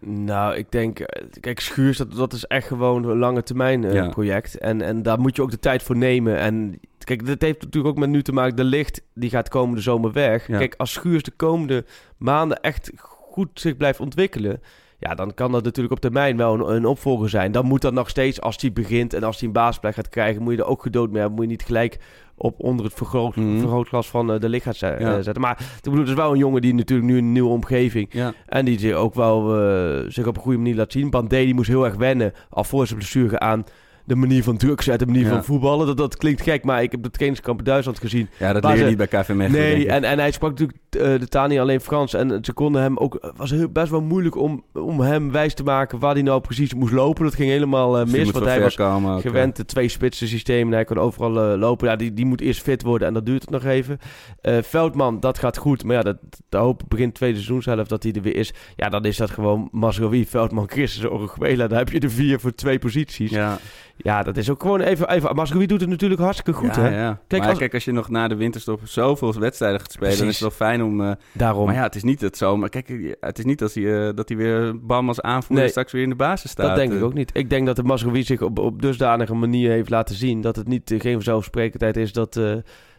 Nou, 0.00 0.54
ik 0.56 0.72
denk, 0.72 0.98
eh, 1.00 1.26
kijk, 1.40 1.60
Schuurs, 1.60 1.96
dat, 1.96 2.12
dat 2.12 2.32
is 2.32 2.44
echt 2.44 2.66
gewoon 2.66 3.04
een 3.04 3.18
lange 3.18 3.42
termijn 3.42 3.84
eh, 3.84 3.92
Ja. 3.94 4.08
project. 4.08 4.58
En, 4.58 4.82
en 4.82 5.02
daar 5.02 5.20
moet 5.20 5.36
je 5.36 5.42
ook 5.42 5.50
de 5.50 5.58
tijd 5.58 5.82
voor 5.82 5.96
nemen. 5.96 6.36
En 6.38 6.80
kijk, 6.98 7.26
dat 7.26 7.40
heeft 7.40 7.62
natuurlijk 7.62 7.94
ook 7.94 8.00
met 8.00 8.08
nu 8.10 8.22
te 8.22 8.32
maken. 8.32 8.56
De 8.56 8.64
licht, 8.64 9.02
die 9.14 9.30
gaat 9.30 9.48
komende 9.48 9.80
zomer 9.80 10.12
weg. 10.12 10.46
Ja. 10.46 10.58
Kijk, 10.58 10.74
als 10.76 10.92
Schuurs 10.92 11.22
de 11.22 11.30
komende 11.36 11.84
maanden 12.16 12.60
echt 12.60 12.90
goed 12.96 13.48
zich 13.54 13.76
blijft 13.76 14.00
ontwikkelen... 14.00 14.60
Ja, 14.98 15.14
dan 15.14 15.34
kan 15.34 15.52
dat 15.52 15.64
natuurlijk 15.64 15.94
op 15.94 16.00
termijn 16.00 16.36
wel 16.36 16.54
een, 16.54 16.74
een 16.76 16.84
opvolger 16.84 17.28
zijn. 17.28 17.52
Dan 17.52 17.66
moet 17.66 17.80
dat 17.80 17.92
nog 17.92 18.08
steeds, 18.08 18.40
als 18.40 18.56
hij 18.60 18.72
begint 18.72 19.14
en 19.14 19.22
als 19.22 19.38
hij 19.38 19.46
een 19.46 19.52
baasplek 19.54 19.94
gaat 19.94 20.08
krijgen... 20.08 20.42
moet 20.42 20.52
je 20.54 20.58
er 20.58 20.66
ook 20.66 20.82
gedood 20.82 21.10
mee 21.10 21.18
hebben. 21.20 21.34
Moet 21.34 21.44
je 21.44 21.50
niet 21.50 21.62
gelijk 21.62 21.98
op 22.36 22.54
onder 22.60 22.84
het 22.84 22.94
vergroot, 22.94 23.36
Mhm. 23.36 23.58
vergrootglas 23.58 24.08
van 24.08 24.32
eh, 24.32 24.40
de 24.40 24.60
ze- 24.72 24.86
Ja. 24.86 24.94
eh, 25.16 25.22
zetten. 25.22 25.40
Maar 25.40 25.58
ik 25.76 25.82
bedoel, 25.82 25.98
het 25.98 26.08
is 26.08 26.14
wel 26.14 26.32
een 26.32 26.38
jongen 26.38 26.60
die 26.62 26.74
natuurlijk 26.74 27.08
nu 27.08 27.16
in 27.16 27.24
een 27.24 27.32
nieuwe 27.32 27.50
omgeving... 27.50 28.08
Ja. 28.10 28.32
En 28.46 28.64
die 28.64 28.78
zich 28.78 28.94
ook 28.94 29.14
wel 29.14 29.58
eh, 29.60 30.04
zich 30.08 30.26
op 30.26 30.36
een 30.36 30.42
goede 30.42 30.58
manier 30.58 30.74
laat 30.76 30.92
zien. 30.92 31.10
Bandé 31.10 31.44
die 31.44 31.54
moest 31.54 31.68
heel 31.68 31.84
erg 31.84 31.94
wennen, 31.94 32.32
al 32.50 32.64
voor 32.64 32.86
zijn 32.86 32.98
blessure 32.98 33.38
aan 33.38 33.64
de 34.06 34.14
manier 34.14 34.42
van 34.42 34.56
druk 34.56 34.80
zetten, 34.82 35.06
de 35.06 35.12
manier 35.12 35.28
Ja. 35.28 35.34
van 35.34 35.44
voetballen. 35.44 35.86
Dat, 35.86 35.96
dat 35.96 36.16
klinkt 36.16 36.42
gek, 36.42 36.64
maar 36.64 36.82
ik 36.82 36.90
heb 36.90 37.02
de 37.02 37.10
trainingskamp 37.10 37.58
in 37.58 37.64
Duitsland 37.64 37.98
gezien. 37.98 38.28
Ja, 38.38 38.52
dat 38.52 38.64
leer 38.64 38.76
je 38.76 38.84
niet 38.84 38.96
bij 38.96 39.06
KV 39.06 39.28
Mechelen. 39.28 39.52
denk 39.52 39.76
Nee, 39.76 39.88
en, 39.88 40.04
en 40.04 40.18
hij 40.18 40.30
sprak 40.30 40.50
natuurlijk 40.50 40.78
eh, 40.90 41.00
de 41.20 41.28
taal 41.28 41.46
niet 41.48 41.58
alleen 41.58 41.80
Frans. 41.80 42.14
En 42.14 42.38
ze 42.42 42.52
konden 42.52 42.82
hem 42.82 42.96
ook... 42.96 43.18
Het 43.20 43.36
was 43.36 43.50
heel, 43.50 43.68
best 43.68 43.90
wel 43.90 44.00
moeilijk 44.02 44.36
om, 44.36 44.64
om 44.72 45.00
hem 45.00 45.32
wijs 45.32 45.54
te 45.54 45.62
maken 45.62 45.98
waar 45.98 46.12
hij 46.12 46.22
nou 46.22 46.40
precies 46.40 46.74
moest 46.74 46.92
lopen. 46.92 47.24
Dat 47.24 47.34
ging 47.34 47.50
helemaal 47.50 47.98
eh, 47.98 48.04
mis, 48.06 48.30
want 48.30 48.38
wel 48.44 48.46
hij 48.46 48.60
was 48.60 48.74
komen 48.74 49.20
gewend 49.20 49.56
de 49.56 49.64
twee 49.64 49.88
spitsen 49.88 50.28
systeem. 50.28 50.66
En 50.66 50.72
hij 50.72 50.84
kon 50.84 50.98
overal 50.98 51.52
eh, 51.52 51.58
lopen. 51.58 51.88
Ja, 51.88 51.96
die, 51.96 52.12
die 52.12 52.26
moet 52.26 52.40
eerst 52.40 52.62
fit 52.62 52.82
worden 52.82 53.08
en 53.08 53.14
dat 53.14 53.26
duurt 53.26 53.40
het 53.40 53.50
nog 53.50 53.64
even. 53.64 53.98
Eh, 54.40 54.56
Veldman, 54.62 55.20
dat 55.20 55.38
gaat 55.38 55.56
goed. 55.56 55.84
Maar 55.84 55.96
ja, 55.96 56.02
dat, 56.02 56.16
dat 56.48 56.62
hoop 56.62 56.82
ik 56.82 56.88
begin 56.88 57.12
tweede 57.12 57.36
seizoenshelft 57.36 57.88
dat 57.88 58.02
hij 58.02 58.12
er 58.12 58.22
weer 58.22 58.36
is. 58.36 58.54
Ja, 58.76 58.88
dan 58.88 59.04
is 59.04 59.16
dat 59.16 59.30
gewoon 59.30 59.68
Masrowi, 59.72 60.26
Veldman, 60.26 60.68
Christensen, 60.70 61.12
Oruguela. 61.12 61.66
Dan 61.66 61.78
heb 61.78 61.88
je 61.88 62.00
de 62.00 62.10
vier 62.10 62.40
voor 62.40 62.54
twee 62.54 62.78
posities. 62.78 63.30
Ja. 63.30 63.58
Ja, 63.96 64.22
dat 64.22 64.36
is 64.36 64.50
ook 64.50 64.62
gewoon 64.62 64.80
even... 64.80 65.10
even 65.10 65.66
doet 65.68 65.80
het 65.80 65.88
natuurlijk 65.90 66.20
hartstikke 66.20 66.52
goed, 66.52 66.74
ja, 66.74 66.80
hè? 66.82 67.00
Ja. 67.02 67.20
Kijk, 67.26 67.40
maar 67.42 67.50
als- 67.50 67.58
kijk, 67.58 67.74
als 67.74 67.84
je 67.84 67.92
nog 67.92 68.08
na 68.08 68.28
de 68.28 68.34
winterstop 68.34 68.80
zoveel 68.84 69.32
wedstrijden 69.38 69.80
gaat 69.80 69.92
spelen, 69.92 70.18
dan 70.18 70.26
is 70.26 70.32
het 70.32 70.40
wel 70.40 70.50
fijn 70.68 70.82
om... 70.82 71.00
eh, 71.00 71.10
Daarom. 71.32 71.66
Maar 71.66 71.74
ja, 71.74 71.82
het 71.82 71.94
is 71.94 72.02
niet 72.02 72.20
het 72.20 72.36
zo. 72.36 72.56
Maar 72.56 72.68
kijk, 72.68 73.16
het 73.20 73.38
is 73.38 73.44
niet 73.44 73.62
als 73.62 73.74
hij, 73.74 74.06
eh, 74.08 74.14
dat 74.14 74.28
hij 74.28 74.38
weer 74.38 74.86
bam 74.86 75.08
als 75.08 75.20
aanvoerder 75.20 75.58
Nee. 75.58 75.68
straks 75.68 75.92
weer 75.92 76.02
in 76.02 76.08
de 76.08 76.14
basis 76.14 76.50
staat. 76.50 76.66
Dat 76.66 76.76
denk 76.76 76.92
ik 76.92 76.98
Eh, 76.98 77.04
ook 77.04 77.14
niet. 77.14 77.30
Ik 77.32 77.50
denk 77.50 77.66
dat 77.66 77.76
de 77.76 77.82
Masrowi 77.82 78.22
zich 78.22 78.42
op, 78.42 78.58
op 78.58 78.82
dusdanige 78.82 79.34
manier 79.34 79.70
heeft 79.70 79.90
laten 79.90 80.14
zien... 80.14 80.40
dat 80.40 80.56
het 80.56 80.68
niet, 80.68 80.94
geen 80.98 81.12
vanzelfsprekendheid 81.12 81.96
is 81.96 82.12
dat, 82.12 82.40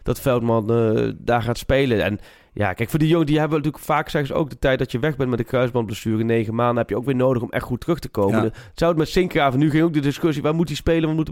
dat 0.07 0.19
Veldman 0.21 0.71
eh, 0.71 1.11
daar 1.17 1.41
gaat 1.41 1.57
spelen. 1.57 2.03
En 2.03 2.19
ja, 2.53 2.73
kijk, 2.73 2.89
voor 2.89 2.99
die 2.99 3.07
jongen, 3.07 3.25
die 3.25 3.39
hebben 3.39 3.57
natuurlijk 3.57 3.83
vaak 3.83 4.09
zeggen 4.09 4.33
ze 4.35 4.39
ook 4.39 4.49
de 4.49 4.59
tijd 4.59 4.79
dat 4.79 4.91
je 4.91 4.99
weg 4.99 5.15
bent 5.15 5.29
met 5.29 5.37
de 5.39 5.43
kruisbandblessure. 5.45 6.23
Negen 6.23 6.55
maanden 6.55 6.77
heb 6.77 6.89
je 6.89 6.97
ook 6.97 7.05
weer 7.05 7.15
nodig 7.15 7.41
om 7.43 7.49
echt 7.49 7.63
goed 7.65 7.79
terug 7.79 7.99
te 7.99 8.09
komen. 8.09 8.35
Ja. 8.35 8.41
De- 8.41 8.51
Zou 8.73 8.89
het 8.91 8.99
met 8.99 9.09
Sinkgraven, 9.09 9.59
nu 9.59 9.69
ging 9.69 9.83
ook 9.83 9.93
de 9.93 9.99
discussie, 9.99 10.43
waar 10.43 10.55
moet 10.55 10.67
hij 10.67 10.75
spelen? 10.77 11.05
Waar 11.05 11.15
moet 11.15 11.29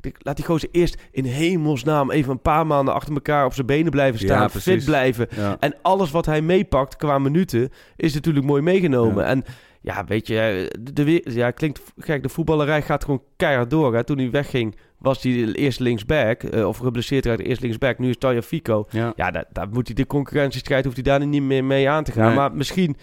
hij, 0.00 0.12
laat 0.18 0.36
die 0.36 0.44
gozer 0.44 0.68
eerst 0.72 0.96
in 1.10 1.24
hemelsnaam 1.24 2.10
even 2.10 2.32
een 2.32 2.40
paar 2.40 2.66
maanden 2.66 2.94
achter 2.94 3.14
elkaar 3.14 3.44
op 3.44 3.54
zijn 3.54 3.66
benen 3.66 3.90
blijven 3.90 4.20
staan. 4.20 4.40
Ja, 4.42 4.48
fit 4.48 4.84
blijven. 4.84 5.26
Ja. 5.36 5.56
En 5.60 5.74
alles 5.82 6.10
wat 6.10 6.26
hij 6.26 6.42
meepakt 6.42 6.96
qua 6.96 7.18
minuten 7.18 7.70
is 7.96 8.14
natuurlijk 8.14 8.46
mooi 8.46 8.62
meegenomen. 8.62 9.24
En 9.24 9.44
ja, 9.88 10.04
weet 10.04 10.26
je, 10.26 10.70
de, 10.80 10.92
de, 10.92 11.22
ja, 11.24 11.50
klinkt 11.50 11.80
gek, 11.98 12.22
de 12.22 12.28
voetballerij 12.28 12.82
gaat 12.82 13.04
gewoon 13.04 13.22
keihard 13.36 13.70
door. 13.70 13.94
Hè. 13.94 14.04
Toen 14.04 14.18
hij 14.18 14.30
wegging, 14.30 14.76
was 14.98 15.22
hij 15.22 15.52
eerst 15.52 15.80
linksback, 15.80 16.42
eh, 16.42 16.66
of 16.66 16.76
geblesseerd 16.78 17.26
raakte 17.26 17.42
eerst 17.42 17.60
linksback. 17.60 17.98
Nu 17.98 18.08
is 18.08 18.18
Taya 18.18 18.42
Fico. 18.42 18.84
Ja. 18.90 19.12
Ja, 19.16 19.30
daar, 19.30 19.44
daar 19.52 19.68
moet 19.68 19.86
hij 19.86 19.94
de 19.94 20.06
concurrentiestrijd, 20.06 20.84
hoeft 20.84 20.96
hij 20.96 21.04
daar 21.04 21.26
niet 21.26 21.42
meer 21.42 21.64
mee 21.64 21.88
aan 21.88 22.04
te 22.04 22.12
gaan. 22.12 22.26
Nee. 22.26 22.36
Maar 22.36 22.52
misschien 22.52 22.96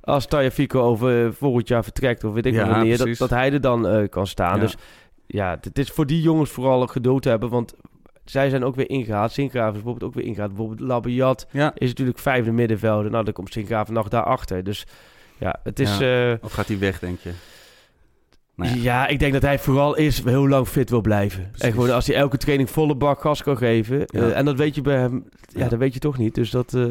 als 0.00 0.26
Taya 0.26 0.50
Fico 0.50 0.80
over 0.80 1.26
eh, 1.26 1.32
volgend 1.32 1.68
jaar 1.68 1.84
vertrekt, 1.84 2.24
of 2.24 2.32
weet 2.32 2.46
ik 2.46 2.52
Ja, 2.54 2.64
wel 2.66 2.74
wanneer, 2.74 2.98
dat, 2.98 3.16
dat 3.16 3.30
hij 3.30 3.52
er 3.52 3.60
dan 3.60 3.88
eh, 3.88 4.08
kan 4.08 4.26
staan. 4.26 4.54
Ja. 4.54 4.60
Dus 4.60 4.76
ja, 5.26 5.58
het 5.60 5.78
is 5.78 5.90
voor 5.90 6.06
die 6.06 6.22
jongens 6.22 6.50
vooral 6.50 6.86
geduld 6.86 7.24
hebben, 7.24 7.48
want 7.48 7.74
zij 8.24 8.50
zijn 8.50 8.64
ook 8.64 8.74
weer 8.74 8.90
ingehaald. 8.90 9.32
Sinkgraven 9.32 9.74
is 9.74 9.82
bijvoorbeeld 9.82 10.10
ook 10.10 10.16
weer 10.16 10.26
ingehaald. 10.26 10.54
Bijvoorbeeld 10.54 10.88
Labiat 10.88 11.46
Ja. 11.50 11.72
is 11.74 11.88
natuurlijk 11.88 12.18
vijfde 12.18 12.52
middenvelder. 12.52 13.10
Nou, 13.10 13.24
dan 13.24 13.32
komt 13.32 13.52
Sinkgraven 13.52 13.94
nog 13.94 14.08
daarachter. 14.08 14.64
Dus 14.64 14.86
ja, 15.40 15.60
het 15.64 15.80
is... 15.80 15.98
Ja. 15.98 16.30
eh, 16.32 16.36
Of 16.44 16.52
gaat 16.52 16.68
hij 16.68 16.78
weg, 16.78 16.98
denk 16.98 17.18
je? 17.20 17.30
Nou 18.54 18.70
ja. 18.76 18.82
ja. 18.82 19.06
ik 19.06 19.18
denk 19.18 19.32
dat 19.32 19.42
hij 19.42 19.58
vooral 19.58 19.96
is 19.96 20.24
heel 20.24 20.48
lang 20.48 20.68
fit 20.68 20.90
wil 20.90 21.00
blijven. 21.00 21.42
Precies. 21.50 21.60
En 21.66 21.72
gewoon 21.72 21.90
als 21.90 22.06
hij 22.06 22.16
elke 22.16 22.36
training 22.36 22.70
volle 22.70 22.94
bak 22.94 23.20
gas 23.20 23.42
kan 23.42 23.56
geven. 23.56 23.98
Ja. 23.98 24.20
eh, 24.20 24.36
en 24.36 24.44
dat 24.44 24.56
weet 24.56 24.74
je 24.74 24.80
bij 24.80 24.96
hem, 24.96 25.24
ja, 25.48 25.60
Ja. 25.62 25.68
dat 25.68 25.78
weet 25.78 25.94
je 25.94 26.00
toch 26.00 26.18
niet. 26.18 26.34
Dus 26.34 26.50
dat... 26.50 26.74
eh, 26.74 26.82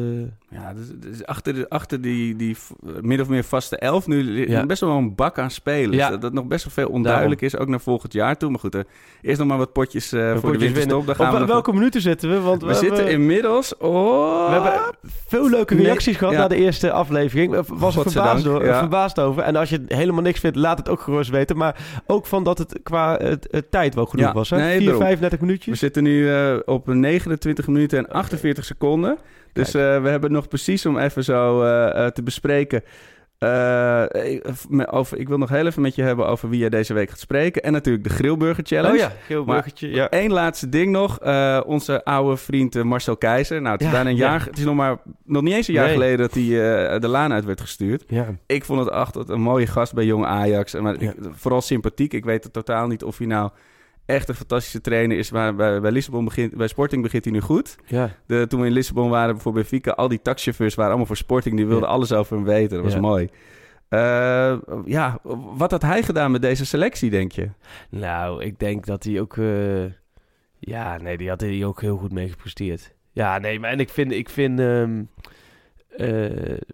Ja, 0.52 0.72
dus, 0.74 0.86
dus 1.10 1.26
achter, 1.26 1.54
de, 1.54 1.68
achter 1.68 2.00
die, 2.00 2.36
die 2.36 2.56
min 3.00 3.20
of 3.20 3.28
meer 3.28 3.44
vaste 3.44 3.76
elf 3.76 4.06
nu 4.06 4.48
Ja. 4.48 4.66
best 4.66 4.80
wel 4.80 4.90
een 4.96 5.14
bak 5.14 5.38
aan 5.38 5.50
spelers. 5.50 5.96
Ja. 5.96 6.10
Dat, 6.10 6.20
dat 6.20 6.32
nog 6.32 6.46
best 6.46 6.64
wel 6.64 6.72
veel 6.72 6.88
onduidelijk 6.94 7.40
is, 7.40 7.56
ook 7.56 7.68
naar 7.68 7.80
volgend 7.80 8.12
jaar 8.12 8.36
toe. 8.36 8.50
Maar 8.50 8.58
goed, 8.58 8.74
eh, 8.74 8.80
eerst 9.22 9.38
nog 9.38 9.48
maar 9.48 9.58
wat 9.58 9.72
potjes 9.72 10.12
eh, 10.12 10.36
voor 10.36 10.52
de 10.52 10.58
winterstop. 10.58 11.06
Dan 11.06 11.14
gaan 11.14 11.26
Op 11.26 11.32
we 11.32 11.38
nog- 11.38 11.48
welke 11.48 11.72
minuten 11.72 12.00
zitten 12.00 12.30
we? 12.30 12.40
Want 12.40 12.62
we 12.62 12.74
zitten 12.74 12.94
hebben- 12.96 13.12
inmiddels... 13.14 13.76
Oh, 13.76 14.46
We 14.46 14.52
hebben 14.52 14.80
veel 15.26 15.48
leuke 15.50 15.74
Nee, 15.74 15.84
reacties 15.84 16.16
gehad 16.16 16.34
ja. 16.34 16.40
na 16.40 16.48
de 16.48 16.56
eerste 16.56 16.92
aflevering. 16.92 17.62
Was 17.68 17.96
er 17.96 18.02
verbaasd, 18.10 18.44
door, 18.44 18.60
verbaasd 18.64 19.18
over. 19.20 19.42
En 19.42 19.56
als 19.56 19.70
je 19.70 19.82
helemaal 19.88 20.22
niks 20.22 20.40
vindt, 20.40 20.56
laat 20.56 20.78
het 20.78 20.88
ook 20.88 21.00
gerust 21.00 21.30
weten. 21.30 21.56
Maar 21.56 21.76
ook 22.06 22.26
van 22.26 22.44
dat 22.44 22.58
het 22.58 22.80
qua 22.82 23.16
het, 23.16 23.64
tijd 23.70 23.94
wel 23.94 24.06
genoeg 24.06 24.32
was. 24.32 24.50
Hè? 24.50 24.56
nee, 24.56 24.76
4, 24.76 24.80
daarom. 24.84 25.02
35 25.02 25.38
We 25.38 25.44
minuutjes. 25.44 25.78
zitten 25.78 26.02
nu 26.02 26.30
eh, 26.32 26.56
op 26.64 26.86
29 26.86 27.66
minuten 27.66 27.98
en 27.98 28.08
48 28.08 28.64
seconden. 28.64 29.18
Dus 29.52 29.74
eh, 29.74 30.02
we 30.02 30.08
hebben 30.08 30.32
nog 30.32 30.48
precies 30.48 30.86
om 30.86 30.98
even 30.98 31.24
zo 31.24 31.62
eh, 31.62 32.04
eh, 32.06 32.12
te 32.12 32.22
bespreken. 32.22 32.82
over, 34.90 35.18
ik 35.18 35.28
wil 35.28 35.38
nog 35.38 35.48
heel 35.48 35.66
even 35.66 35.82
met 35.82 35.94
je 35.94 36.02
hebben 36.02 36.26
over 36.26 36.48
wie 36.48 36.58
jij 36.58 36.68
deze 36.68 36.94
week 36.94 37.10
gaat 37.10 37.18
spreken. 37.18 37.62
En 37.62 37.72
natuurlijk 37.72 38.04
de 38.04 38.10
Grillburger 38.10 38.64
Challenge. 38.66 38.92
Oh 38.94 38.98
ja, 39.00 39.12
geel 39.26 39.44
Maar 39.44 39.54
burgertje. 39.54 39.88
Ja. 39.90 40.06
Eén 40.10 40.32
laatste 40.32 40.68
ding 40.68 40.92
nog. 40.92 41.18
Onze 41.64 42.04
oude 42.04 42.36
vriend 42.36 42.84
Marcel 42.84 43.16
Keizer. 43.16 43.60
Nou, 43.60 43.72
het 43.72 43.80
is 43.80 43.86
Ja, 43.86 43.92
bijna 43.92 44.10
een 44.10 44.16
ja. 44.16 44.28
jaar. 44.30 44.44
Het 44.44 44.58
is 44.58 44.64
nog 44.64 44.74
maar 44.74 44.96
nog 45.24 45.42
niet 45.42 45.54
eens 45.54 45.68
een 45.68 45.74
jaar 45.74 45.84
Nee. 45.84 45.92
geleden 45.94 46.18
dat 46.18 46.34
hij 46.34 46.98
de 46.98 47.08
laan 47.08 47.32
uit 47.32 47.44
werd 47.44 47.60
gestuurd. 47.60 48.04
ja. 48.08 48.26
Ik 48.46 48.64
vond 48.64 48.84
het 48.84 48.94
echt 48.94 49.28
een 49.28 49.40
mooie 49.40 49.66
gast 49.66 49.94
bij 49.94 50.04
Jong 50.04 50.24
Ajax. 50.24 50.74
En 50.74 50.82
Maar 50.82 51.02
ik- 51.02 51.14
vooral 51.32 51.60
sympathiek. 51.60 52.12
Ik 52.12 52.24
weet 52.24 52.44
het 52.44 52.52
totaal 52.52 52.86
niet 52.86 53.04
of 53.04 53.18
hij 53.18 53.26
nou 53.26 53.50
echt 54.06 54.28
een 54.28 54.34
fantastische 54.34 54.80
trainer 54.80 55.18
is. 55.18 55.30
Maar 55.30 55.54
bij, 55.54 55.80
bij 55.80 55.90
Lissabon 55.90 56.24
begint, 56.24 56.56
bij 56.56 56.68
Sporting 56.68 57.02
begint 57.02 57.24
hij 57.24 57.32
nu 57.32 57.40
goed. 57.40 57.76
ja. 57.86 58.10
De, 58.26 58.46
toen 58.48 58.60
we 58.60 58.66
in 58.66 58.72
Lissabon 58.72 59.10
waren, 59.10 59.34
bijvoorbeeld 59.34 59.68
bij 59.70 59.78
Fika, 59.78 59.90
al 59.92 60.08
die 60.08 60.22
taxichauffeurs 60.22 60.74
waren 60.74 60.90
allemaal 60.90 61.06
voor 61.08 61.16
Sporting. 61.16 61.56
Die 61.56 61.66
wilden 61.66 61.88
Ja. 61.88 61.94
alles 61.94 62.12
over 62.12 62.36
hem 62.36 62.44
weten. 62.44 62.74
Dat 62.76 62.84
was 62.84 62.92
Ja. 62.94 63.00
mooi. 63.00 63.28
Eh, 63.88 64.56
ja, 64.84 65.18
wat 65.56 65.70
had 65.70 65.82
hij 65.82 66.02
gedaan 66.02 66.30
met 66.30 66.42
deze 66.42 66.66
selectie, 66.66 67.10
denk 67.10 67.32
je? 67.32 67.48
Nou, 67.88 68.44
ik 68.44 68.58
denk 68.58 68.86
dat 68.86 69.04
hij 69.04 69.20
ook... 69.20 69.36
eh, 69.36 69.84
ja, 70.58 70.96
nee, 70.98 71.16
die 71.16 71.28
had 71.28 71.40
hij 71.40 71.64
ook 71.64 71.80
heel 71.80 71.96
goed 71.96 72.12
mee 72.12 72.28
gepresteerd. 72.28 72.94
Ja, 73.12 73.38
nee, 73.38 73.60
maar 73.60 73.70
en 73.70 73.80
ik 73.80 73.88
vind... 73.88 74.12
Ik 74.12 74.28
vind 74.28 74.60
eh, 74.60 74.84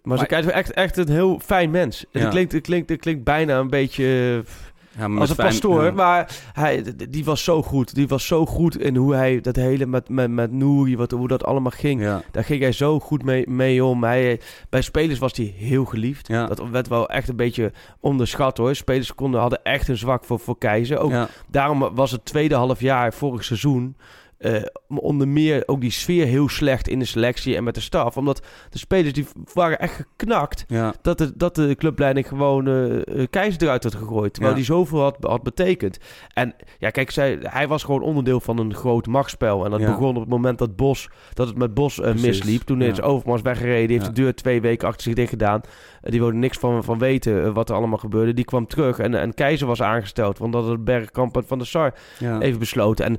maar 0.03 0.17
ze 0.17 0.25
kijkt 0.25 0.49
echt, 0.49 0.71
echt 0.71 0.97
een 0.97 1.09
heel 1.09 1.39
fijn 1.39 1.69
mens. 1.71 2.05
Ja. 2.11 2.19
Het, 2.19 2.29
klinkt, 2.29 2.51
het, 2.51 2.61
klinkt, 2.63 2.89
het 2.89 2.99
klinkt 2.99 3.23
bijna 3.23 3.59
een 3.59 3.69
beetje... 3.69 4.39
pff, 4.43 4.73
Ja, 4.97 5.07
maar 5.07 5.19
als 5.21 5.29
een 5.29 5.35
fijn- 5.35 5.47
pastoor, 5.47 5.83
ja. 5.83 5.91
maar 5.91 6.35
hij, 6.53 6.83
die 7.09 7.25
was 7.25 7.43
zo 7.43 7.63
goed. 7.63 7.95
Die 7.95 8.07
was 8.07 8.27
zo 8.27 8.45
goed 8.45 8.77
in 8.79 8.95
hoe 8.95 9.13
hij 9.13 9.41
dat 9.41 9.55
hele 9.55 9.85
met, 9.85 10.09
met, 10.09 10.31
met 10.31 10.51
Nouri, 10.51 10.97
wat, 10.97 11.11
hoe 11.11 11.27
dat 11.27 11.43
allemaal 11.45 11.71
ging. 11.71 12.01
Ja. 12.01 12.21
Daar 12.31 12.43
ging 12.43 12.61
hij 12.61 12.71
zo 12.71 12.99
goed 12.99 13.23
mee, 13.23 13.49
mee 13.49 13.83
om. 13.83 14.03
Hij, 14.03 14.39
bij 14.69 14.81
spelers 14.81 15.19
was 15.19 15.37
hij 15.37 15.53
heel 15.57 15.85
geliefd. 15.85 16.27
Dat 16.27 16.69
werd 16.69 16.87
wel 16.87 17.09
echt 17.09 17.29
een 17.29 17.35
beetje 17.35 17.71
onderschat 17.99 18.57
hoor. 18.57 18.75
Spelers 18.75 19.15
konden, 19.15 19.39
hadden 19.39 19.63
echt 19.63 19.87
een 19.87 19.97
zwak 19.97 20.23
voor, 20.23 20.39
voor 20.39 20.57
Keizer. 20.57 20.97
Ook. 20.97 21.13
Daarom 21.47 21.89
was 21.95 22.11
het 22.11 22.25
tweede 22.25 22.55
half 22.55 22.79
jaar 22.79 23.13
vorig 23.13 23.43
seizoen... 23.43 23.95
eh, 24.37 24.61
onder 24.87 25.27
meer 25.27 25.63
ook 25.65 25.81
die 25.81 25.91
sfeer 25.91 26.25
heel 26.25 26.49
slecht 26.49 26.87
in 26.87 26.99
de 26.99 27.05
selectie 27.05 27.55
en 27.55 27.63
met 27.63 27.75
de 27.75 27.81
staf. 27.81 28.17
Omdat 28.17 28.45
de 28.69 28.77
spelers 28.77 29.13
die 29.13 29.27
waren 29.53 29.79
echt 29.79 29.95
geknakt 29.95 30.63
Ja. 30.67 30.93
dat 31.01 31.17
de, 31.17 31.31
dat 31.35 31.55
de 31.55 31.75
clubleiding 31.75 32.27
gewoon 32.27 32.67
eh 32.67 32.95
eh, 33.21 33.27
Keizer 33.29 33.61
eruit 33.63 33.83
had 33.83 33.95
gegooid. 33.95 34.33
Terwijl 34.33 34.53
Ja. 34.55 34.59
die 34.59 34.67
zoveel 34.69 35.01
had, 35.01 35.17
had 35.19 35.43
betekend. 35.43 35.97
En 36.33 36.55
ja, 36.79 36.89
kijk, 36.89 37.11
zij, 37.11 37.37
hij 37.41 37.67
was 37.67 37.83
gewoon 37.83 38.01
onderdeel 38.01 38.39
van 38.39 38.57
een 38.57 38.73
groot 38.75 39.07
machtsspel. 39.07 39.65
En 39.65 39.71
dat 39.71 39.79
Ja. 39.79 39.85
begon 39.87 40.15
op 40.15 40.21
het 40.21 40.29
moment 40.29 40.57
dat, 40.57 40.75
Bos, 40.75 41.09
dat 41.33 41.47
het 41.47 41.57
met 41.57 41.73
Bos 41.73 41.99
misliep. 41.99 42.61
Toen 42.61 42.81
is 42.81 43.01
Overmars 43.01 43.41
weggereden. 43.41 43.89
Heeft 43.89 44.15
de 44.15 44.21
deur 44.21 44.35
twee 44.35 44.61
weken 44.61 44.87
achter 44.87 45.01
zich 45.03 45.13
dicht 45.13 45.29
gedaan. 45.29 45.61
Die 46.01 46.19
wilde 46.19 46.35
niks 46.37 46.57
van, 46.57 46.83
van 46.83 46.99
weten 46.99 47.53
wat 47.53 47.69
er 47.69 47.75
allemaal 47.75 47.97
gebeurde. 47.97 48.33
Die 48.33 48.45
kwam 48.45 48.67
terug 48.67 48.99
en, 48.99 49.13
en 49.15 49.33
Keizer 49.33 49.67
was 49.67 49.81
aangesteld. 49.81 50.37
Want 50.37 50.53
dat 50.53 50.61
had 50.63 50.71
het 50.71 50.83
Bergkamp 50.83 51.35
en 51.37 51.47
Van 51.47 51.57
der 51.57 51.67
Sar 51.67 51.93
even 52.39 52.59
besloten. 52.59 53.05
En 53.05 53.17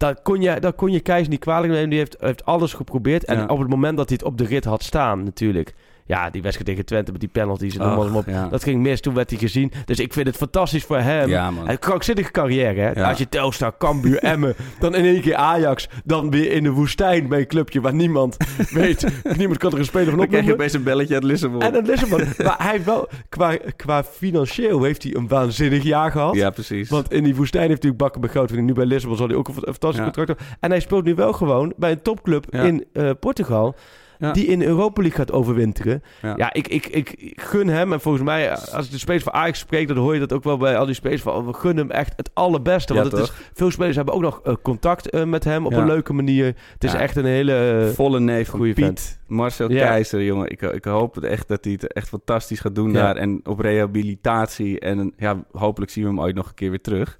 daar 0.00 0.22
kon 0.22 0.40
je, 0.40 0.60
daar 0.60 0.72
kon 0.72 0.92
je 0.92 1.00
Keizer 1.00 1.30
niet 1.30 1.40
kwalijk 1.40 1.72
nemen. 1.72 1.88
Die 1.88 1.98
heeft, 1.98 2.16
heeft 2.20 2.44
alles 2.44 2.72
geprobeerd. 2.72 3.24
En 3.24 3.38
Ja. 3.38 3.46
op 3.46 3.58
het 3.58 3.68
moment 3.68 3.96
dat 3.96 4.08
hij 4.08 4.18
het 4.20 4.30
op 4.30 4.38
de 4.38 4.44
rit 4.44 4.64
had 4.64 4.82
staan 4.82 5.22
natuurlijk... 5.22 5.74
Ja, 6.10 6.30
die 6.30 6.42
wedstrijd 6.42 6.68
tegen 6.70 6.84
Twente 6.86 7.10
met 7.12 7.20
die 7.20 7.28
penalties 7.32 7.76
en 7.76 7.86
noem 7.86 7.96
maar 8.10 8.14
op. 8.14 8.26
ja. 8.26 8.48
Dat 8.48 8.62
ging 8.62 8.82
mis, 8.82 9.00
toen 9.00 9.14
werd 9.14 9.30
hij 9.30 9.38
gezien. 9.38 9.72
Dus 9.84 9.98
ik 9.98 10.12
vind 10.12 10.26
het 10.26 10.36
fantastisch 10.36 10.84
voor 10.84 10.98
hem. 10.98 11.28
Ja, 11.28 11.50
man. 11.50 11.68
Een 11.68 11.78
krankzinnige 11.78 12.30
carrière, 12.30 12.80
hè? 12.80 13.04
Als 13.04 13.18
je 13.18 13.28
Telstar, 13.28 13.74
Cambuur, 13.78 14.18
Emmen... 14.32 14.54
dan 14.78 14.94
in 14.94 15.04
één 15.04 15.20
keer 15.20 15.34
Ajax. 15.34 15.88
Dan 16.04 16.30
weer 16.30 16.52
in 16.52 16.62
de 16.62 16.70
woestijn 16.70 17.28
bij 17.28 17.38
een 17.38 17.46
clubje 17.46 17.80
waar 17.80 17.94
niemand 17.94 18.36
weet... 18.70 19.06
niemand 19.36 19.58
kan 19.58 19.72
er 19.72 19.78
een 19.78 19.84
speler 19.84 20.08
van 20.08 20.18
Dan 20.18 20.28
krijg 20.28 20.44
je 20.44 20.52
opeens 20.52 20.72
een 20.72 20.82
belletje 20.82 21.14
uit 21.14 21.22
Lissabon. 21.24 21.62
En 21.62 21.72
dan 21.72 21.86
Lissabon. 21.86 22.18
maar 22.44 22.56
hij 22.58 22.70
heeft 22.72 22.84
wel... 22.84 23.08
Qua, 23.28 23.56
qua 23.76 24.04
financieel 24.04 24.82
heeft 24.82 25.02
hij 25.02 25.14
een 25.14 25.28
waanzinnig 25.28 25.82
jaar 25.82 26.10
gehad. 26.10 26.34
Ja, 26.34 26.50
precies. 26.50 26.88
Want 26.90 27.12
in 27.12 27.24
die 27.24 27.34
woestijn 27.36 27.68
heeft 27.68 27.82
hij 27.82 27.90
natuurlijk 27.90 28.02
bakken 28.02 28.20
begroot. 28.20 28.66
Nu 28.66 28.72
bij 28.72 28.84
Lissabon 28.86 29.16
zal 29.16 29.26
hij 29.28 29.36
ook 29.36 29.48
een 29.48 29.54
fant- 29.54 29.66
fantastisch 29.66 29.98
Ja. 29.98 30.04
contract 30.04 30.28
hebben. 30.28 30.46
En 30.60 30.70
hij 30.70 30.80
speelt 30.80 31.04
nu 31.04 31.14
wel 31.14 31.32
gewoon 31.32 31.72
bij 31.76 31.90
een 31.90 32.02
topclub 32.02 32.46
Ja. 32.50 32.62
in 32.62 32.84
eh, 32.92 33.10
Portugal. 33.20 33.74
Ja. 34.20 34.32
Die 34.32 34.46
in 34.46 34.62
Europa 34.62 35.00
League 35.02 35.18
gaat 35.18 35.32
overwinteren. 35.32 36.02
Ja. 36.22 36.34
Ja, 36.36 36.52
ik, 36.52 36.68
ik, 36.68 36.86
ik, 36.86 37.10
ik 37.10 37.40
gun 37.40 37.68
hem. 37.68 37.92
En 37.92 38.00
volgens 38.00 38.24
mij, 38.24 38.50
als 38.50 38.86
ik 38.86 38.90
de 38.90 38.98
spelers 38.98 39.22
van 39.24 39.32
Ajax 39.32 39.58
spreek... 39.58 39.88
dan 39.88 39.96
hoor 39.96 40.14
je 40.14 40.20
dat 40.20 40.32
ook 40.32 40.44
wel 40.44 40.56
bij 40.56 40.76
al 40.76 40.86
die 40.86 40.94
spelers. 40.94 41.22
Van, 41.22 41.46
we 41.46 41.52
gunnen 41.52 41.86
hem 41.86 41.96
echt 41.96 42.12
het 42.16 42.30
allerbeste. 42.34 42.94
Want 42.94 43.12
het 43.12 43.20
is, 43.20 43.32
veel 43.54 43.70
spelers 43.70 43.96
hebben 43.96 44.14
ook 44.14 44.20
nog 44.20 44.40
eh, 44.44 44.54
contact 44.62 45.10
eh, 45.10 45.24
met 45.24 45.44
hem 45.44 45.66
op 45.66 45.72
een 45.72 45.86
leuke 45.86 46.12
manier. 46.12 46.44
Het 46.72 46.84
is 46.84 46.94
echt 46.94 47.16
een 47.16 47.24
hele... 47.24 47.84
eh, 47.86 47.94
Volle 47.94 48.20
neef 48.20 48.48
van 48.48 48.58
goeie 48.58 48.74
Piet. 48.74 48.84
vent. 48.84 49.18
Marcel. 49.26 49.68
Keizer, 49.68 50.22
jongen. 50.22 50.50
Ik, 50.50 50.62
ik 50.62 50.84
hoop 50.84 51.18
echt 51.18 51.48
dat 51.48 51.64
hij 51.64 51.72
het 51.72 51.92
echt 51.92 52.08
fantastisch 52.08 52.60
gaat 52.60 52.74
doen 52.74 52.92
daar. 52.92 53.16
En 53.16 53.40
op 53.44 53.58
rehabilitatie. 53.58 54.80
En 54.80 55.12
ja, 55.16 55.44
hopelijk 55.52 55.90
zien 55.92 56.04
we 56.04 56.10
hem 56.10 56.20
ooit 56.20 56.34
nog 56.34 56.48
een 56.48 56.54
keer 56.54 56.70
weer 56.70 56.80
terug. 56.80 57.16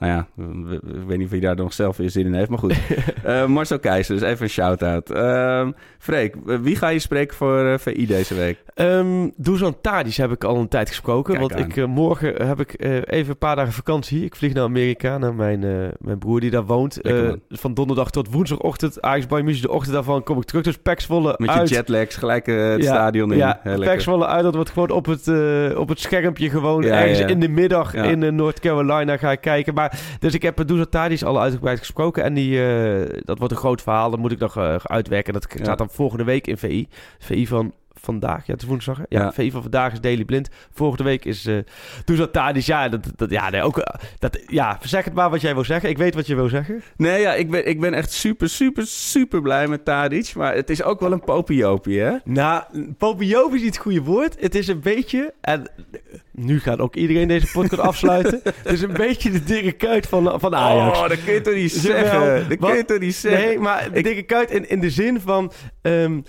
Nou 0.00 0.12
ja, 0.12 0.26
ik 0.94 1.06
weet 1.06 1.18
niet 1.18 1.26
of 1.26 1.32
je 1.32 1.40
daar 1.40 1.56
nog 1.56 1.72
zelf 1.72 1.96
weer 1.96 2.10
zin 2.10 2.26
in 2.26 2.34
heeft. 2.34 2.48
Maar 2.48 2.58
goed, 2.58 2.78
Eh, 3.24 3.46
Marcel 3.46 3.78
Keizer, 3.78 4.18
dus 4.18 4.28
even 4.28 4.42
een 4.42 4.50
shout-out. 4.50 5.10
Ehm 5.10 5.70
Freek, 5.98 6.34
wie 6.44 6.76
ga 6.76 6.88
je 6.88 6.98
spreken 6.98 7.36
voor 7.36 7.64
eh, 7.64 7.78
VI 7.78 8.06
deze 8.06 8.34
week? 8.34 8.58
Um, 8.74 9.32
Dusan 9.36 9.80
Tadic 9.80 10.14
heb 10.14 10.30
ik 10.30 10.44
al 10.44 10.56
een 10.56 10.68
tijd 10.68 10.88
gesproken. 10.88 11.34
Kijk 11.34 11.48
want 11.48 11.60
aan. 11.62 11.68
ik, 11.68 11.76
eh, 11.76 11.84
morgen 11.84 12.46
heb 12.46 12.60
ik 12.60 12.74
even 13.10 13.30
een 13.30 13.38
paar 13.38 13.56
dagen 13.56 13.72
vakantie. 13.72 14.24
Ik 14.24 14.36
vlieg 14.36 14.52
naar 14.52 14.64
Amerika, 14.64 15.18
naar 15.18 15.34
mijn, 15.34 15.60
mijn 15.98 16.18
broer 16.18 16.40
die 16.40 16.50
daar 16.50 16.64
woont. 16.64 16.98
Van 17.48 17.74
donderdag 17.74 18.10
tot 18.10 18.32
woensdagochtend. 18.32 19.02
Ajax 19.02 19.26
Bayern 19.26 19.46
München, 19.46 19.66
de 19.66 19.72
ochtend 19.72 19.94
daarvan 19.94 20.22
kom 20.22 20.38
ik 20.38 20.44
terug. 20.44 20.62
Dus 20.62 20.76
Pax 20.76 21.06
Volle 21.06 21.34
Met 21.38 21.68
je 21.68 21.74
jetlags 21.74 22.16
gelijk 22.16 22.46
het 22.46 22.82
Ja, 22.82 22.94
stadion 22.94 23.32
in. 23.32 23.38
Ja. 23.38 23.60
Pax 23.64 24.04
Volle 24.04 24.26
uit. 24.26 24.42
Dat 24.42 24.54
wordt 24.54 24.70
gewoon 24.70 24.90
op 24.90 25.06
het, 25.06 25.28
op 25.76 25.88
het 25.88 26.00
schermpje 26.00 26.50
gewoon 26.50 26.82
Ja, 26.82 27.00
ergens 27.00 27.18
ja. 27.18 27.26
in 27.26 27.40
de 27.40 27.48
middag 27.48 27.94
in 27.94 28.34
North 28.34 28.60
Carolina 28.60 29.16
ga 29.16 29.30
ik 29.30 29.40
kijken. 29.40 29.74
Maar, 29.74 29.89
dus 30.18 30.34
ik 30.34 30.42
heb 30.42 30.56
Tadic 30.90 31.22
al 31.22 31.40
uitgebreid 31.40 31.78
gesproken. 31.78 32.22
En 32.24 32.34
die, 32.34 32.64
eh, 32.64 33.20
dat 33.24 33.38
wordt 33.38 33.52
een 33.52 33.60
groot 33.60 33.82
verhaal. 33.82 34.10
Dat 34.10 34.18
moet 34.18 34.32
ik 34.32 34.38
nog 34.38 34.56
eh, 34.56 34.74
uitwerken. 34.76 35.32
Dat 35.32 35.46
staat 35.62 35.78
dan 35.78 35.90
volgende 35.90 36.24
week 36.24 36.46
in 36.46 36.58
VI. 36.58 36.88
VI 37.18 37.46
van 37.46 37.72
vandaag. 38.00 38.46
Ja, 38.46 38.52
het 38.52 38.62
is 38.62 38.68
woensdag. 38.68 38.96
hè? 38.98 39.04
Ja, 39.08 39.32
Ja. 39.36 39.50
Van 39.50 39.62
vandaag 39.62 39.92
is 39.92 40.00
Daily 40.00 40.24
Blind. 40.24 40.48
Volgende 40.72 41.04
week 41.04 41.24
is 41.24 41.46
eh 41.46 41.56
Dusan 42.04 42.30
Tadic. 42.30 42.62
Ja, 42.62 42.88
dat, 42.88 43.06
dat, 43.16 43.30
ja, 43.30 43.50
nee, 43.50 43.62
ook, 43.62 43.78
eh, 43.78 44.00
dat, 44.18 44.38
ja, 44.46 44.78
zeg 44.82 45.04
het 45.04 45.14
maar 45.14 45.30
wat 45.30 45.40
jij 45.40 45.54
wil 45.54 45.64
zeggen. 45.64 45.88
Ik 45.88 45.98
weet 45.98 46.14
wat 46.14 46.26
je 46.26 46.34
wil 46.34 46.48
zeggen. 46.48 46.82
Nee, 46.96 47.20
ja, 47.20 47.34
ik 47.34 47.50
ben, 47.50 47.66
ik 47.68 47.80
ben 47.80 47.94
echt 47.94 48.12
super, 48.12 48.48
super, 48.48 48.86
super 48.86 49.42
blij 49.42 49.66
met 49.68 49.84
Tadic. 49.84 50.34
Maar 50.34 50.54
het 50.54 50.70
is 50.70 50.82
ook 50.82 51.00
wel 51.00 51.12
een 51.12 51.24
popiopie, 51.24 52.00
hè? 52.00 52.12
Nou, 52.24 52.62
Popiop 52.98 53.54
is 53.54 53.60
niet 53.62 53.74
het 53.74 53.82
goede 53.82 54.02
woord. 54.02 54.36
Het 54.40 54.54
is 54.54 54.68
een 54.68 54.80
beetje... 54.80 55.34
En 55.40 55.70
nu 56.32 56.60
gaat 56.60 56.78
ook 56.78 56.96
iedereen 56.96 57.28
deze 57.28 57.46
podcast 57.52 57.82
afsluiten. 57.90 58.40
Het 58.44 58.72
is 58.72 58.82
een 58.82 58.92
beetje 58.92 59.30
de 59.30 59.44
dikke 59.44 59.72
kuit 59.72 60.06
van, 60.06 60.40
van 60.40 60.54
Ajax. 60.54 60.98
Oh, 60.98 61.08
dat 61.08 61.24
kun 61.24 61.32
je 61.34 61.40
toch 61.40 61.54
niet 61.54 61.72
zeggen? 61.72 62.48
Dat 62.48 62.58
kun 62.58 62.76
je 62.76 62.84
toch 62.84 62.98
niet 62.98 63.14
zeggen? 63.14 63.46
Nee, 63.46 63.58
maar 63.58 63.90
de 63.92 63.98
Ik- 63.98 64.04
dikke 64.04 64.22
kuit 64.22 64.50
in, 64.50 64.68
in 64.68 64.80
de 64.80 64.90
zin 64.90 65.20
van... 65.20 65.52
ehm, 65.82 66.20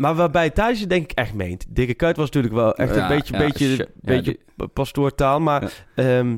maar 0.00 0.14
waarbij 0.14 0.50
Thijs 0.50 0.86
denk 0.86 1.10
ik 1.10 1.18
echt 1.18 1.34
meent. 1.34 1.64
Dikke 1.68 1.94
kuit 1.94 2.16
was 2.16 2.26
natuurlijk 2.26 2.54
wel 2.54 2.74
echt 2.74 2.94
Ja, 2.94 3.02
een 3.02 3.16
beetje, 3.16 3.32
ja, 3.32 3.38
beetje, 3.38 3.88
beetje 4.00 4.38
pastoortaal. 4.72 5.40
Maar 5.40 5.86
ehm 5.94 6.36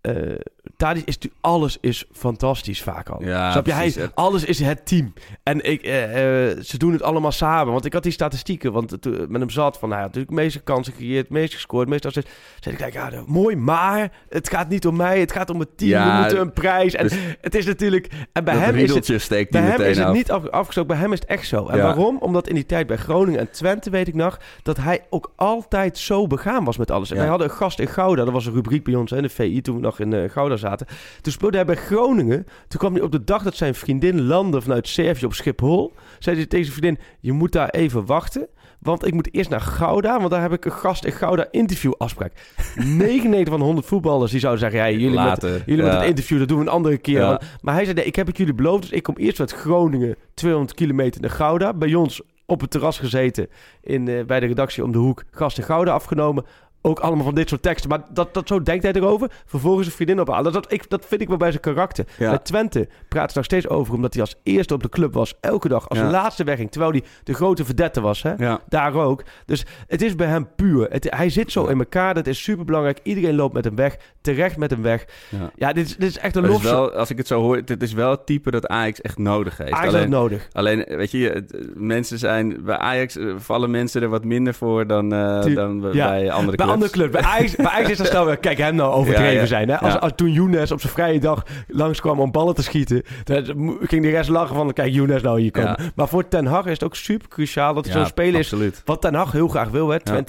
eh, 0.00 0.34
Tadic 0.76 1.04
is 1.06 1.14
natuurlijk... 1.14 1.44
Alles 1.44 1.78
is 1.80 2.04
fantastisch 2.12 2.82
vaak 2.82 3.08
al. 3.08 3.22
Ja, 3.22 3.50
Snap 3.50 3.66
je? 3.66 3.72
Hij, 3.72 3.90
precies, 3.90 4.10
alles 4.14 4.44
is 4.44 4.58
het 4.58 4.86
team. 4.86 5.12
En 5.42 5.70
ik, 5.70 5.82
eh, 5.82 6.50
eh, 6.50 6.58
ze 6.60 6.78
doen 6.78 6.92
het 6.92 7.02
allemaal 7.02 7.32
samen. 7.32 7.72
Want 7.72 7.84
ik 7.84 7.92
had 7.92 8.02
die 8.02 8.12
statistieken. 8.12 8.72
Want 8.72 8.90
het, 8.90 9.06
eh, 9.06 9.12
met 9.28 9.40
hem 9.40 9.50
zat 9.50 9.78
van... 9.78 9.88
Nou 9.88 10.00
ja, 10.00 10.06
natuurlijk 10.06 10.34
de 10.36 10.42
meeste 10.42 10.60
kansen 10.60 10.92
gecreëerd. 10.92 11.22
Het 11.22 11.30
meest 11.30 11.54
gescoord. 11.54 11.88
Meest 11.88 12.06
assists. 12.06 12.30
Zei 12.60 12.74
ik, 12.74 12.80
kijk, 12.80 12.92
ja, 12.92 13.22
mooi. 13.26 13.56
Maar 13.56 14.12
het 14.28 14.48
gaat 14.48 14.68
niet 14.68 14.86
om 14.86 14.96
mij. 14.96 15.20
Het 15.20 15.32
gaat 15.32 15.50
om 15.50 15.60
het 15.60 15.78
team. 15.78 15.90
Ja, 15.90 16.14
We 16.14 16.20
moeten 16.20 16.40
een 16.40 16.52
prijs. 16.52 16.94
En 16.94 17.08
dus- 17.08 17.18
het 17.40 17.54
is 17.54 17.66
natuurlijk... 17.66 18.08
En 18.32 18.44
bij 18.44 18.56
hem 18.56 18.76
is 18.76 18.94
het... 18.94 19.20
steekt 19.22 19.50
Bij 19.50 19.60
hij 19.60 19.70
hem 19.70 19.80
is 19.80 19.98
het 19.98 20.12
niet 20.12 20.30
af, 20.30 20.48
afgestoken. 20.48 20.90
Bij 20.90 20.98
hem 20.98 21.12
is 21.12 21.20
het 21.20 21.28
echt 21.28 21.46
zo. 21.46 21.68
En 21.68 21.76
Ja. 21.76 21.82
waarom? 21.82 22.18
Omdat 22.18 22.48
in 22.48 22.54
die 22.54 22.66
tijd 22.66 22.86
bij 22.86 22.96
Groningen 22.96 23.40
en 23.40 23.50
Twente, 23.50 23.90
weet 23.90 24.08
ik 24.08 24.14
nog... 24.14 24.38
dat 24.62 24.76
hij 24.76 25.04
ook 25.10 25.32
altijd 25.36 25.98
zo 25.98 26.26
begaan 26.26 26.64
was 26.64 26.76
met 26.76 26.90
alles. 26.90 27.10
En 27.10 27.16
wij 27.16 27.26
hadden 27.26 27.48
een 27.48 27.54
gast 27.54 27.78
in 27.78 27.86
Gouda. 27.86 28.24
Dat 28.24 28.32
was 28.32 28.46
een 28.46 28.54
rubriek 28.54 28.84
bij 28.84 28.94
ons 28.94 29.12
in 29.12 29.22
de 29.22 29.28
VI 29.28 29.60
toen 29.60 29.74
we 29.74 29.80
nog 29.80 30.00
in 30.00 30.12
eh, 30.12 30.30
Gouda 30.30 30.53
zaten. 30.58 30.86
Toen 31.20 31.32
speelde 31.32 31.56
hij 31.56 31.66
bij 31.66 31.76
Groningen. 31.76 32.46
Toen 32.68 32.78
kwam 32.78 32.92
hij 32.92 33.02
op 33.02 33.12
de 33.12 33.24
dag 33.24 33.42
dat 33.42 33.56
zijn 33.56 33.74
vriendin 33.74 34.22
landde 34.22 34.60
vanuit 34.60 34.88
Servië 34.88 35.24
op 35.24 35.34
Schiphol. 35.34 35.92
Zei 36.18 36.36
hij 36.36 36.46
tegen 36.46 36.66
zijn 36.66 36.78
vriendin, 36.78 37.04
je 37.20 37.32
moet 37.32 37.52
daar 37.52 37.68
even 37.68 38.06
wachten... 38.06 38.48
Want 38.84 39.06
ik 39.06 39.14
moet 39.14 39.34
eerst 39.34 39.50
naar 39.50 39.60
Gouda, 39.60 40.18
want 40.18 40.30
daar 40.30 40.40
heb 40.40 40.52
ik 40.52 40.64
een 40.64 40.72
gast 40.72 41.04
in 41.04 41.12
Gouda 41.12 41.46
interview 41.50 41.92
afspraak. 41.98 42.32
99 42.76 43.48
van 43.52 43.58
de 43.58 43.64
100 43.64 43.86
voetballers 43.86 44.30
die 44.30 44.40
zouden 44.40 44.62
zeggen: 44.62 44.80
ja, 44.80 44.90
jullie, 44.90 45.16
met, 45.16 45.24
Later, 45.24 45.62
jullie 45.66 45.82
met 45.82 45.92
ja. 45.92 45.98
het 45.98 46.08
interview, 46.08 46.38
dat 46.38 46.48
doen 46.48 46.58
we 46.58 46.64
een 46.64 46.70
andere 46.70 46.98
keer. 46.98 47.20
Ja. 47.20 47.40
Maar 47.60 47.74
hij 47.74 47.84
zei: 47.84 47.96
nee, 47.96 48.04
ik 48.04 48.16
heb 48.16 48.26
het 48.26 48.36
jullie 48.36 48.54
beloofd, 48.54 48.82
dus 48.82 48.90
ik 48.90 49.02
kom 49.02 49.16
eerst 49.16 49.40
uit 49.40 49.52
Groningen, 49.52 50.16
200 50.34 50.74
kilometer 50.74 51.20
naar 51.20 51.30
Gouda. 51.30 51.72
Bij 51.72 51.94
ons 51.94 52.22
op 52.46 52.60
het 52.60 52.70
terras 52.70 52.98
gezeten 52.98 53.48
in, 53.80 54.08
eh, 54.08 54.24
bij 54.24 54.40
de 54.40 54.46
redactie 54.46 54.84
om 54.84 54.92
de 54.92 54.98
hoek, 54.98 55.24
gast 55.30 55.58
in 55.58 55.64
Gouda 55.64 55.92
afgenomen. 55.92 56.44
Ook 56.86 56.98
allemaal 57.00 57.24
van 57.24 57.34
dit 57.34 57.48
soort 57.48 57.62
teksten. 57.62 57.90
Maar 57.90 58.00
dat, 58.10 58.34
dat 58.34 58.48
zo 58.48 58.62
denkt 58.62 58.82
hij 58.82 58.92
erover. 58.92 59.30
Vervolgens 59.46 59.86
een 59.86 59.92
vriendin 59.92 60.20
ophalen. 60.20 60.52
Dat, 60.52 60.72
ik, 60.72 60.90
dat 60.90 61.04
vind 61.06 61.20
ik 61.20 61.28
wel 61.28 61.36
bij 61.36 61.50
zijn 61.50 61.62
karakter. 61.62 62.06
Ja. 62.18 62.28
Bij 62.28 62.38
Twente 62.38 62.88
praat 63.08 63.30
ze 63.30 63.36
nog 63.36 63.46
steeds 63.46 63.68
over. 63.68 63.94
Omdat 63.94 64.12
hij 64.12 64.22
als 64.22 64.34
eerste 64.42 64.74
op 64.74 64.82
de 64.82 64.88
club 64.88 65.14
was. 65.14 65.34
Elke 65.40 65.68
dag 65.68 65.88
als 65.88 65.98
Ja. 65.98 66.10
laatste 66.10 66.44
wegging. 66.44 66.70
Terwijl 66.70 66.92
hij 66.92 67.02
de 67.24 67.34
grote 67.34 67.64
verdette 67.64 68.00
was. 68.00 68.22
Hè? 68.22 68.34
Ja. 68.36 68.60
Daar 68.68 68.94
ook. 68.94 69.22
Dus 69.46 69.64
het 69.86 70.02
is 70.02 70.14
bij 70.14 70.26
hem 70.26 70.48
puur. 70.56 70.90
Het, 70.90 71.06
hij 71.10 71.30
zit 71.30 71.52
zo 71.52 71.66
in 71.66 71.78
elkaar. 71.78 72.14
Dat 72.14 72.26
is 72.26 72.42
super 72.42 72.64
belangrijk. 72.64 73.00
Iedereen 73.02 73.34
loopt 73.34 73.54
met 73.54 73.64
hem 73.64 73.74
weg. 73.76 73.96
Terecht 74.24 74.56
met 74.56 74.70
hem 74.70 74.82
weg. 74.82 75.04
Ja. 75.28 75.50
Ja, 75.56 75.72
dit, 75.72 75.86
is, 75.86 75.96
dit 75.96 76.08
is 76.08 76.18
echt 76.18 76.36
een 76.36 76.44
is 76.44 76.62
wel, 76.62 76.92
als 76.92 77.10
ik 77.10 77.16
het 77.16 77.26
zo 77.26 77.40
hoor, 77.40 77.56
het 77.64 77.82
is 77.82 77.92
wel 77.92 78.10
het 78.10 78.26
type 78.26 78.50
dat 78.50 78.66
Ajax 78.66 79.00
echt 79.00 79.18
nodig 79.18 79.56
heeft. 79.56 79.72
Ajax 79.72 79.92
het 79.94 80.08
nodig. 80.08 80.48
Alleen, 80.52 80.84
weet 80.88 81.10
je, 81.10 81.44
mensen 81.74 82.18
zijn... 82.18 82.64
Bij 82.64 82.76
Ajax 82.76 83.16
eh, 83.16 83.26
vallen 83.36 83.70
mensen 83.70 84.02
er 84.02 84.08
wat 84.08 84.24
minder 84.24 84.54
voor 84.54 84.86
dan, 84.86 85.12
eh, 85.12 85.54
dan 85.54 85.80
bij- 85.80 85.92
ja, 85.92 86.08
bij 86.08 86.30
andere 86.32 86.56
Bij 86.56 86.66
clubs. 86.66 86.72
andere 86.72 86.90
clubs. 86.90 87.10
Bij 87.12 87.22
Ajax, 87.22 87.54
bij 87.56 87.66
Ajax 87.66 87.90
is 87.90 87.96
dat 87.96 88.06
snel 88.06 88.26
weer... 88.26 88.36
Kijk, 88.36 88.58
hem 88.58 88.74
nou 88.74 88.92
overdreven 88.98 89.32
Ja, 89.40 89.46
zijn. 89.46 89.68
Hè? 89.68 89.76
Als, 89.78 90.12
toen 90.16 90.32
Younes 90.32 90.72
op 90.72 90.80
zijn 90.80 90.92
vrije 90.92 91.20
dag 91.20 91.42
langskwam 91.68 92.20
om 92.20 92.30
ballen 92.30 92.54
te 92.54 92.62
schieten... 92.62 93.02
Dan 93.24 93.76
ging 93.80 94.02
de 94.02 94.10
rest 94.10 94.28
lachen 94.30 94.54
van... 94.56 94.72
Kijk, 94.72 94.92
Younes 94.92 95.22
nou 95.22 95.40
hier 95.40 95.50
komen. 95.50 95.76
Maar 95.94 96.08
voor 96.08 96.28
Ten 96.28 96.46
Hag 96.46 96.64
is 96.64 96.72
het 96.72 96.84
ook 96.84 96.96
super 96.96 97.28
cruciaal... 97.28 97.74
dat 97.74 97.86
er 97.86 97.92
zo'n 97.92 98.06
speler 98.06 98.40
is 98.40 98.52
absoluut. 98.52 98.82
wat 98.84 99.00
Ten 99.00 99.14
Hag 99.14 99.32
heel 99.32 99.48
graag 99.48 99.68
wil. 99.68 99.88
Hè? 99.88 99.96
Ja. 100.04 100.22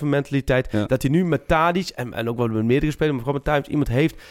24-7 0.00 0.04
mentaliteit. 0.06 0.70
Dat 0.86 1.02
hij 1.02 1.10
nu 1.10 1.24
met 1.24 1.48
Tadic... 1.48 1.88
En, 1.88 2.14
en 2.14 2.28
ook 2.28 2.36
wel 2.36 2.46
met 2.48 2.64
meerdere 2.64 2.92
spelers... 2.92 3.16
maar 3.16 3.24
Tadic 3.42 3.66
iemand 3.66 3.88
heeft... 3.88 4.22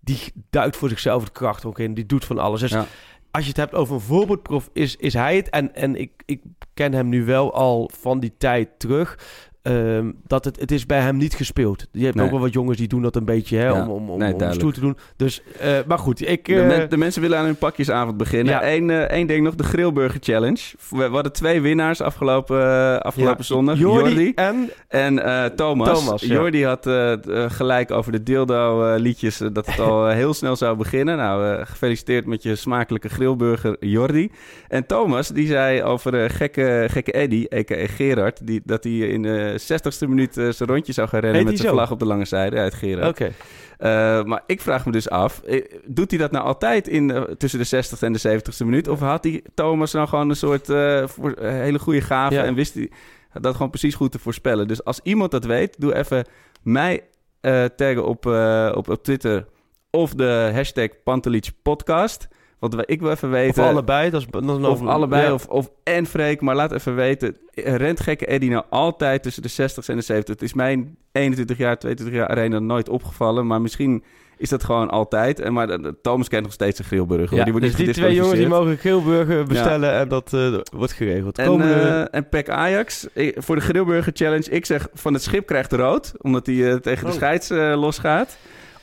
die 0.00 0.18
duikt 0.50 0.76
voor 0.76 0.88
zichzelf 0.88 1.24
de 1.24 1.30
kracht 1.32 1.64
ook 1.64 1.78
in. 1.78 1.94
Die 1.94 2.06
doet 2.06 2.24
van 2.24 2.38
alles. 2.38 2.60
Dus 2.60 2.70
Ja. 2.70 2.86
als 3.30 3.42
je 3.42 3.48
het 3.48 3.58
hebt 3.58 3.74
over 3.74 3.94
een 3.94 4.00
voorbeeldprof, 4.00 4.70
is, 4.72 4.96
is 4.96 5.14
hij 5.14 5.36
het. 5.36 5.50
En, 5.50 5.74
en 5.74 5.96
ik, 5.96 6.10
ik 6.24 6.42
ken 6.74 6.92
hem 6.92 7.08
nu 7.08 7.24
wel 7.24 7.54
al 7.54 7.90
van 7.98 8.20
die 8.20 8.34
tijd 8.38 8.68
terug. 8.78 9.18
Ehm, 9.66 10.10
dat 10.26 10.44
het, 10.44 10.60
het 10.60 10.70
is 10.70 10.86
bij 10.86 11.00
hem 11.00 11.16
niet 11.16 11.34
gespeeld. 11.34 11.86
Je 11.92 12.04
hebt 12.04 12.16
Nee. 12.16 12.24
ook 12.24 12.30
wel 12.30 12.40
wat 12.40 12.52
jongens 12.52 12.78
die 12.78 12.88
doen 12.88 13.02
dat 13.02 13.16
een 13.16 13.24
beetje 13.24 13.56
hè, 13.56 13.66
Ja. 13.66 13.82
om, 13.82 13.88
om, 13.88 14.10
om, 14.10 14.18
Nee, 14.18 14.34
om 14.34 14.52
stoer 14.52 14.72
te 14.72 14.80
doen. 14.80 14.96
Dus, 15.16 15.42
eh, 15.60 15.70
maar 15.86 15.98
goed, 15.98 16.28
ik... 16.28 16.44
De, 16.44 16.60
eh, 16.60 16.66
men- 16.66 16.90
de 16.90 16.96
mensen 16.96 17.22
willen 17.22 17.38
aan 17.38 17.44
hun 17.44 17.56
pakjesavond 17.56 18.16
beginnen. 18.16 18.52
Ja. 18.52 18.72
Eén 18.72 18.90
eh, 18.90 18.98
één 19.00 19.26
ding 19.26 19.44
nog, 19.44 19.54
de 19.54 19.62
Grillburger 19.64 20.20
Challenge. 20.22 20.58
We, 20.90 20.96
we 20.96 21.14
hadden 21.14 21.32
twee 21.32 21.60
winnaars 21.60 22.00
afgelopen, 22.00 23.02
afgelopen 23.02 23.36
ja, 23.38 23.42
zondag. 23.42 23.78
Jordi, 23.78 24.08
Jordi 24.08 24.32
en... 24.34 24.70
en 24.88 25.54
Thomas. 25.56 26.20
Jordi 26.22 26.64
had 26.64 26.88
gelijk 27.52 27.90
over 27.90 28.12
de 28.12 28.22
dildo-liedjes... 28.22 29.38
dat 29.52 29.66
het 29.66 29.80
al 29.80 30.06
heel 30.06 30.34
snel 30.34 30.56
zou 30.56 30.76
beginnen. 30.76 31.16
Nou, 31.16 31.64
gefeliciteerd 31.64 32.26
met 32.26 32.42
je 32.42 32.54
smakelijke 32.56 33.08
grillburger, 33.08 33.76
Jordi. 33.80 34.30
En 34.68 34.86
Thomas, 34.86 35.28
die 35.28 35.46
zei 35.46 35.82
over 35.82 36.30
gekke, 36.30 36.86
gekke 36.90 37.12
Eddy, 37.12 37.46
a.k.a. 37.54 37.86
Gerard... 37.86 38.46
Die, 38.46 38.60
dat 38.64 38.84
hij 38.84 38.92
in 38.92 39.54
60ste 39.62 40.08
minuut 40.08 40.36
eh, 40.36 40.48
zijn 40.48 40.68
rondje 40.68 40.92
zou 40.92 41.08
gaan 41.08 41.20
rennen... 41.20 41.40
Met 41.40 41.52
hij 41.52 41.62
zijn 41.62 41.72
vlag 41.72 41.90
op 41.90 41.98
de 41.98 42.06
lange 42.06 42.24
zijde 42.24 42.56
uit 42.56 42.74
Gerard. 42.74 43.08
Oké. 43.08 43.32
Eh, 43.78 44.24
maar 44.24 44.42
ik 44.46 44.60
vraag 44.60 44.86
me 44.86 44.92
dus 44.92 45.10
af, 45.10 45.42
eh, 45.42 45.64
doet 45.84 46.10
hij 46.10 46.20
dat 46.20 46.30
nou 46.30 46.44
altijd 46.44 46.88
in, 46.88 47.26
tussen 47.38 47.58
de 47.58 47.66
60ste 47.66 48.00
en 48.00 48.12
de 48.12 48.18
70ste 48.18 48.64
minuut? 48.64 48.88
Of 48.88 49.00
had 49.00 49.22
die 49.22 49.42
Thomas 49.54 49.92
nou 49.92 50.08
gewoon 50.08 50.28
een 50.28 50.36
soort 50.36 50.66
voor, 51.10 51.34
hele 51.38 51.78
goede 51.78 52.00
gave 52.00 52.34
Ja. 52.34 52.44
en 52.44 52.54
wist 52.54 52.74
hij 52.74 52.90
dat 53.32 53.52
gewoon 53.52 53.70
precies 53.70 53.94
goed 53.94 54.12
te 54.12 54.18
voorspellen? 54.18 54.68
Dus 54.68 54.84
als 54.84 55.00
iemand 55.02 55.30
dat 55.30 55.44
weet, 55.44 55.80
doe 55.80 55.94
even 55.94 56.26
mij 56.62 57.02
taggen 57.76 58.06
op, 58.06 58.26
op, 58.74 58.88
op 58.88 59.02
Twitter 59.02 59.46
of 59.90 60.14
de 60.14 60.50
hashtag 60.54 60.88
Pantelic 61.04 61.50
podcast. 61.62 62.28
Want 62.58 62.74
ik 62.86 63.00
wil 63.00 63.10
even 63.10 63.28
Of 63.28 63.34
weten... 63.34 63.64
allebei. 63.64 64.10
Dat 64.10 64.20
is, 64.20 64.26
dat 64.30 64.42
is 64.42 64.48
een 64.48 64.64
Of 64.64 64.70
over- 64.70 64.88
allebei, 64.88 65.22
ja. 65.26 65.32
of, 65.32 65.46
of 65.46 65.70
en 65.82 66.06
Freek. 66.06 66.40
Maar 66.40 66.54
laat 66.54 66.72
even 66.72 66.94
weten, 66.94 67.36
rent 67.54 68.00
gekke 68.00 68.26
Eddie 68.26 68.50
nou 68.50 68.64
altijd 68.70 69.22
tussen 69.22 69.42
de 69.42 69.48
60 69.48 69.88
en 69.88 69.96
de 69.96 70.02
70? 70.02 70.34
Het 70.34 70.42
is 70.44 70.54
mijn 70.54 70.96
21 71.12 71.56
jaar, 71.58 71.78
22 71.78 72.16
jaar 72.18 72.28
arena 72.28 72.58
nooit 72.58 72.88
opgevallen. 72.88 73.46
Maar 73.46 73.60
misschien 73.60 74.04
is 74.38 74.48
dat 74.48 74.64
gewoon 74.64 74.90
altijd. 74.90 75.40
En 75.40 75.52
maar 75.52 75.68
eh, 75.68 75.90
Thomas 76.02 76.28
kent 76.28 76.42
nog 76.42 76.52
steeds 76.52 76.78
een 76.78 76.84
grillburger. 76.84 77.36
Ja, 77.36 77.42
die 77.44 77.52
wordt 77.52 77.66
dus 77.68 77.76
niet 77.76 77.86
die 77.86 77.94
twee 77.94 78.14
jongens 78.14 78.38
die 78.38 78.48
mogen 78.48 78.76
Geelburger 78.78 79.44
bestellen 79.44 79.92
en 79.92 80.08
dat 80.08 80.32
eh, 80.32 80.54
wordt 80.72 80.92
geregeld. 80.92 81.38
En, 81.38 81.60
eh, 81.60 82.14
en 82.14 82.28
PEC 82.28 82.48
Ajax, 82.48 83.12
eh, 83.12 83.32
voor 83.36 83.56
de 83.56 83.62
Grillburger 83.62 84.12
Challenge. 84.14 84.50
Ik 84.50 84.66
zeg 84.66 84.88
van 84.94 85.12
het 85.12 85.22
schip 85.22 85.46
krijgt 85.46 85.72
rood, 85.72 86.12
omdat 86.20 86.46
hij 86.46 86.70
eh, 86.72 86.76
tegen 86.76 87.04
de 87.04 87.10
Oh. 87.10 87.16
scheids 87.16 87.50
eh, 87.50 87.74
losgaat. 87.80 88.36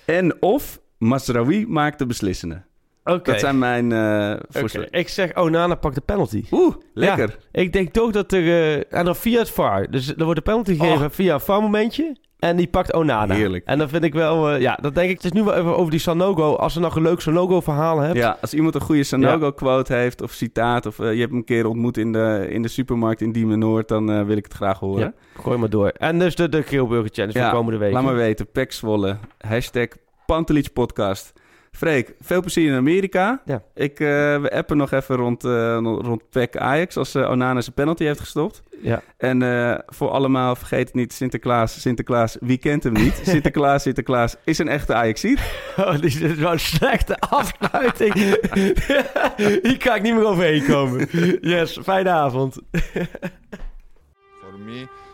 En 0.05 0.41
of 0.41 0.79
Masraoui 0.97 1.67
maakt 1.67 1.99
de 1.99 2.05
beslissende. 2.05 2.61
Oké. 3.03 3.31
Dat 3.31 3.39
zijn 3.39 3.59
mijn 3.59 3.91
eh 3.91 4.33
voorstellen. 4.49 4.87
Ik 4.91 5.07
zeg 5.07 5.35
Onana 5.37 5.75
pakt 5.75 5.95
de 5.95 6.01
penalty. 6.01 6.43
Oeh, 6.51 6.75
lekker. 6.93 7.37
Ja, 7.51 7.61
ik 7.61 7.73
denk 7.73 7.93
toch 7.93 8.11
dat 8.11 8.31
er... 8.31 8.47
eh, 8.47 8.99
en 8.99 9.05
dan 9.05 9.15
via 9.15 9.39
het 9.39 9.49
VAR. 9.49 9.89
Dus 9.91 10.15
er 10.15 10.23
wordt 10.23 10.37
een 10.37 10.43
penalty 10.43 10.75
gegeven 10.77 11.11
via 11.11 11.33
een 11.33 11.39
VAR-momentje. 11.39 12.17
En 12.39 12.55
die 12.55 12.67
pakt 12.67 12.93
Onana. 12.93 13.33
Heerlijk. 13.33 13.65
En 13.65 13.77
dan 13.77 13.89
vind 13.89 14.03
ik 14.03 14.13
wel... 14.13 14.49
eh, 14.49 14.61
ja, 14.61 14.77
dat 14.81 14.95
denk 14.95 15.09
ik... 15.09 15.15
Het 15.15 15.25
is 15.25 15.31
nu 15.31 15.43
wel 15.43 15.53
even 15.53 15.77
over 15.77 15.91
die 15.91 15.99
Sanogo. 15.99 16.55
Als 16.55 16.73
je 16.73 16.79
nog 16.79 16.95
een 16.95 17.01
leuk 17.01 17.19
Sanogo-verhaal 17.19 17.99
hebt... 17.99 18.15
Ja, 18.17 18.37
als 18.41 18.53
iemand 18.53 18.75
een 18.75 18.81
goede 18.81 19.03
Sanogo-quote 19.03 19.93
heeft 19.93 20.21
of 20.21 20.31
citaat... 20.31 20.85
of 20.85 20.97
je 20.97 21.03
hebt 21.03 21.19
hem 21.19 21.33
een 21.35 21.43
keer 21.43 21.67
ontmoet 21.67 21.97
in 21.97 22.11
de, 22.11 22.47
in 22.49 22.61
de 22.61 22.67
supermarkt 22.67 23.21
in 23.21 23.31
Diemen 23.31 23.59
Noord... 23.59 23.87
dan 23.87 24.25
wil 24.25 24.37
ik 24.37 24.43
het 24.43 24.53
graag 24.53 24.79
horen. 24.79 25.01
Ja, 25.35 25.41
gooi 25.41 25.57
maar 25.57 25.69
door. 25.69 25.87
En 25.89 26.19
dus 26.19 26.35
de, 26.35 26.49
de 26.49 26.63
Geelburger 26.63 27.09
Challenge 27.13 27.37
Ja, 27.39 27.49
van 27.49 27.57
komende 27.57 27.79
week. 27.79 27.93
Laat 27.93 28.03
maar 28.03 28.15
weten, 28.15 28.51
Pek 28.51 28.71
Zwolle, 28.71 29.17
hashtag 29.37 29.87
Pantelic 30.25 30.73
podcast. 30.73 31.33
Freek, 31.75 32.13
veel 32.21 32.41
plezier 32.41 32.67
in 32.71 32.77
Amerika. 32.77 33.41
Ja. 33.45 33.61
Ik, 33.73 33.99
eh, 33.99 34.07
we 34.41 34.51
appen 34.51 34.77
nog 34.77 34.91
even 34.91 35.15
rond, 35.15 35.43
eh 35.43 35.77
rond 35.81 36.29
PEC 36.29 36.57
Ajax 36.57 36.97
als 36.97 37.15
uh, 37.15 37.29
Onana 37.29 37.61
zijn 37.61 37.75
penalty 37.75 38.03
heeft 38.03 38.19
gestopt. 38.19 38.63
Ja. 38.81 39.01
En 39.17 39.41
eh, 39.41 39.79
voor 39.85 40.09
allemaal, 40.09 40.55
vergeet 40.55 40.87
het 40.87 40.95
niet, 40.95 41.13
Sinterklaas, 41.13 41.81
Sinterklaas, 41.81 42.37
wie 42.39 42.57
kent 42.57 42.83
hem 42.83 42.93
niet? 42.93 43.21
Sinterklaas, 43.23 43.81
Sinterklaas 43.81 44.35
is 44.43 44.57
een 44.57 44.67
echte 44.67 44.93
Ajaxier. 44.93 45.39
Oh, 45.77 45.91
dit 45.91 46.21
is 46.21 46.35
wel 46.35 46.51
een 46.51 46.59
slechte 46.59 47.19
afsluiting. 47.19 48.13
Hier 49.63 49.77
kan 49.77 49.95
ik 49.95 50.01
niet 50.01 50.13
meer 50.13 50.25
overheen 50.25 50.65
komen. 50.65 51.07
Yes, 51.41 51.79
fijne 51.83 52.09
avond. 52.09 52.59
For 54.39 54.59
me, 54.65 54.87